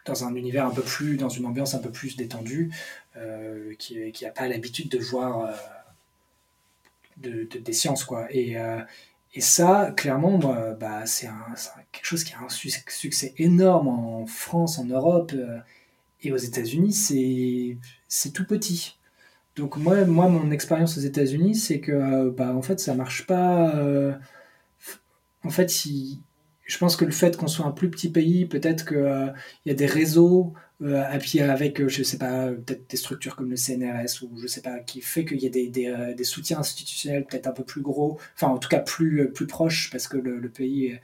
[0.09, 2.71] dans un univers un peu plus, dans une ambiance un peu plus détendue,
[3.17, 5.55] euh, qui n'a pas l'habitude de voir
[7.19, 8.27] de, des sciences quoi.
[8.31, 8.57] Et,
[9.35, 11.29] et ça, clairement, bah, c'est
[11.93, 15.59] quelque chose qui a un succès énorme en France, en Europe euh,
[16.23, 16.93] et aux États-Unis.
[18.09, 18.97] C'est tout petit.
[19.57, 23.27] Donc moi, moi mon expérience aux États-Unis, c'est que euh, bah, en fait, ça marche
[23.27, 23.77] pas.
[23.77, 24.15] Euh,
[25.45, 26.21] en fait, si,
[26.69, 29.35] je pense que le fait qu'on soit un plus petit pays, peut-être qu'il
[29.67, 33.57] y a des réseaux euh, avec, euh, je sais pas, peut-être des structures comme le
[33.57, 37.25] CNRS ou je sais pas, qui fait qu'il y a des, euh, des soutiens institutionnels
[37.25, 40.19] peut-être un peu plus gros, enfin en tout cas plus, euh, plus proches parce que
[40.19, 40.99] le, le pays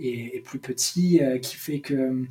[0.00, 2.24] est, est, plus petit, qui fait que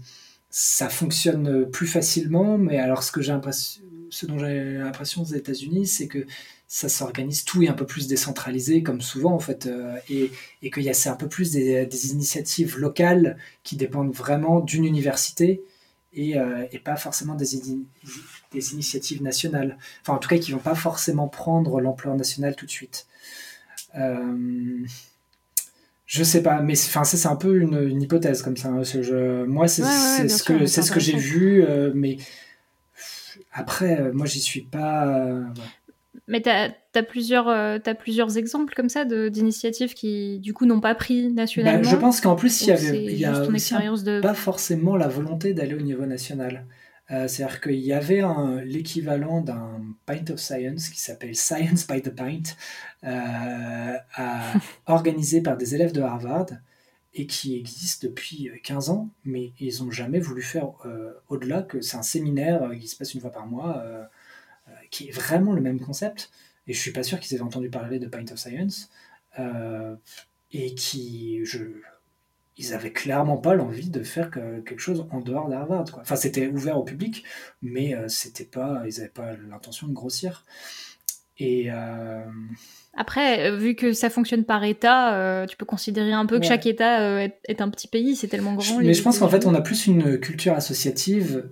[0.50, 2.58] ça fonctionne plus facilement.
[2.58, 6.26] Mais alors ce que j'ai l'impression, ce dont j'ai l'impression aux États-Unis, c'est que
[6.68, 9.70] ça s'organise tout est un peu plus décentralisé comme souvent en fait
[10.10, 10.32] et,
[10.62, 14.60] et qu'il y a c'est un peu plus des, des, initiatives locales qui dépendent vraiment
[14.60, 15.62] d'une université
[16.18, 17.46] euh, et, pas forcément des,
[18.52, 19.78] des, initiatives nationales.
[20.02, 23.06] Enfin, en tout cas, qui vont pas forcément prendre l'ampleur nationale tout de suite.
[23.96, 24.84] Euh,
[26.08, 28.70] je sais pas, mais enfin, ça, c'est un peu une, hypothèse comme ça.
[28.70, 28.82] Hein,
[29.46, 32.18] moi, c'est ce, que, c'est ce que j'ai vu, euh, mais
[33.58, 35.44] après, euh, moi, j'y suis pas.
[36.28, 40.94] Mais tu as, plusieurs, euh, plusieurs exemples comme ça d'initiatives qui, du coup, n'ont pas
[40.94, 44.22] pris nationalement bah, Je pense qu'en plus, il y avait il y a de...
[44.22, 46.66] pas forcément la volonté d'aller au niveau national.
[47.10, 48.22] Euh, c'est-à-dire qu'il y avait
[48.66, 52.44] l'équivalent d'un Pint of Science qui s'appelle Science by the Pint,
[53.06, 53.98] euh,
[54.86, 56.48] organisé par des élèves de Harvard
[57.20, 60.70] et qui existe depuis 15 ans, mais ils n'ont jamais voulu faire
[61.30, 63.84] au-delà que c'est un séminaire qui se passe une fois par mois
[64.90, 66.32] qui est vraiment le même concept,
[66.68, 68.90] et je suis pas sûr qu'ils aient entendu parler de Pint of Science,
[69.40, 69.96] euh,
[70.52, 71.64] et qui, je,
[72.58, 75.86] ils avaient clairement pas l'envie de faire quelque chose en dehors d'Harvard.
[76.00, 77.24] Enfin, c'était ouvert au public,
[77.62, 80.46] mais euh, c'était pas, ils n'avaient pas l'intention de grossir.
[81.40, 82.24] Euh,
[82.98, 87.22] après, vu que ça fonctionne par État, tu peux considérer un peu que chaque État
[87.22, 88.80] est, un petit pays, c'est tellement grand.
[88.80, 91.48] mais je pense qu'en fait, on a plus une culture associative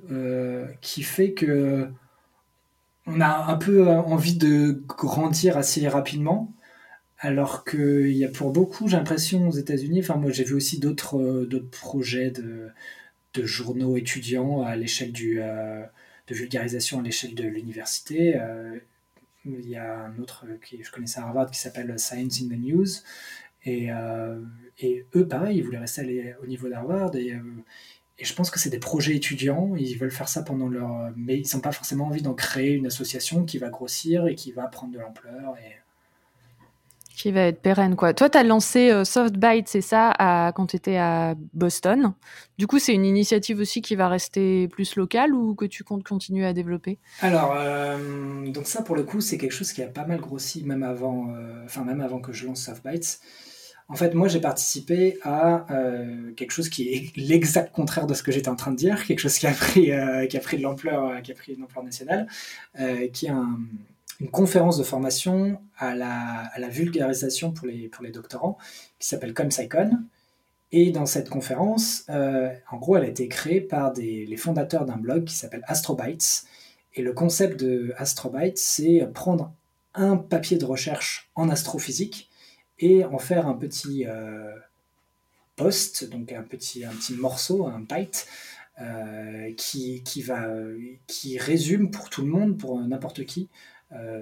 [0.82, 1.88] qui fait que
[3.08, 6.52] on a un peu envie de grandir assez rapidement.
[7.20, 10.80] Alors que y a pour beaucoup, j'ai l'impression aux États-Unis, enfin moi j'ai vu aussi
[10.80, 12.68] d'autres euh, projets de,
[13.34, 15.82] de, journaux étudiants à l'échelle du euh,
[16.28, 18.36] de vulgarisation à l'échelle de l'université.
[19.48, 22.48] Euh, il y a un autre qui je connaissais à Harvard qui s'appelle Science in
[22.48, 22.88] the News.
[23.68, 23.90] Et,
[24.78, 27.16] et eux pareil ils voulaient rester au niveau d'Harvard.
[27.16, 27.34] Et
[28.18, 31.12] et je pense que c'est des projets étudiants, ils veulent faire ça pendant leur...
[31.18, 34.54] Mais ils n'ont pas forcément envie d'en créer une association qui va grossir et qui
[34.54, 35.56] va prendre de l'ampleur.
[37.16, 38.14] Qui va être pérenne, quoi.
[38.14, 42.14] Toi, tu as lancé euh, SoftByte, c'est ça, quand tu étais à Boston.
[42.58, 46.04] Du coup, c'est une initiative aussi qui va rester plus locale ou que tu comptes
[46.04, 47.00] continuer à développer?
[47.22, 50.64] Alors, euh, donc ça, pour le coup, c'est quelque chose qui a pas mal grossi,
[50.64, 53.20] même avant, euh, même avant que je lance SoftBytes.
[53.88, 58.24] En fait, moi, j'ai participé à euh, quelque chose qui est l'exact contraire de ce
[58.24, 59.92] que j'étais en train de dire, quelque chose qui a pris,
[60.30, 62.28] qui a pris de l'ampleur, qui a pris nationale,
[63.14, 63.32] qui est
[64.20, 68.58] une conférence de formation à la, à la, vulgarisation pour les, pour les doctorants,
[69.00, 69.92] qui s'appelle ComSciCon.
[70.72, 74.98] Et dans cette conférence, en gros, elle a été créée par des, les fondateurs d'un
[74.98, 76.46] blog qui s'appelle Astrobytes.
[76.96, 79.54] Et le concept de Astrobytes, c'est prendre
[79.96, 82.30] un papier de recherche en astrophysique
[82.80, 84.52] et en faire un petit euh,
[85.56, 88.28] post, donc un petit, un petit morceau, un byte,
[88.82, 90.48] euh, qui, qui, va,
[91.08, 93.75] qui résume pour tout le monde, pour n'importe qui, euh,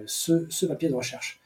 [0.06, 1.40] ce, ce, papier de recherche.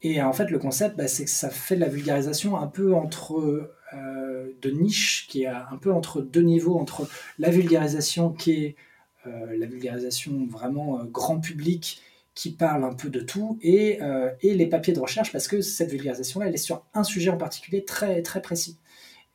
[0.00, 2.94] Et en fait, le concept, bah, c'est que ça fait de la vulgarisation un peu
[2.94, 7.08] entre de niche, qui est un peu entre deux niveaux, entre
[7.38, 8.76] la vulgarisation qui est
[9.24, 12.02] la vulgarisation vraiment grand public
[12.38, 15.60] qui parle un peu de tout et, euh, et, les papiers de recherche parce que
[15.60, 18.78] cette vulgarisation-là, elle est sur un sujet en particulier très, très précis.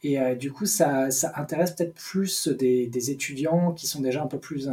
[0.04, 4.28] Et euh, du coup, ça, ça intéresse peut-être plus des, étudiants qui sont déjà un
[4.28, 4.72] peu plus euh,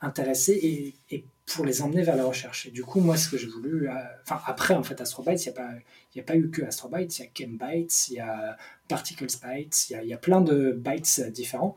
[0.00, 1.24] intéressés et, et,
[1.54, 2.66] pour les emmener vers la recherche.
[2.66, 3.88] Et du coup, moi, ce que j'ai voulu,
[4.22, 5.70] enfin après, en fait, Astrobytes, il n'y a pas,
[6.18, 8.56] a pas eu que Astrobytes, il y a ChemBytes, il y a
[8.88, 11.76] Particles Bytes, il y y a plein de bytes différents.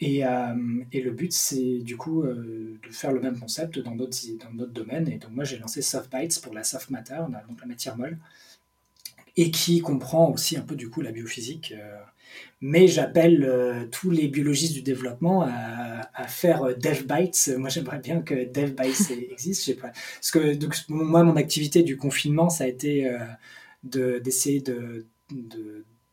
[0.00, 0.22] Et,
[0.92, 4.72] et, le but, c'est du coup de faire le même concept dans d'autres, dans d'autres
[4.72, 5.08] domaines.
[5.08, 8.16] Et donc, moi, j'ai lancé SoftBytes pour la soft matter, donc la matière molle,
[9.36, 11.74] et qui comprend aussi un peu du coup la biophysique
[12.60, 17.52] mais j'appelle euh, tous les biologistes du développement à, faire euh, DevBytes.
[17.56, 19.78] Moi, j'aimerais bien que DevBytes existe.
[19.80, 19.92] Pas.
[20.14, 25.06] Parce que donc, moi, mon activité du confinement, ça a été euh, d'essayer de,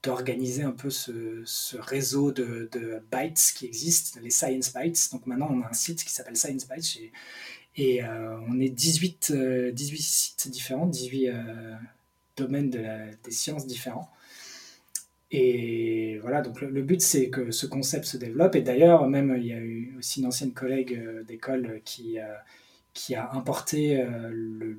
[0.04, 1.44] d'organiser un peu ce,
[1.78, 2.70] réseau de,
[3.12, 5.10] bytes qui existe, les Science Bytes.
[5.12, 7.00] Donc maintenant, on a un site qui s'appelle Science Bytes
[7.78, 9.34] et, on est 18,
[9.74, 11.32] 18 sites différents, 18
[12.38, 12.84] domaines de
[13.24, 14.10] des sciences différents.
[15.38, 18.56] Et voilà, donc le, but c'est que ce concept se développe.
[18.56, 22.36] Et d'ailleurs, même il y a eu aussi une ancienne collègue euh, d'école qui, euh,
[22.94, 24.78] qui a importé euh, le,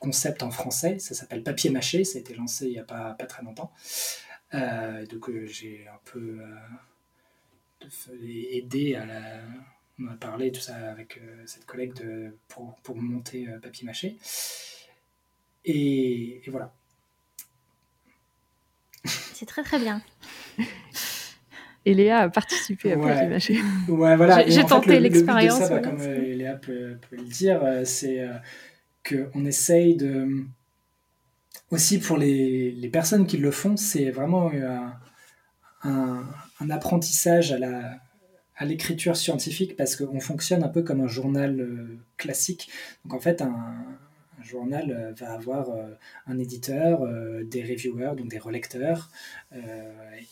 [0.00, 0.98] concept en français.
[0.98, 2.04] Ça s'appelle papier mâché.
[2.04, 3.70] Ça a été lancé il n'y a pas, pas très longtemps.
[4.52, 6.38] donc j'ai un peu
[8.22, 9.40] aidé à la.
[9.98, 11.92] On a parlé tout ça avec cette collègue
[12.48, 14.16] pour, pour monter papier mâché.
[15.66, 16.72] et voilà.
[19.40, 20.02] C'est très très bien.
[21.86, 23.40] Et Léa a participé à ouais.
[23.88, 24.46] Voilà.
[24.46, 25.66] J'ai tenté l'expérience.
[25.70, 28.34] Bah, comme euh, Léa peut, le dire, euh, c'est euh,
[29.08, 30.44] qu'on essaye de.
[31.70, 34.50] Aussi pour les, les, personnes qui le font, c'est vraiment
[35.84, 36.28] un,
[36.60, 37.98] un, apprentissage à la
[38.56, 41.66] à l'écriture scientifique parce qu'on fonctionne un peu comme un journal
[42.18, 42.68] classique.
[43.06, 43.74] Donc en fait, un,
[44.40, 45.90] un journal euh, va avoir euh,
[46.26, 49.10] un éditeur, euh, des reviewers, donc des relecteurs.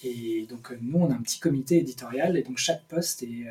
[0.05, 3.47] et donc nous, on a un petit comité éditorial et donc chaque poste est,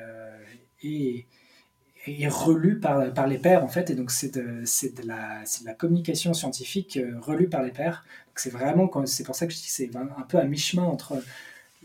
[0.84, 3.90] est, relu par, par les pairs en fait.
[3.90, 8.06] Et donc c'est de, de, la, de la communication scientifique relue par les pairs.
[8.36, 11.22] C'est vraiment, c'est pour ça que je dis c'est un peu à mi-chemin entre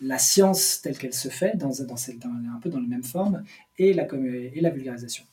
[0.01, 3.45] la science telle qu'elle se fait, dans, dans, dans, un peu dans la même forme,
[3.79, 5.25] et la, et la vulgarisation.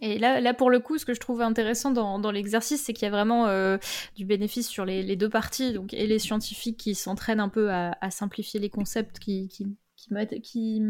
[0.00, 2.92] Et là, là, pour le coup, ce que je trouve intéressant dans, dans l'exercice, c'est
[2.92, 3.78] qu'il y a vraiment euh,
[4.16, 7.70] du bénéfice sur les, les, deux parties, donc et les scientifiques qui s'entraînent un peu
[7.70, 9.66] à, à, simplifier les concepts qui, qui,
[9.96, 10.82] qui, qui,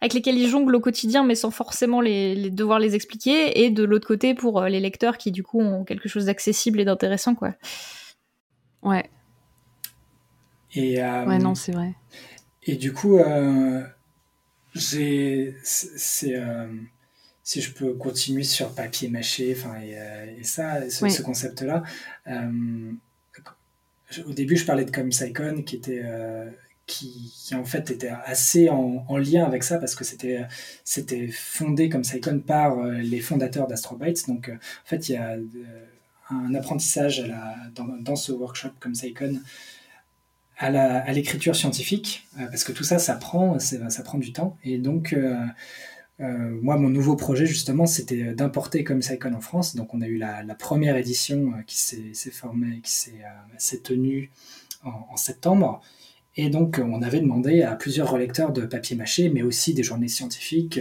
[0.00, 3.70] avec lesquels ils jonglent au quotidien, mais sans forcément les, les devoir les expliquer, et
[3.70, 6.84] de l'autre côté pour euh, les lecteurs qui du coup ont quelque chose d'accessible et
[6.84, 7.54] d'intéressant, quoi.
[8.82, 9.08] Ouais.
[10.74, 11.94] Et euh, ouais, non, c'est vrai.
[12.64, 13.82] Et du coup, euh,
[14.74, 16.34] j'ai, c'est
[17.44, 21.82] si je peux continuer sur papier mâché, enfin, et, euh, ça, ce, concept-là.
[22.26, 22.92] Euh,
[24.26, 26.48] au début, je parlais de ComScicon, qui était, euh,
[26.86, 30.40] qui, qui, en fait était assez en, lien avec ça parce que c'était,
[30.84, 34.26] c'était fondé comme Scicon par les fondateurs d'Astrobytes.
[34.26, 35.36] Donc, en fait, il y a
[36.30, 39.40] un apprentissage à la, dans, dans, ce workshop comme Scicon
[40.56, 44.56] à l'écriture scientifique, parce que tout ça, ça prend, ça prend du temps.
[44.62, 45.14] Et donc,
[46.20, 49.00] euh, moi, mon nouveau projet, justement, c'était d'importer comme
[49.34, 49.74] en France.
[49.74, 54.30] Donc, on a eu la, première édition euh, qui s'est formée, qui s'est euh, tenue
[54.84, 55.80] en, septembre.
[56.36, 60.08] Et donc, on avait demandé à plusieurs relecteurs de papier mâché, mais aussi des journées
[60.08, 60.80] scientifiques,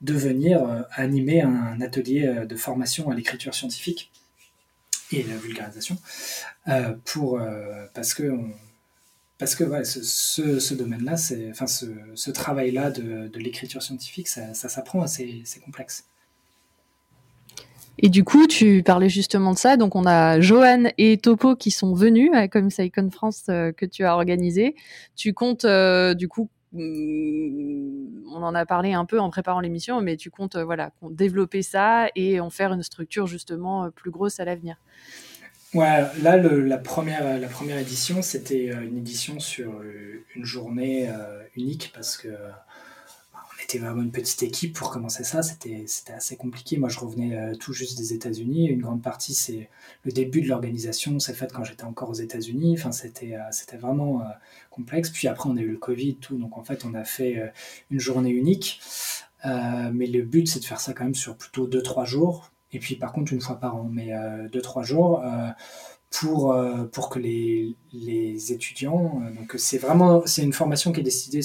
[0.00, 4.12] de venir animer un, atelier de formation à l'écriture scientifique
[5.10, 5.98] et la vulgarisation,
[7.04, 7.40] pour,
[7.92, 8.38] parce que
[9.38, 11.14] parce que ce, domaine-là,
[11.50, 16.04] enfin, ce, ce travail-là de, l'écriture scientifique, ça, s'apprend, c'est complexe.
[17.98, 19.76] Et du coup, tu parlais justement de ça.
[19.76, 24.04] Donc, on a Johan et Topo qui sont venus à Icon France euh, que tu
[24.04, 24.74] as organisé.
[25.14, 30.00] Tu comptes, euh, du coup, mm, on en a parlé un peu en préparant l'émission,
[30.00, 34.40] mais tu comptes, euh, voilà, développer ça et en faire une structure justement plus grosse
[34.40, 34.76] à l'avenir.
[35.74, 41.08] Ouais, là, la, première, la première édition, c'était euh, une édition sur euh, une journée
[41.08, 45.42] euh, unique parce que on était vraiment une petite équipe pour commencer ça.
[45.42, 45.84] C'était
[46.14, 46.76] assez compliqué.
[46.76, 48.68] Moi, je revenais tout juste des États-Unis.
[48.68, 49.68] Une grande partie, c'est
[50.04, 52.76] le début de l'organisation, c'est fait quand j'étais encore aux États-Unis.
[52.78, 54.22] Enfin, c'était c'était vraiment
[54.70, 55.10] complexe.
[55.10, 56.36] Puis après, on a eu le Covid, tout.
[56.36, 57.52] Donc, en fait, on a fait
[57.90, 58.80] une journée unique.
[59.44, 62.96] mais le but, c'est de faire ça quand même sur plutôt 2-3 jours et puis
[62.96, 65.48] par contre une fois par an, mais euh, deux, trois jours, euh,
[66.10, 71.04] pour, euh, pour que les, les étudiants, donc c'est vraiment, c'est une formation qui est
[71.04, 71.40] destinée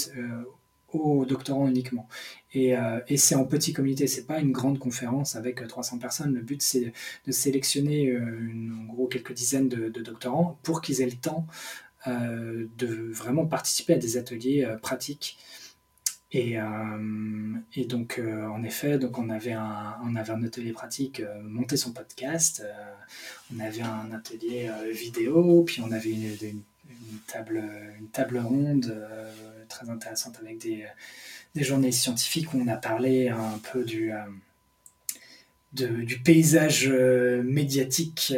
[0.91, 2.07] aux doctorants uniquement.
[2.53, 2.73] Et,
[3.07, 6.33] et c'est en petit comité, c'est pas une grande conférence avec 300 personnes.
[6.33, 6.93] Le but, c'est
[7.25, 11.47] de sélectionner en gros quelques dizaines de doctorants pour qu'ils aient le temps
[12.07, 15.37] de vraiment participer à des ateliers pratiques
[16.31, 16.57] Et,
[17.75, 21.91] et donc, en effet, donc on, avait un, on avait un atelier pratique, monter son
[21.91, 22.63] podcast,
[23.51, 26.61] on avait un atelier vidéo, puis on avait une,
[27.25, 27.63] table,
[27.99, 28.95] une table ronde
[29.69, 30.85] très intéressante avec des,
[31.55, 34.11] des journalistes scientifiques où on a parlé un peu du,
[35.73, 38.35] du paysage médiatique,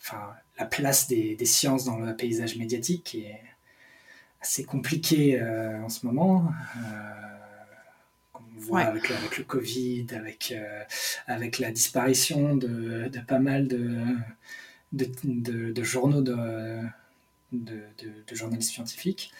[0.00, 3.18] enfin, la place des, sciences dans le paysage médiatique
[4.44, 6.52] assez compliqué euh, en ce moment.
[6.76, 10.84] Euh, on voit avec, avec, le Covid, avec, euh,
[11.26, 14.04] avec la disparition de, de pas mal de,
[14.92, 16.78] de, de journaux de,
[17.52, 19.32] de, journalistes scientifiques.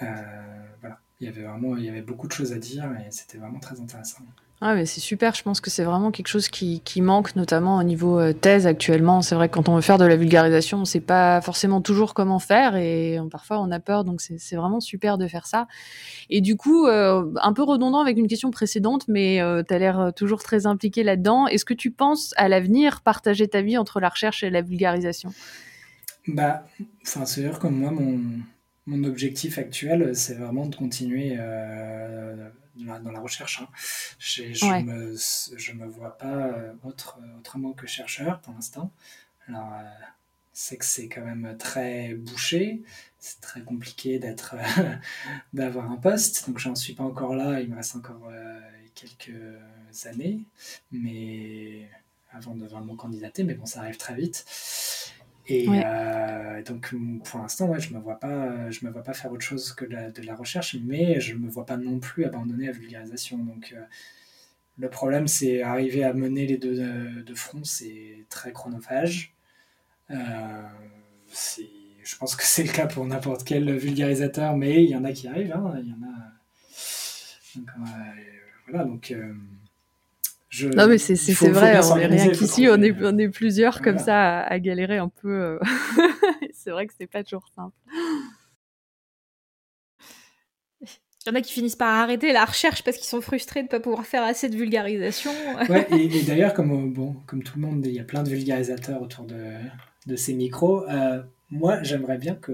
[0.00, 0.98] voilà.
[1.20, 3.60] Il y avait vraiment il y avait beaucoup de choses à dire et c'était vraiment
[3.60, 4.24] très intéressant.
[4.66, 5.34] Ah, mais c'est super.
[5.34, 9.20] Je pense que c'est vraiment quelque chose qui, manque, notamment au niveau euh, thèse actuellement.
[9.20, 11.82] C'est vrai que quand on veut faire de la vulgarisation, on ne sait pas forcément
[11.82, 14.04] toujours comment faire et euh, parfois on a peur.
[14.04, 15.68] Donc c'est vraiment super de faire ça.
[16.30, 19.38] Et du coup, euh, un peu redondant avec une question précédente, mais
[19.68, 21.46] tu as l'air toujours très impliqué là-dedans.
[21.46, 25.30] Est-ce que tu penses à l'avenir partager ta vie entre la recherche et la vulgarisation?
[26.26, 26.66] Bah,
[27.02, 27.92] enfin, c'est dire comme moi,
[28.86, 31.36] mon objectif actuel, c'est vraiment de continuer
[32.76, 33.60] dans la recherche.
[33.62, 33.68] Hein.
[34.18, 35.16] Je ne me,
[35.56, 38.90] je me vois pas euh, autre, autrement que chercheur pour l'instant.
[39.48, 39.82] Alors, euh,
[40.52, 42.82] c'est que c'est quand même très bouché,
[43.18, 44.54] c'est très compliqué d'être,
[45.52, 48.60] d'avoir un poste, donc j'en suis pas encore là, il me reste encore euh,
[48.94, 50.40] quelques années,
[50.92, 51.88] mais
[52.30, 54.44] avant de vraiment candidater, mais bon, ça arrive très vite.
[55.46, 56.94] Et euh, donc
[57.24, 59.84] pour l'instant, ouais, je me vois pas, je me vois pas faire autre chose que
[59.84, 63.38] de la, recherche, mais je me vois pas non plus abandonner la vulgarisation.
[63.38, 63.82] Donc euh,
[64.78, 69.34] le problème, c'est arriver à mener les deux de, front, c'est très chronophage.
[70.10, 70.62] Euh,
[72.02, 75.12] je pense que c'est le cas pour n'importe quel vulgarisateur, mais il y en a
[75.12, 75.52] qui arrivent.
[75.52, 76.32] Hein, il y en a.
[77.56, 77.70] Donc,
[78.66, 79.14] voilà, donc
[80.62, 81.14] non, mais c'est
[81.48, 85.08] vrai, on est rien qu'ici, on est, on est plusieurs comme ça à, galérer un
[85.08, 85.28] peu.
[85.28, 85.58] Euh.
[86.52, 87.74] c'est vrai que c'est pas toujours simple.
[91.26, 93.66] Il y en a qui finissent par arrêter la recherche parce qu'ils sont frustrés de
[93.66, 95.30] ne pas pouvoir faire assez de vulgarisation.
[95.70, 99.00] ouais, et, d'ailleurs, comme, bon, comme tout le monde, il y a plein de vulgarisateurs
[99.00, 99.54] autour de,
[100.06, 100.86] de ces micros.
[100.90, 102.52] Euh, moi, j'aimerais bien que,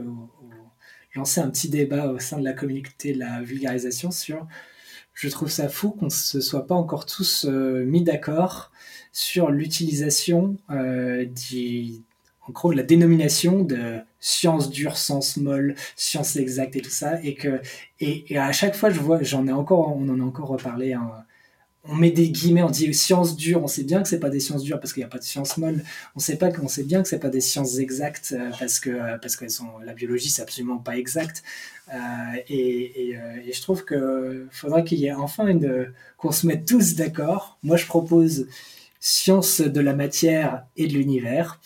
[1.14, 4.46] lancer un petit débat au sein de la communauté de la vulgarisation sur
[5.20, 8.72] je trouve ça fou qu'on ne se soit pas encore tous euh, mis d'accord
[9.12, 11.26] sur l'utilisation euh,
[12.48, 17.34] en gros, la dénomination de science dure, sens molle, science exacte et tout ça, et
[17.34, 17.60] que
[18.00, 21.12] et, à chaque fois je vois, j'en ai encore, on en a encore reparlé hein,
[21.84, 24.40] on met des guillemets, on dit sciences dures, on sait bien que c'est pas des
[24.40, 25.82] sciences dures parce qu'il n'y a pas de sciences molles,
[26.14, 28.90] on sait pas qu'on sait bien que c'est pas des sciences exactes euh, parce que
[28.90, 31.42] euh, parce que sont la biologie c'est absolument pas exact
[31.92, 31.96] euh,
[32.48, 33.16] et,
[33.52, 37.58] je trouve que faudrait qu'il y ait enfin une qu'on se mette tous d'accord.
[37.62, 38.46] Moi je propose
[39.00, 41.60] sciences de la matière et de l'univers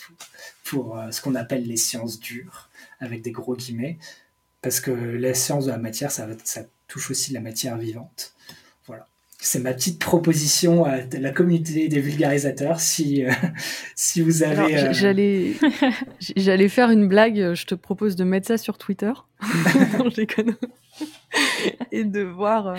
[0.63, 2.71] pour, ce qu'on appelle les sciences dures
[3.01, 3.99] avec des gros guillemets
[4.63, 8.35] parce que la science de la matière ça, ça touche aussi la matière vivante.
[9.45, 12.81] C'est ma petite proposition à la communauté des vulgarisateurs.
[12.81, 13.31] Si, euh,
[13.95, 14.79] si vous avez.
[14.79, 15.53] Euh, j'allais,
[16.37, 17.53] j'allais faire une blague.
[17.53, 19.13] Je te propose de mettre ça sur Twitter.
[21.93, 22.75] Et de voir.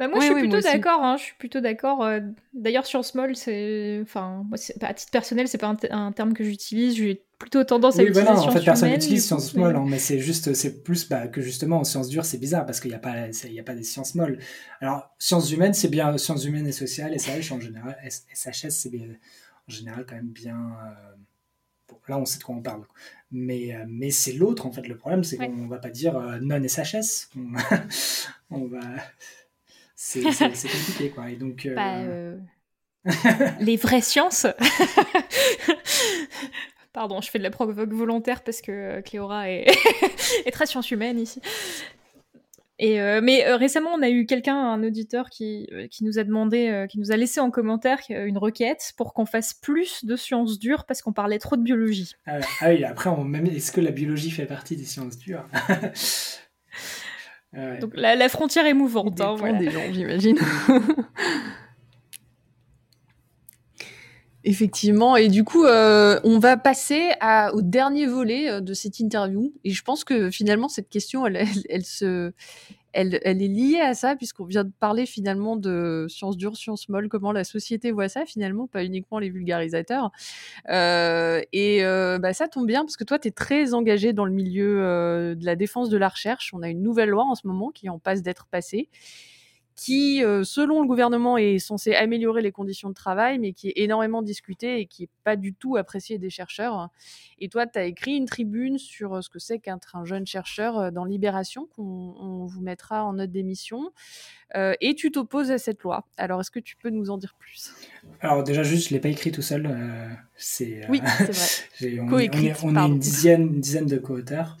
[0.00, 1.02] Euh, bah, moi, je suis plutôt d'accord.
[1.02, 2.04] Hein, je suis plutôt d'accord.
[2.04, 2.20] Euh,
[2.52, 4.44] d'ailleurs, sur small, c'est, enfin,
[4.82, 6.96] à titre personnel, c'est pas un, terme que j'utilise.
[6.96, 9.98] J'ai plutôt tendance à oui, utiliser voilà, en fait, personne n'utilise sciences small, hein, mais
[9.98, 12.96] c'est juste, c'est plus bah, que justement en sciences dures, c'est bizarre parce qu'il n'y
[12.96, 14.38] a pas, il y a pas des sciences molles.
[14.80, 19.72] Alors, sciences humaines, c'est bien, sciences humaines et sociales, SH en général, SHS, c'est en
[19.72, 20.56] général quand même bien.
[20.56, 21.14] Euh,
[21.88, 22.84] bon, là, on sait de quoi on parle.
[23.30, 24.86] Mais, euh, mais c'est l'autre, en fait.
[24.86, 27.28] Le problème, c'est qu'on va pas dire non SHS.
[28.50, 28.80] on va
[29.96, 31.30] c'est compliqué, quoi.
[31.30, 31.66] Et donc.
[31.74, 32.36] Bah, euh,
[33.06, 33.10] euh,
[33.60, 34.46] les vraies sciences.
[36.92, 39.66] Pardon, je fais de la provoque volontaire parce que euh, Cléora est,
[40.46, 41.40] est très science humaine ici.
[42.78, 46.98] Et mais récemment, on a eu quelqu'un, un auditeur, qui, qui nous a demandé, qui
[46.98, 51.00] nous a laissé en commentaire une requête pour qu'on fasse plus de sciences dures parce
[51.00, 52.12] qu'on parlait trop de biologie.
[52.26, 53.08] Ah, ah oui, après,
[53.54, 55.48] est-ce que la biologie fait partie des sciences dures?
[57.80, 59.20] Donc la, frontière est mouvante.
[59.20, 60.38] Hein, des gens, j'imagine.
[64.48, 67.10] Effectivement, et du coup, euh, on va passer
[67.52, 69.52] au dernier volet euh, de cette interview.
[69.64, 71.44] Et je pense que finalement, cette question, elle,
[72.92, 77.08] elle, est liée à ça, puisqu'on vient de parler finalement de sciences dures, sciences molles,
[77.08, 80.12] comment la société voit ça finalement, pas uniquement les vulgarisateurs.
[80.68, 84.32] Euh, et bah, ça tombe bien, parce que toi, tu es très engagé dans le
[84.32, 86.54] milieu de la défense de la recherche.
[86.54, 88.90] On a une nouvelle loi en ce moment qui en passe d'être passée
[89.76, 93.74] qui, euh, selon le gouvernement, est censé améliorer les conditions de travail, mais qui est
[93.76, 96.88] énormément discuté et qui n'est pas du tout apprécié des chercheurs.
[97.38, 100.26] Et toi, tu as écrit une tribune sur euh, ce que c'est qu'être un jeune
[100.26, 103.92] chercheur euh, dans Libération, qu'on vous mettra en note d'émission.
[104.54, 106.06] Euh, et tu t'opposes à cette loi.
[106.16, 107.72] Alors, est-ce que tu peux nous en dire plus?
[108.20, 109.66] Alors, déjà, juste, je ne l'ai pas écrit tout seul.
[109.66, 111.32] Euh, c'est, oui, c'est
[111.80, 111.98] vrai.
[112.00, 114.56] on, on, est, on est, une dizaine, une dizaine de co-auteurs.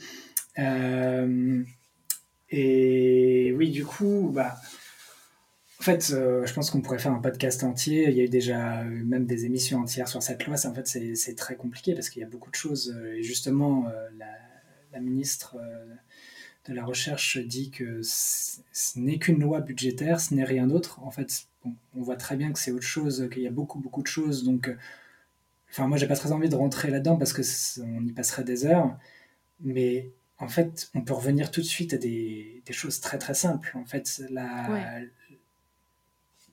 [2.50, 4.56] et oui, du coup, bah
[5.86, 8.10] fait, euh, je pense qu'on pourrait faire un podcast entier.
[8.10, 10.56] Il y a eu déjà euh, même des émissions entières sur cette loi.
[10.66, 12.92] En fait, c'est très compliqué parce qu'il y a beaucoup de choses.
[12.96, 13.86] Euh, et justement,
[14.18, 15.58] la, ministre
[16.66, 21.02] de la Recherche dit que ce n'est qu'une loi budgétaire, ce n'est rien d'autre.
[21.02, 24.02] En fait, on voit très bien que c'est autre chose, qu'il y a beaucoup, beaucoup
[24.02, 24.42] de choses.
[24.42, 24.74] Donc,
[25.70, 27.42] enfin, moi, j'ai pas très envie de rentrer là-dedans parce que
[27.82, 28.98] on y passerait des heures.
[29.60, 33.76] Mais en fait, on peut revenir tout de suite à des, choses très, très simples.
[33.76, 35.02] En fait, la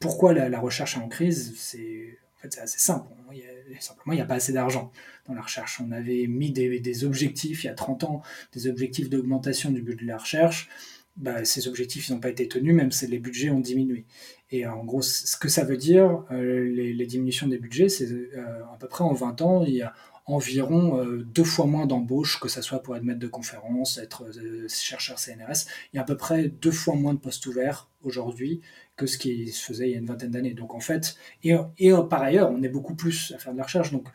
[0.03, 3.07] pourquoi la, recherche est en crise C'est en fait, assez simple.
[3.33, 3.41] Il
[3.79, 4.91] simplement, il n'y a pas assez d'argent
[5.27, 5.79] dans la recherche.
[5.79, 8.21] On avait mis des, objectifs il y a 30 ans,
[8.51, 10.67] des objectifs d'augmentation du budget de la recherche.
[11.15, 14.03] Bah, ces objectifs n'ont pas été tenus, même si les budgets ont diminué.
[14.51, 18.65] Et en gros, ce que ça veut dire, euh, les, diminutions des budgets, c'est euh,
[18.73, 19.93] à peu près en 20 ans, il y a
[20.25, 24.25] environ euh, deux fois moins d'embauches, que ce soit pour être maître de conférence, être
[24.67, 25.65] chercheur CNRS.
[25.93, 28.61] Il y a à peu près deux fois moins de postes ouverts aujourd'hui
[28.95, 30.53] que ce qui se faisait il y a une vingtaine d'années.
[30.53, 33.63] Donc en fait, et, et, par ailleurs, on est beaucoup plus à faire de la
[33.63, 33.91] recherche.
[33.91, 34.07] Donc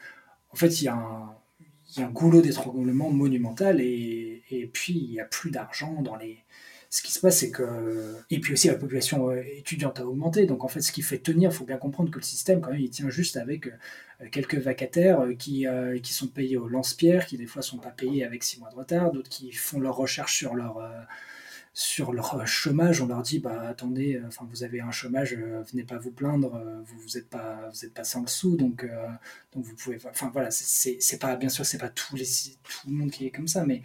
[0.51, 5.25] en fait, il y a un, goulot d'étranglement monumental et, et, puis il n'y a
[5.25, 6.39] plus d'argent dans les.
[6.91, 8.17] Ce qui se passe, c'est que.
[8.31, 10.47] Et puis aussi, la population euh, étudiante a augmenté.
[10.47, 12.71] Donc, en fait, ce qui fait tenir, il faut bien comprendre que le système, quand
[12.71, 15.67] même, il tient juste avec euh, quelques vacataires euh, qui,
[16.03, 18.77] qui sont payés au lance-pierre, qui des fois sont pas payés avec six mois de
[18.77, 20.81] retard, d'autres qui font leur recherche sur leur
[21.79, 25.63] sur leur chômage, on leur dit bah attendez, euh, enfin vous avez un chômage, euh,
[25.71, 28.85] venez pas vous plaindre, euh, vous vous êtes pas vous êtes pas 5 sous, donc
[29.55, 32.25] donc vous pouvez, enfin voilà, c'est pas bien sûr c'est pas tous les
[32.65, 33.83] tout le monde qui est comme ça, mais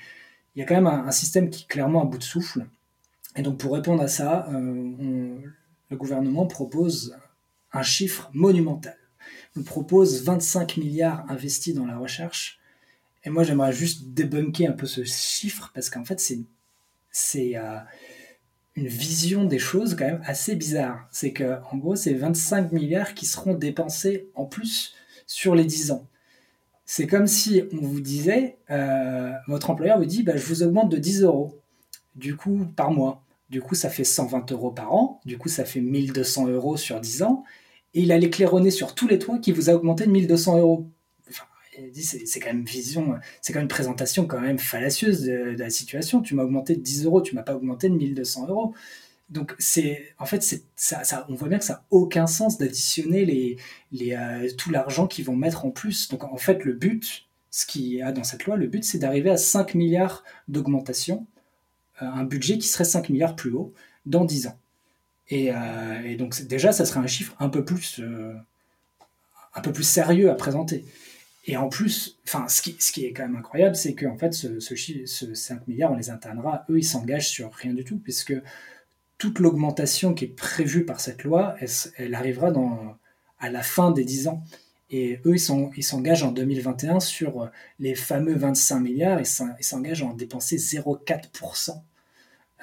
[0.55, 2.65] il y a quand même un, système qui est clairement à bout de souffle.
[3.35, 7.15] Et donc pour répondre à ça, le gouvernement propose
[7.73, 8.97] un chiffre monumental.
[9.55, 12.59] Il propose 25 milliards investis dans la recherche.
[13.23, 16.39] Et moi, j'aimerais juste débunker un peu ce chiffre parce qu'en fait, c'est
[17.13, 17.77] c'est euh,
[18.75, 21.07] une vision des choses quand même assez bizarre.
[21.11, 24.95] C'est que en gros, c'est 25 milliards qui seront dépensés en plus
[25.25, 26.07] sur les 10 ans.
[26.85, 30.91] C'est comme si on vous disait, euh, votre employeur vous dit, bah, je vous augmente
[30.91, 31.61] de 10 euros,
[32.15, 33.23] du coup, par mois.
[33.49, 36.99] Du coup, ça fait 120 euros par an, du coup, ça fait 1200 euros sur
[36.99, 37.43] 10 ans,
[37.93, 40.89] et il allait claironner sur tous les toits qui vous a augmenté de 1200 euros
[41.93, 46.21] c'est quand même vision, c'est quand même une présentation quand même fallacieuse de, la situation.
[46.21, 48.73] Tu m'as augmenté de 10 euros, tu m'as pas augmenté de 1200 euros.
[49.29, 50.43] Donc c'est, en fait,
[50.75, 53.57] ça, ça, on voit bien que ça n'a aucun sens d'additionner les,
[53.91, 56.09] les, euh, tout l'argent qu'ils vont mettre en plus.
[56.09, 58.99] Donc en fait, le but, ce qu'il y a dans cette loi, le but, c'est
[58.99, 61.25] d'arriver à 5 milliards d'augmentation,
[62.01, 63.73] euh, un budget qui serait 5 milliards plus haut
[64.05, 64.59] dans 10 ans.
[65.29, 68.01] Et, euh, et donc déjà, ça serait un chiffre un peu plus,
[69.55, 70.85] un peu plus sérieux à présenter.
[71.45, 75.33] Et en plus, enfin, ce qui, est quand même incroyable, c'est qu'en fait, ce, ce,
[75.33, 76.65] 5 milliards, on les atteindra.
[76.69, 78.33] Eux, ils s'engagent sur rien du tout, puisque
[79.17, 81.55] toute l'augmentation qui est prévue par cette loi,
[81.97, 82.51] elle, arrivera
[83.39, 84.43] à la fin des 10 ans.
[84.89, 87.49] Et eux, ils s'engagent en 2021 sur
[87.79, 91.81] les fameux 25 milliards, et ils s'engagent à dépenser 0,4%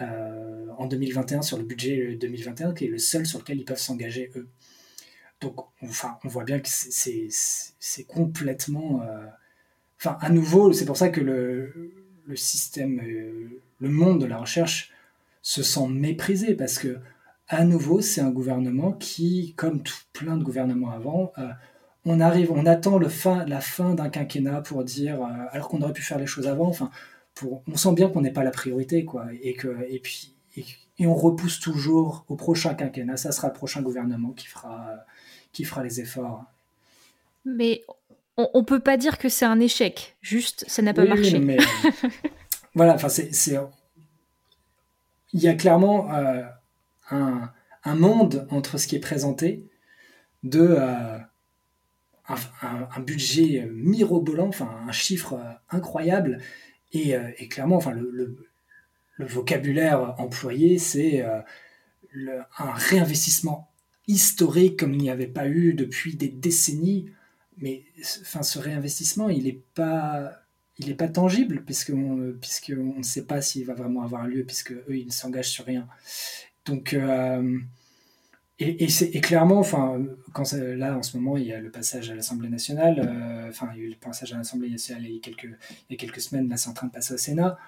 [0.01, 3.79] euh, en 2021 sur le budget 2021, qui est le seul sur lequel ils peuvent
[3.79, 4.49] s'engager, eux.
[5.41, 9.03] Donc, enfin, on voit bien que c'est complètement.
[9.03, 9.27] Euh,
[9.99, 11.93] enfin, à nouveau, c'est pour ça que le,
[12.27, 14.93] le système, euh, le monde de la recherche
[15.43, 16.99] se sent méprisé parce que,
[17.49, 21.49] à nouveau, c'est un gouvernement qui, comme tout plein de gouvernements avant, euh,
[22.05, 25.93] on arrive, on attend le fin, la fin d'un quinquennat pour dire, alors qu'on aurait
[25.93, 26.69] pu faire les choses avant.
[26.69, 26.91] Enfin,
[27.35, 30.65] pour, on sent bien qu'on n'est pas la priorité, quoi, et que, et puis, et,
[30.99, 33.17] et, on repousse toujours au prochain quinquennat.
[33.17, 35.05] Ça sera le prochain gouvernement qui fera
[35.53, 36.45] qui fera les efforts.
[37.45, 37.83] Mais
[38.37, 41.39] on, ne peut pas dire que c'est un échec, juste ça n'a pas marché.
[41.39, 41.59] Mais,
[42.75, 43.31] voilà, enfin c'est,
[45.33, 46.43] il y a clairement euh,
[47.11, 47.51] un,
[47.85, 49.69] un, monde entre ce qui est présenté
[50.43, 51.19] de euh,
[52.63, 55.39] un, budget mirobolant, enfin un chiffre
[55.71, 56.39] incroyable.
[56.93, 57.15] Et,
[57.49, 58.37] clairement, enfin, le,
[59.19, 63.70] vocabulaire employé, c'est un réinvestissement
[64.11, 67.11] historique comme il n'y avait pas eu depuis des décennies.
[67.59, 67.85] Mais
[68.23, 70.33] enfin, ce réinvestissement, il n'est pas,
[70.79, 75.07] il pas tangible puisqu'on ne sait pas s'il va vraiment avoir lieu puisque eux ils
[75.07, 75.87] ne s'engagent sur rien.
[76.67, 77.59] Donc euh,
[78.59, 79.99] et, et, clairement, enfin,
[80.35, 83.71] quand là en ce moment il y a le passage à l'Assemblée nationale, euh, enfin
[83.75, 85.49] il y a eu le passage à l'Assemblée nationale il y a quelques
[85.89, 87.59] il y a quelques semaines, là c'est en train de passer au Sénat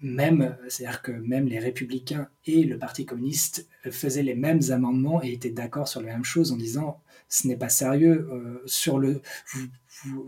[0.00, 5.32] même, c'est-à-dire que même les républicains et le Parti communiste faisaient les mêmes amendements et
[5.32, 8.28] étaient d'accord sur les mêmes choses en disant ce n'est pas sérieux.
[8.32, 9.20] Euh, sur le,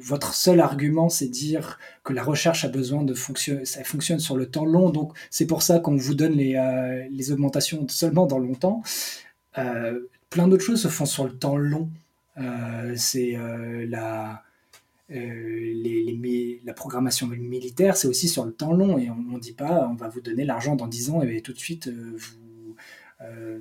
[0.00, 4.36] votre seul argument, c'est dire que la recherche a besoin de fonctionner, ça fonctionne sur
[4.36, 8.26] le temps long, donc c'est pour ça qu'on vous donne les, euh, les, augmentations seulement
[8.26, 8.82] dans longtemps.
[9.58, 11.90] Euh, plein d'autres choses se font sur le temps long.
[12.96, 13.36] c'est
[13.88, 14.42] la
[15.10, 18.98] euh, les, la programmation militaire, c'est aussi sur le temps long.
[18.98, 21.52] Et on ne dit pas, on va vous donner l'argent dans 10 ans et tout
[21.52, 22.18] de suite, euh,
[23.22, 23.58] euh,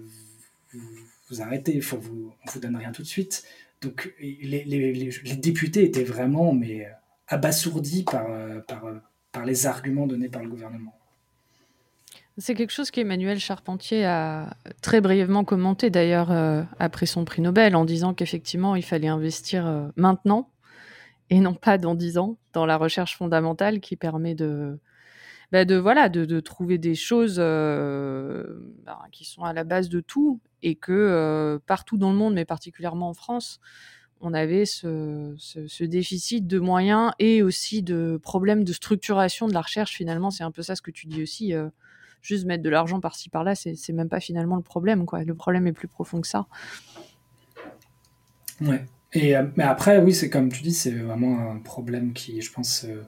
[0.73, 0.81] vous,
[1.29, 1.79] vous, arrêtez.
[1.79, 3.43] Vous, on ne vous donne rien tout de suite.
[3.81, 6.87] Donc les, députés étaient vraiment mais,
[7.27, 10.93] abasourdis par les arguments donnés par le gouvernement.
[12.39, 16.31] C'est quelque chose qu'Emmanuel Charpentier a très brièvement commenté d'ailleurs
[16.79, 20.49] après son prix Nobel en disant qu'effectivement il fallait investir maintenant
[21.29, 24.79] et non pas dans dix ans dans la recherche fondamentale qui permet de,
[25.51, 29.89] bah de voilà de, de, trouver des choses euh, bah, qui sont à la base
[29.89, 33.59] de tout et que euh, partout dans le monde mais particulièrement en France
[34.19, 39.93] on avait ce, déficit de moyens et aussi de problèmes de structuration de la recherche
[39.93, 40.31] finalement.
[40.31, 41.69] C'est un peu ça ce que tu dis aussi euh,
[42.23, 45.73] juste mettre de l'argent par-ci par-là c'est même pas finalement le problème le problème est
[45.73, 46.47] plus profond que ça.
[48.59, 52.41] Ouais et, euh, mais après, oui, c'est comme tu dis, c'est vraiment un problème qui,
[52.41, 53.03] je pense, euh,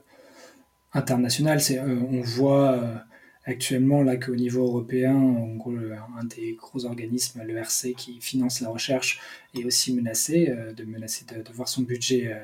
[0.92, 1.60] international.
[1.70, 3.04] Euh, on voit
[3.44, 5.74] actuellement là qu'au niveau européen, en gros,
[6.18, 9.20] un des gros organismes, le RC, qui finance la recherche,
[9.54, 12.36] est aussi menacé, de menacer de, voir son budget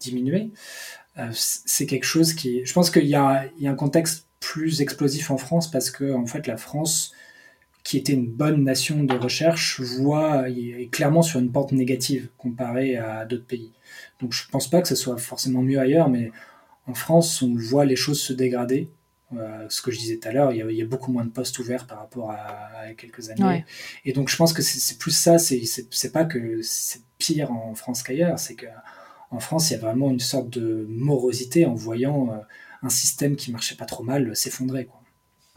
[0.00, 0.50] diminuer.
[1.32, 5.70] c'est quelque chose qui, je pense qu'il y a un contexte plus explosif en France
[5.70, 7.12] parce que en fait, la France
[7.86, 12.96] qui était une bonne nation de recherche, voit est clairement sur une pente négative comparée
[12.96, 13.70] à d'autres pays.
[14.20, 16.32] Donc je ne pense pas que ce soit forcément mieux ailleurs, mais
[16.88, 18.90] en France, on voit les choses se dégrader.
[19.36, 21.60] Euh, ce que je disais tout à l'heure, il, y a beaucoup moins de postes
[21.60, 23.64] ouverts par rapport à, quelques années.
[24.04, 28.02] Et donc je pense que c'est plus ça, c'est pas que c'est pire en France
[28.02, 32.38] qu'ailleurs, c'est qu'en France, il y a vraiment une sorte de morosité en voyant euh,
[32.82, 34.88] un système qui marchait pas trop mal s'effondrer.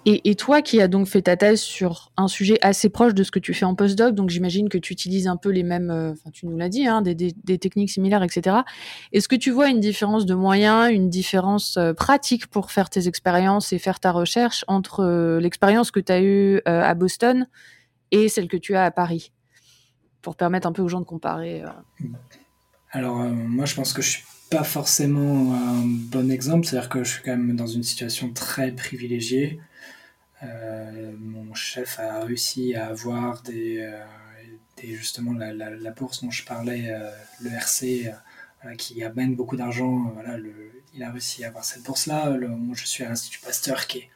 [0.05, 3.31] Et, toi qui as donc fait ta thèse sur un sujet assez proche de ce
[3.31, 6.13] que tu fais en postdoc, donc j'imagine que tu utilises un peu les mêmes, euh,
[6.13, 8.57] enfin tu nous l'as dit, hein, des, techniques similaires, etc.
[9.11, 13.07] Est-ce que tu vois une différence de moyens, une différence euh, pratique pour faire tes
[13.07, 17.47] expériences et faire ta recherche entre euh, l'expérience que tu as eue à Boston
[18.11, 19.31] et celle que tu as à Paris?
[20.21, 21.63] Pour permettre un peu aux gens de comparer.
[22.91, 27.11] Alors moi je pense que je suis pas forcément un bon exemple, c'est-à-dire que je
[27.11, 29.59] suis quand même dans une situation très privilégiée.
[30.43, 34.03] Euh, mon chef a réussi à avoir des, euh,
[34.95, 37.09] justement la, bourse dont je parlais, euh,
[37.41, 38.13] le RC,
[38.77, 40.11] qui amène beaucoup d'argent.
[40.13, 40.37] Voilà,
[40.93, 42.37] il a réussi à avoir cette bourse-là.
[42.39, 44.09] Moi, je suis à l'Institut Pasteur qui est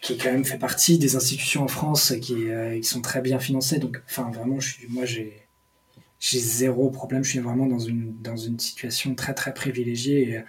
[0.00, 2.46] qui quand même fait partie des institutions en France qui,
[2.84, 3.80] sont très bien financées.
[3.80, 4.58] Donc, enfin, vraiment,
[4.90, 5.48] moi, j'ai,
[6.20, 7.24] j'ai zéro problème.
[7.24, 10.44] Je suis vraiment dans une, dans une situation très, très privilégiée.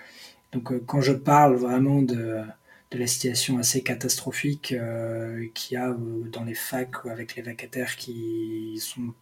[0.52, 2.44] donc, quand je parle vraiment de,
[2.92, 7.36] de la situation assez catastrophique euh, qu'il y a euh, dans les facs ou avec
[7.36, 9.14] les vacataires qui sont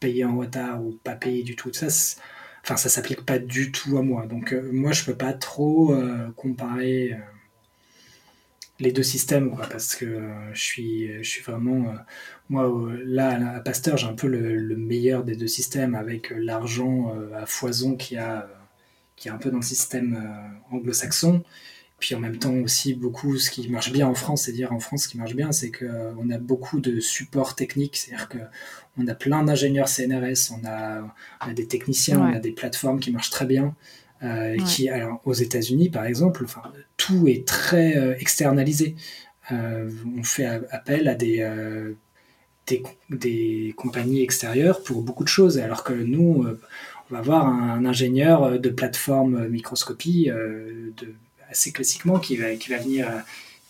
[0.00, 1.72] payés en retard ou pas payés du tout.
[1.72, 1.86] Ça,
[2.64, 4.26] enfin, ça s'applique pas du tout à moi.
[4.26, 5.96] Donc, euh, moi, je peux pas trop
[6.36, 7.16] comparer
[8.78, 11.94] les deux systèmes, parce que je suis, je suis vraiment,
[12.50, 12.70] moi,
[13.04, 17.96] là, à Pasteur, j'ai un peu le, meilleur des deux systèmes avec l'argent à foison
[17.96, 18.48] qui a,
[19.16, 21.42] qui est un peu dans le système anglo-saxon
[21.98, 24.80] puis en même temps aussi beaucoup, ce qui marche bien en France, c'est dire en
[24.80, 29.14] France, ce qui marche bien, c'est qu'on a beaucoup de support technique, c'est-à-dire qu'on a
[29.14, 31.02] plein d'ingénieurs CNRS, on a,
[31.44, 33.74] on a, des techniciens, on a des plateformes qui marchent très bien.
[34.22, 36.62] Euh, qui, alors, aux États-Unis, par exemple, enfin,
[36.96, 38.96] tout est très euh, externalisé.
[39.52, 41.46] Euh, on fait appel à des,
[42.66, 47.74] des, des, compagnies extérieures pour beaucoup de choses, alors que nous, on va avoir un,
[47.74, 51.14] un ingénieur de plateforme microscopie de
[51.50, 53.10] assez classiquement qui va, qui va venir,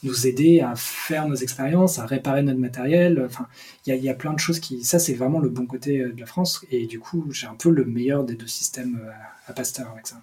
[0.03, 3.23] nous aider à faire nos expériences, à réparer notre matériel.
[3.27, 3.49] Enfin,
[3.87, 4.85] il y, y a, plein de choses qui.
[4.85, 6.65] Ça, c'est vraiment le bon côté de la France.
[6.71, 9.01] Et du coup, j'ai un peu le meilleur des deux systèmes
[9.47, 10.23] à Pasteur avec ça.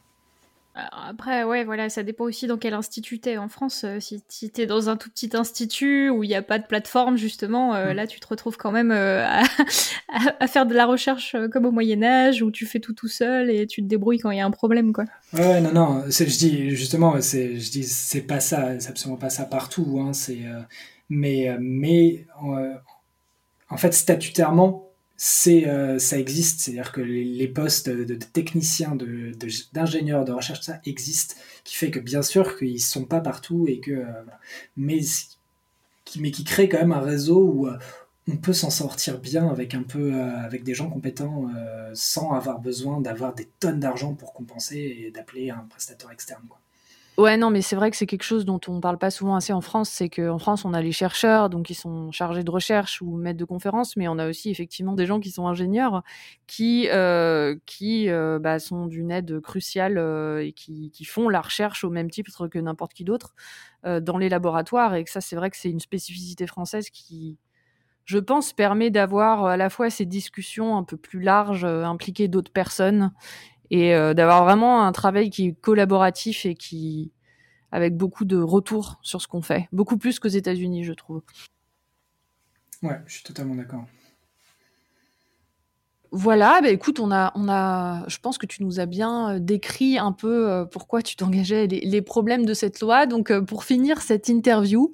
[0.75, 3.37] Après, ouais, voilà, ça dépend aussi dans quel institut t'es.
[3.37, 6.41] En France, euh, si, si t'es dans un tout petit institut où il n'y a
[6.41, 7.95] pas de plateforme, justement, euh, mm.
[7.95, 12.41] là, tu te retrouves quand même euh, à, faire de la recherche comme au Moyen-Âge,
[12.41, 14.51] où tu fais tout tout seul et tu te débrouilles quand il y a un
[14.51, 15.05] problème, quoi.
[15.33, 19.29] Ouais, non, non, je dis, justement, c'est, je dis, c'est pas ça, c'est absolument pas
[19.29, 20.39] ça partout, hein, c'est,
[21.07, 22.25] mais, mais,
[23.69, 24.92] en fait, statutairement,
[25.25, 28.97] c'est euh, ça existe, c'est-à-dire que les, postes de, techniciens,
[29.71, 33.21] d'ingénieurs, de, de, recherche, ça existe, qui fait que bien sûr qu'ils ne sont pas
[33.21, 34.23] partout et que euh,
[34.75, 34.99] mais
[36.03, 37.77] qui mais qui crée quand même un réseau où euh,
[38.27, 41.49] on peut s'en sortir bien avec un peu avec des gens compétents
[41.93, 46.43] sans avoir besoin d'avoir des tonnes d'argent pour compenser et d'appeler un prestataire externe.
[47.17, 49.53] Ouais, non, mais c'est vrai que c'est quelque chose dont on parle pas souvent assez
[49.53, 49.89] en France.
[49.89, 53.37] C'est qu'en France, on a les chercheurs, donc ils sont chargés de recherche ou maîtres
[53.37, 56.01] de conférences, mais on a aussi effectivement des gens qui sont ingénieurs,
[56.47, 61.41] qui euh, qui euh, bah, sont d'une aide cruciale euh, et qui, qui font la
[61.41, 63.35] recherche au même titre que n'importe qui d'autre
[63.83, 64.95] dans les laboratoires.
[64.95, 67.37] Et que ça, c'est vrai que c'est une spécificité française qui,
[68.05, 72.51] je pense, permet d'avoir à la fois ces discussions un peu plus larges, impliquer d'autres
[72.51, 73.11] personnes
[73.69, 77.11] et euh, d'avoir vraiment un travail qui est collaboratif et qui
[77.71, 81.23] avec beaucoup de retours sur ce qu'on fait, beaucoup plus qu'aux États-Unis, je trouve.
[82.83, 83.85] Ouais, je suis totalement d'accord.
[86.15, 89.39] Voilà, bah écoute, on a, on a, je pense que tu nous as bien euh,
[89.39, 93.07] décrit un peu euh, pourquoi tu t'engageais, les, les, problèmes de cette loi.
[93.07, 94.93] Donc, euh, pour finir cette interview,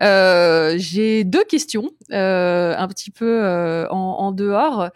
[0.00, 3.42] j'ai deux questions, un petit peu
[3.90, 4.90] en, en, dehors.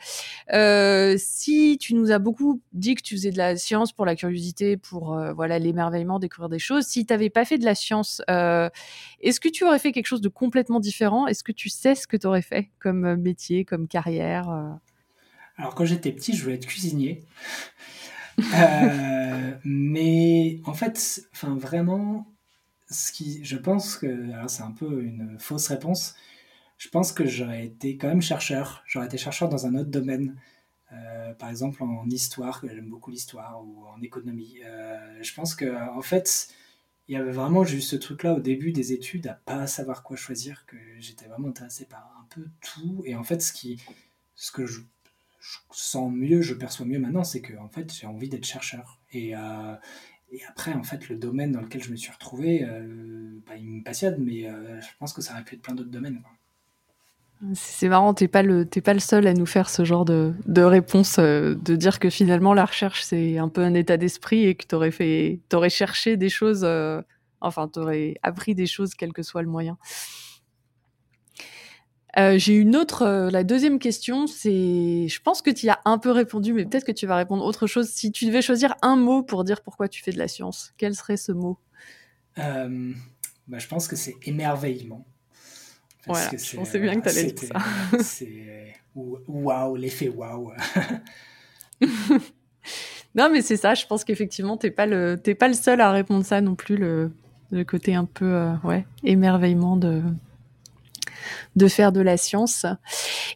[1.18, 4.76] si tu nous as beaucoup dit que tu faisais de la science pour la curiosité,
[4.76, 9.40] pour voilà l'émerveillement, découvrir des choses, si tu n'avais pas fait de la science, est-ce
[9.40, 11.26] que tu aurais fait quelque chose de complètement différent?
[11.26, 14.78] Est-ce que tu sais ce que tu aurais fait comme métier, comme carrière
[15.59, 17.24] alors quand j'étais petit, je voulais être cuisinier.
[18.55, 22.32] Euh, mais en fait, enfin vraiment,
[22.89, 26.14] ce qui, je pense que, alors c'est un peu une fausse réponse.
[26.76, 28.85] Je pense que j'aurais été quand même chercheur.
[28.86, 30.36] J'aurais été chercheur dans un autre domaine.
[30.93, 34.60] Euh, par exemple en histoire, j'aime beaucoup l'histoire, ou en économie.
[34.64, 36.48] Euh, je pense que en fait,
[37.09, 40.16] il y avait vraiment juste ce truc-là au début des études, à pas savoir quoi
[40.16, 43.02] choisir, que j'étais vraiment intéressé par un peu tout.
[43.05, 43.82] Et en fait, ce qui,
[44.36, 44.80] ce que je
[45.49, 49.01] je sens mieux, je perçois mieux maintenant, c'est que en fait, j'ai envie d'être chercheur.
[49.12, 49.75] Et, euh,
[50.49, 53.83] après, en fait, le domaine dans lequel je me suis retrouvé, euh, bah, il me
[53.83, 56.20] passionne, mais euh, je pense que ça aurait pu être plein d'autres domaines.
[57.55, 61.20] C'est marrant, t'es pas pas le seul à nous faire ce genre de, de réponse,
[61.20, 64.91] de dire que finalement la recherche c'est un peu un état d'esprit et que t'aurais
[64.91, 66.66] fait, t'aurais cherché des choses,
[67.41, 69.79] enfin t'aurais appris des choses quel que soit le moyen.
[72.16, 75.78] Euh, j'ai une autre, euh, la deuxième question, c'est, je pense que tu y as
[75.85, 77.89] un peu répondu, mais peut-être que tu vas répondre autre chose.
[77.89, 80.94] Si tu devais choisir un mot pour dire pourquoi tu fais de la science, quel
[80.94, 81.59] serait ce mot?
[82.39, 82.93] Euh,
[83.47, 85.05] bah, Je pense que c'est émerveillement.
[86.06, 87.98] Voilà, je pensais bien que tu allais dire ça.
[88.02, 90.52] c'est waouh, l'effet waouh.
[93.14, 95.93] non, mais c'est ça, je pense qu'effectivement, tu n'es pas, le, pas le seul à
[95.93, 97.12] répondre ça non plus, le,
[97.51, 100.02] le côté un peu ouais, émerveillement de
[101.57, 102.66] de faire de la science.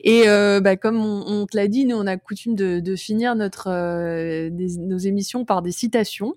[0.03, 3.69] Et euh, bah, comme on, te l'a dit, nous on a coutume de, finir notre
[3.69, 6.35] euh, nos émissions par des citations.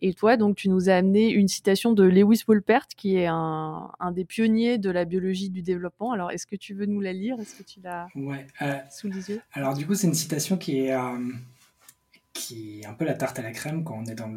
[0.00, 3.90] Et toi, donc, tu nous as amené une citation de Lewis Wolpert, qui est un,
[4.12, 6.12] des pionniers de la biologie du développement.
[6.12, 7.40] Alors, est-ce que tu veux nous la lire?
[7.40, 9.40] Est-ce que tu l'as ouais, euh, sous les yeux?
[9.54, 10.96] Alors, du coup, c'est une citation qui est,
[12.32, 14.32] qui est un peu la tarte à la crème quand on est dans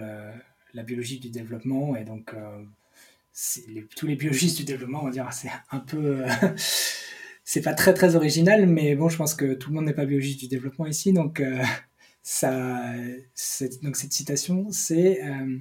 [0.73, 1.95] la biologie du développement.
[1.95, 2.33] Et donc,
[3.95, 6.27] tous les biologistes du développement vont dire c'est un peu euh,
[7.43, 10.05] c'est pas très très original mais bon je pense que tout le monde n'est pas
[10.05, 11.63] biologiste du développement ici donc euh,
[12.23, 12.93] ça
[13.81, 15.57] donc cette citation c'est euh,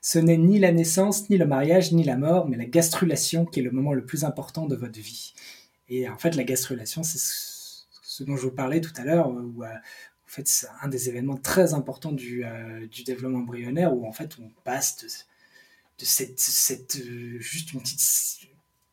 [0.00, 3.60] ce n'est ni la naissance ni le mariage ni la mort mais la gastrulation qui
[3.60, 5.34] est le moment le plus important de votre vie.
[5.88, 9.64] Et en fait la gastrulation c'est ce dont je vous parlais tout à l'heure où
[9.64, 9.68] en
[10.26, 12.44] fait c'est un des événements très importants du,
[12.90, 15.26] du développement embryonnaire où en fait on passe
[15.98, 18.00] de, cette, cette euh, juste une petite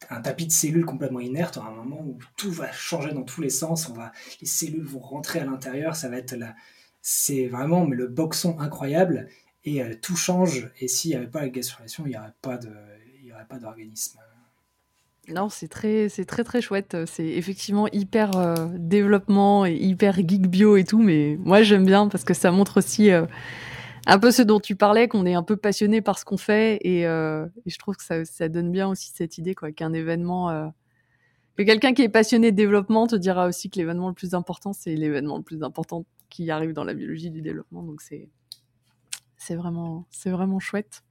[0.09, 3.41] un tapis de cellules complètement inerte à un moment où tout va changer dans tous
[3.41, 4.11] les sens on va
[4.41, 6.55] les cellules vont rentrer à l'intérieur ça va être là
[7.01, 9.29] c'est vraiment mais le boxon incroyable
[9.63, 12.57] et euh, tout change et s'il n'y avait pas la gastrulation il n'y aurait pas
[12.57, 12.71] de
[13.21, 14.19] il y aurait pas d'organisme
[15.27, 16.97] non, c'est très, c'est très très chouette.
[17.05, 22.07] C'est effectivement hyper euh, développement et hyper geek bio et tout, mais moi j'aime bien
[22.07, 23.11] parce que ça montre aussi
[24.07, 26.79] un peu ce dont tu parlais, qu'on est un peu passionné par ce qu'on fait,
[26.81, 30.67] et, euh, je trouve que ça, donne bien aussi cette idée, quoi, qu'un événement, euh,
[31.57, 34.73] que quelqu'un qui est passionné de développement te dira aussi que l'événement le plus important,
[34.73, 37.83] c'est l'événement le plus important qui arrive dans la biologie du développement.
[37.83, 38.29] Donc c'est,
[39.37, 41.03] c'est vraiment, c'est vraiment chouette.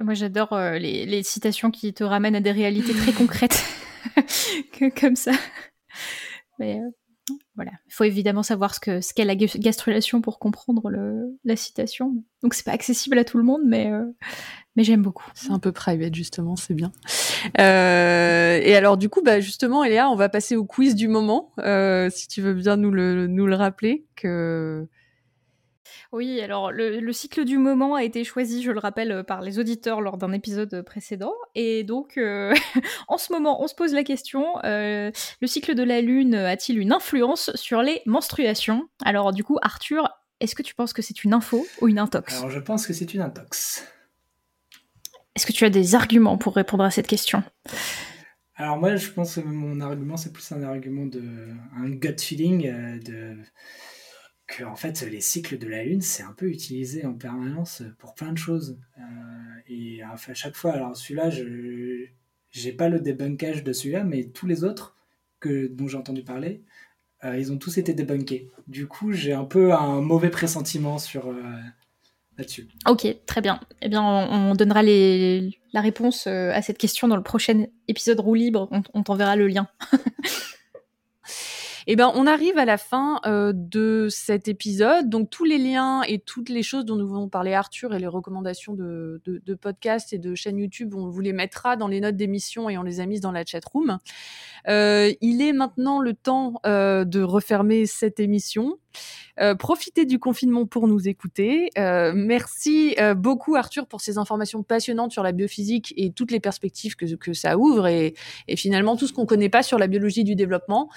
[0.00, 3.62] Moi, j'adore euh, les, citations qui te ramènent à des réalités très concrètes,
[5.00, 5.32] comme ça.
[6.58, 6.90] Mais euh,
[7.56, 11.56] voilà, il faut évidemment savoir ce qu'est ce qu'est la gastrulation pour comprendre le, la
[11.56, 12.14] citation.
[12.42, 14.04] Donc c'est pas accessible à tout le monde, mais, euh,
[14.76, 15.26] mais j'aime beaucoup.
[15.34, 16.92] C'est un peu private justement, c'est bien.
[17.58, 21.52] Euh, et alors du coup, bah, justement, Eléa, on va passer au quiz du moment,
[21.58, 24.04] euh, si tu veux bien nous le, nous le rappeler.
[24.14, 24.86] que
[26.12, 29.58] oui, alors le, cycle du moment a été choisi, je le rappelle, euh, par les
[29.58, 31.32] auditeurs lors d'un épisode précédent.
[31.54, 32.54] Et donc, euh,
[33.08, 35.10] en ce moment, on se pose la question, euh,
[35.40, 38.88] le cycle de la Lune a-t-il une influence sur les menstruations?
[39.04, 40.08] Alors du coup, Arthur,
[40.40, 42.38] est-ce que tu penses que c'est une info ou une intox?
[42.38, 43.86] Alors je pense que c'est une intox.
[45.34, 47.42] Est-ce que tu as des arguments pour répondre à cette question?
[48.54, 51.22] Alors moi, je pense que mon argument, c'est plus un argument de
[51.76, 52.70] un gut feeling
[53.00, 53.36] de
[54.46, 58.14] que en fait les cycles de la lune c'est un peu utilisé en permanence pour
[58.14, 58.78] plein de choses.
[58.98, 59.02] Euh,
[59.68, 62.06] et à chaque fois alors celui-là je
[62.50, 64.96] j'ai pas le débunkage de celui-là mais tous les autres
[65.40, 66.62] que dont j'ai entendu parler
[67.24, 68.50] euh, ils ont tous été débunkés.
[68.68, 71.42] Du coup j'ai un peu un mauvais pressentiment sur euh,
[72.38, 72.68] là-dessus.
[72.88, 73.60] Ok très bien.
[73.82, 78.70] Eh bien on, donnera la réponse à cette question dans le prochain épisode roue libre.
[78.94, 79.66] On t'enverra le lien
[81.88, 85.08] Eh ben, on arrive à la fin euh, de cet épisode.
[85.08, 88.08] Donc, tous les liens et toutes les choses dont nous voulons parler, Arthur, et les
[88.08, 92.00] recommandations de, de, de podcasts et de chaînes YouTube, on vous les mettra dans les
[92.00, 93.98] notes d'émission et on les a mises dans la chat room.
[94.68, 98.78] Euh, il est maintenant le temps euh, de refermer cette émission.
[99.38, 101.70] Euh, profitez du confinement pour nous écouter.
[101.76, 106.40] Euh, merci euh, beaucoup Arthur pour ces informations passionnantes sur la biophysique et toutes les
[106.40, 108.14] perspectives que, ça ouvre et,
[108.56, 110.88] finalement tout ce qu'on connaît pas sur la biologie du développement.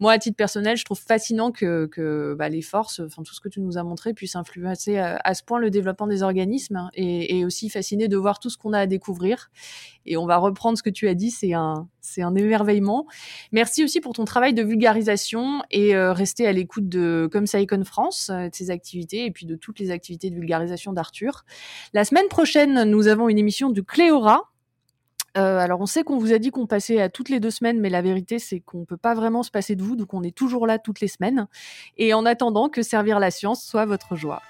[0.00, 3.48] Moi, à titre personnel, je trouve fascinant que, bah, les forces, enfin tout ce que
[3.48, 6.90] tu nous as montré, puissent influencer à, à ce point le développement des organismes hein,
[6.94, 9.50] et, et aussi fasciné de voir tout ce qu'on a à découvrir.
[10.06, 13.06] Et on va reprendre ce que tu as dit, c'est un, c'est un émerveillement.
[13.52, 17.84] Merci aussi pour ton travail de vulgarisation et euh, rester à l'écoute de comme Icon
[17.84, 21.44] France, euh, de ses activités et puis de toutes les activités de vulgarisation d'Arthur.
[21.92, 24.50] La semaine prochaine, nous avons une émission du Cléora.
[25.36, 27.80] Euh, alors on sait qu'on vous a dit qu'on passait à toutes les deux semaines,
[27.80, 30.34] mais la vérité c'est qu'on peut pas vraiment se passer de vous, donc on est
[30.34, 31.48] toujours là toutes les semaines.
[31.96, 34.42] Et en attendant que servir la science soit votre joie.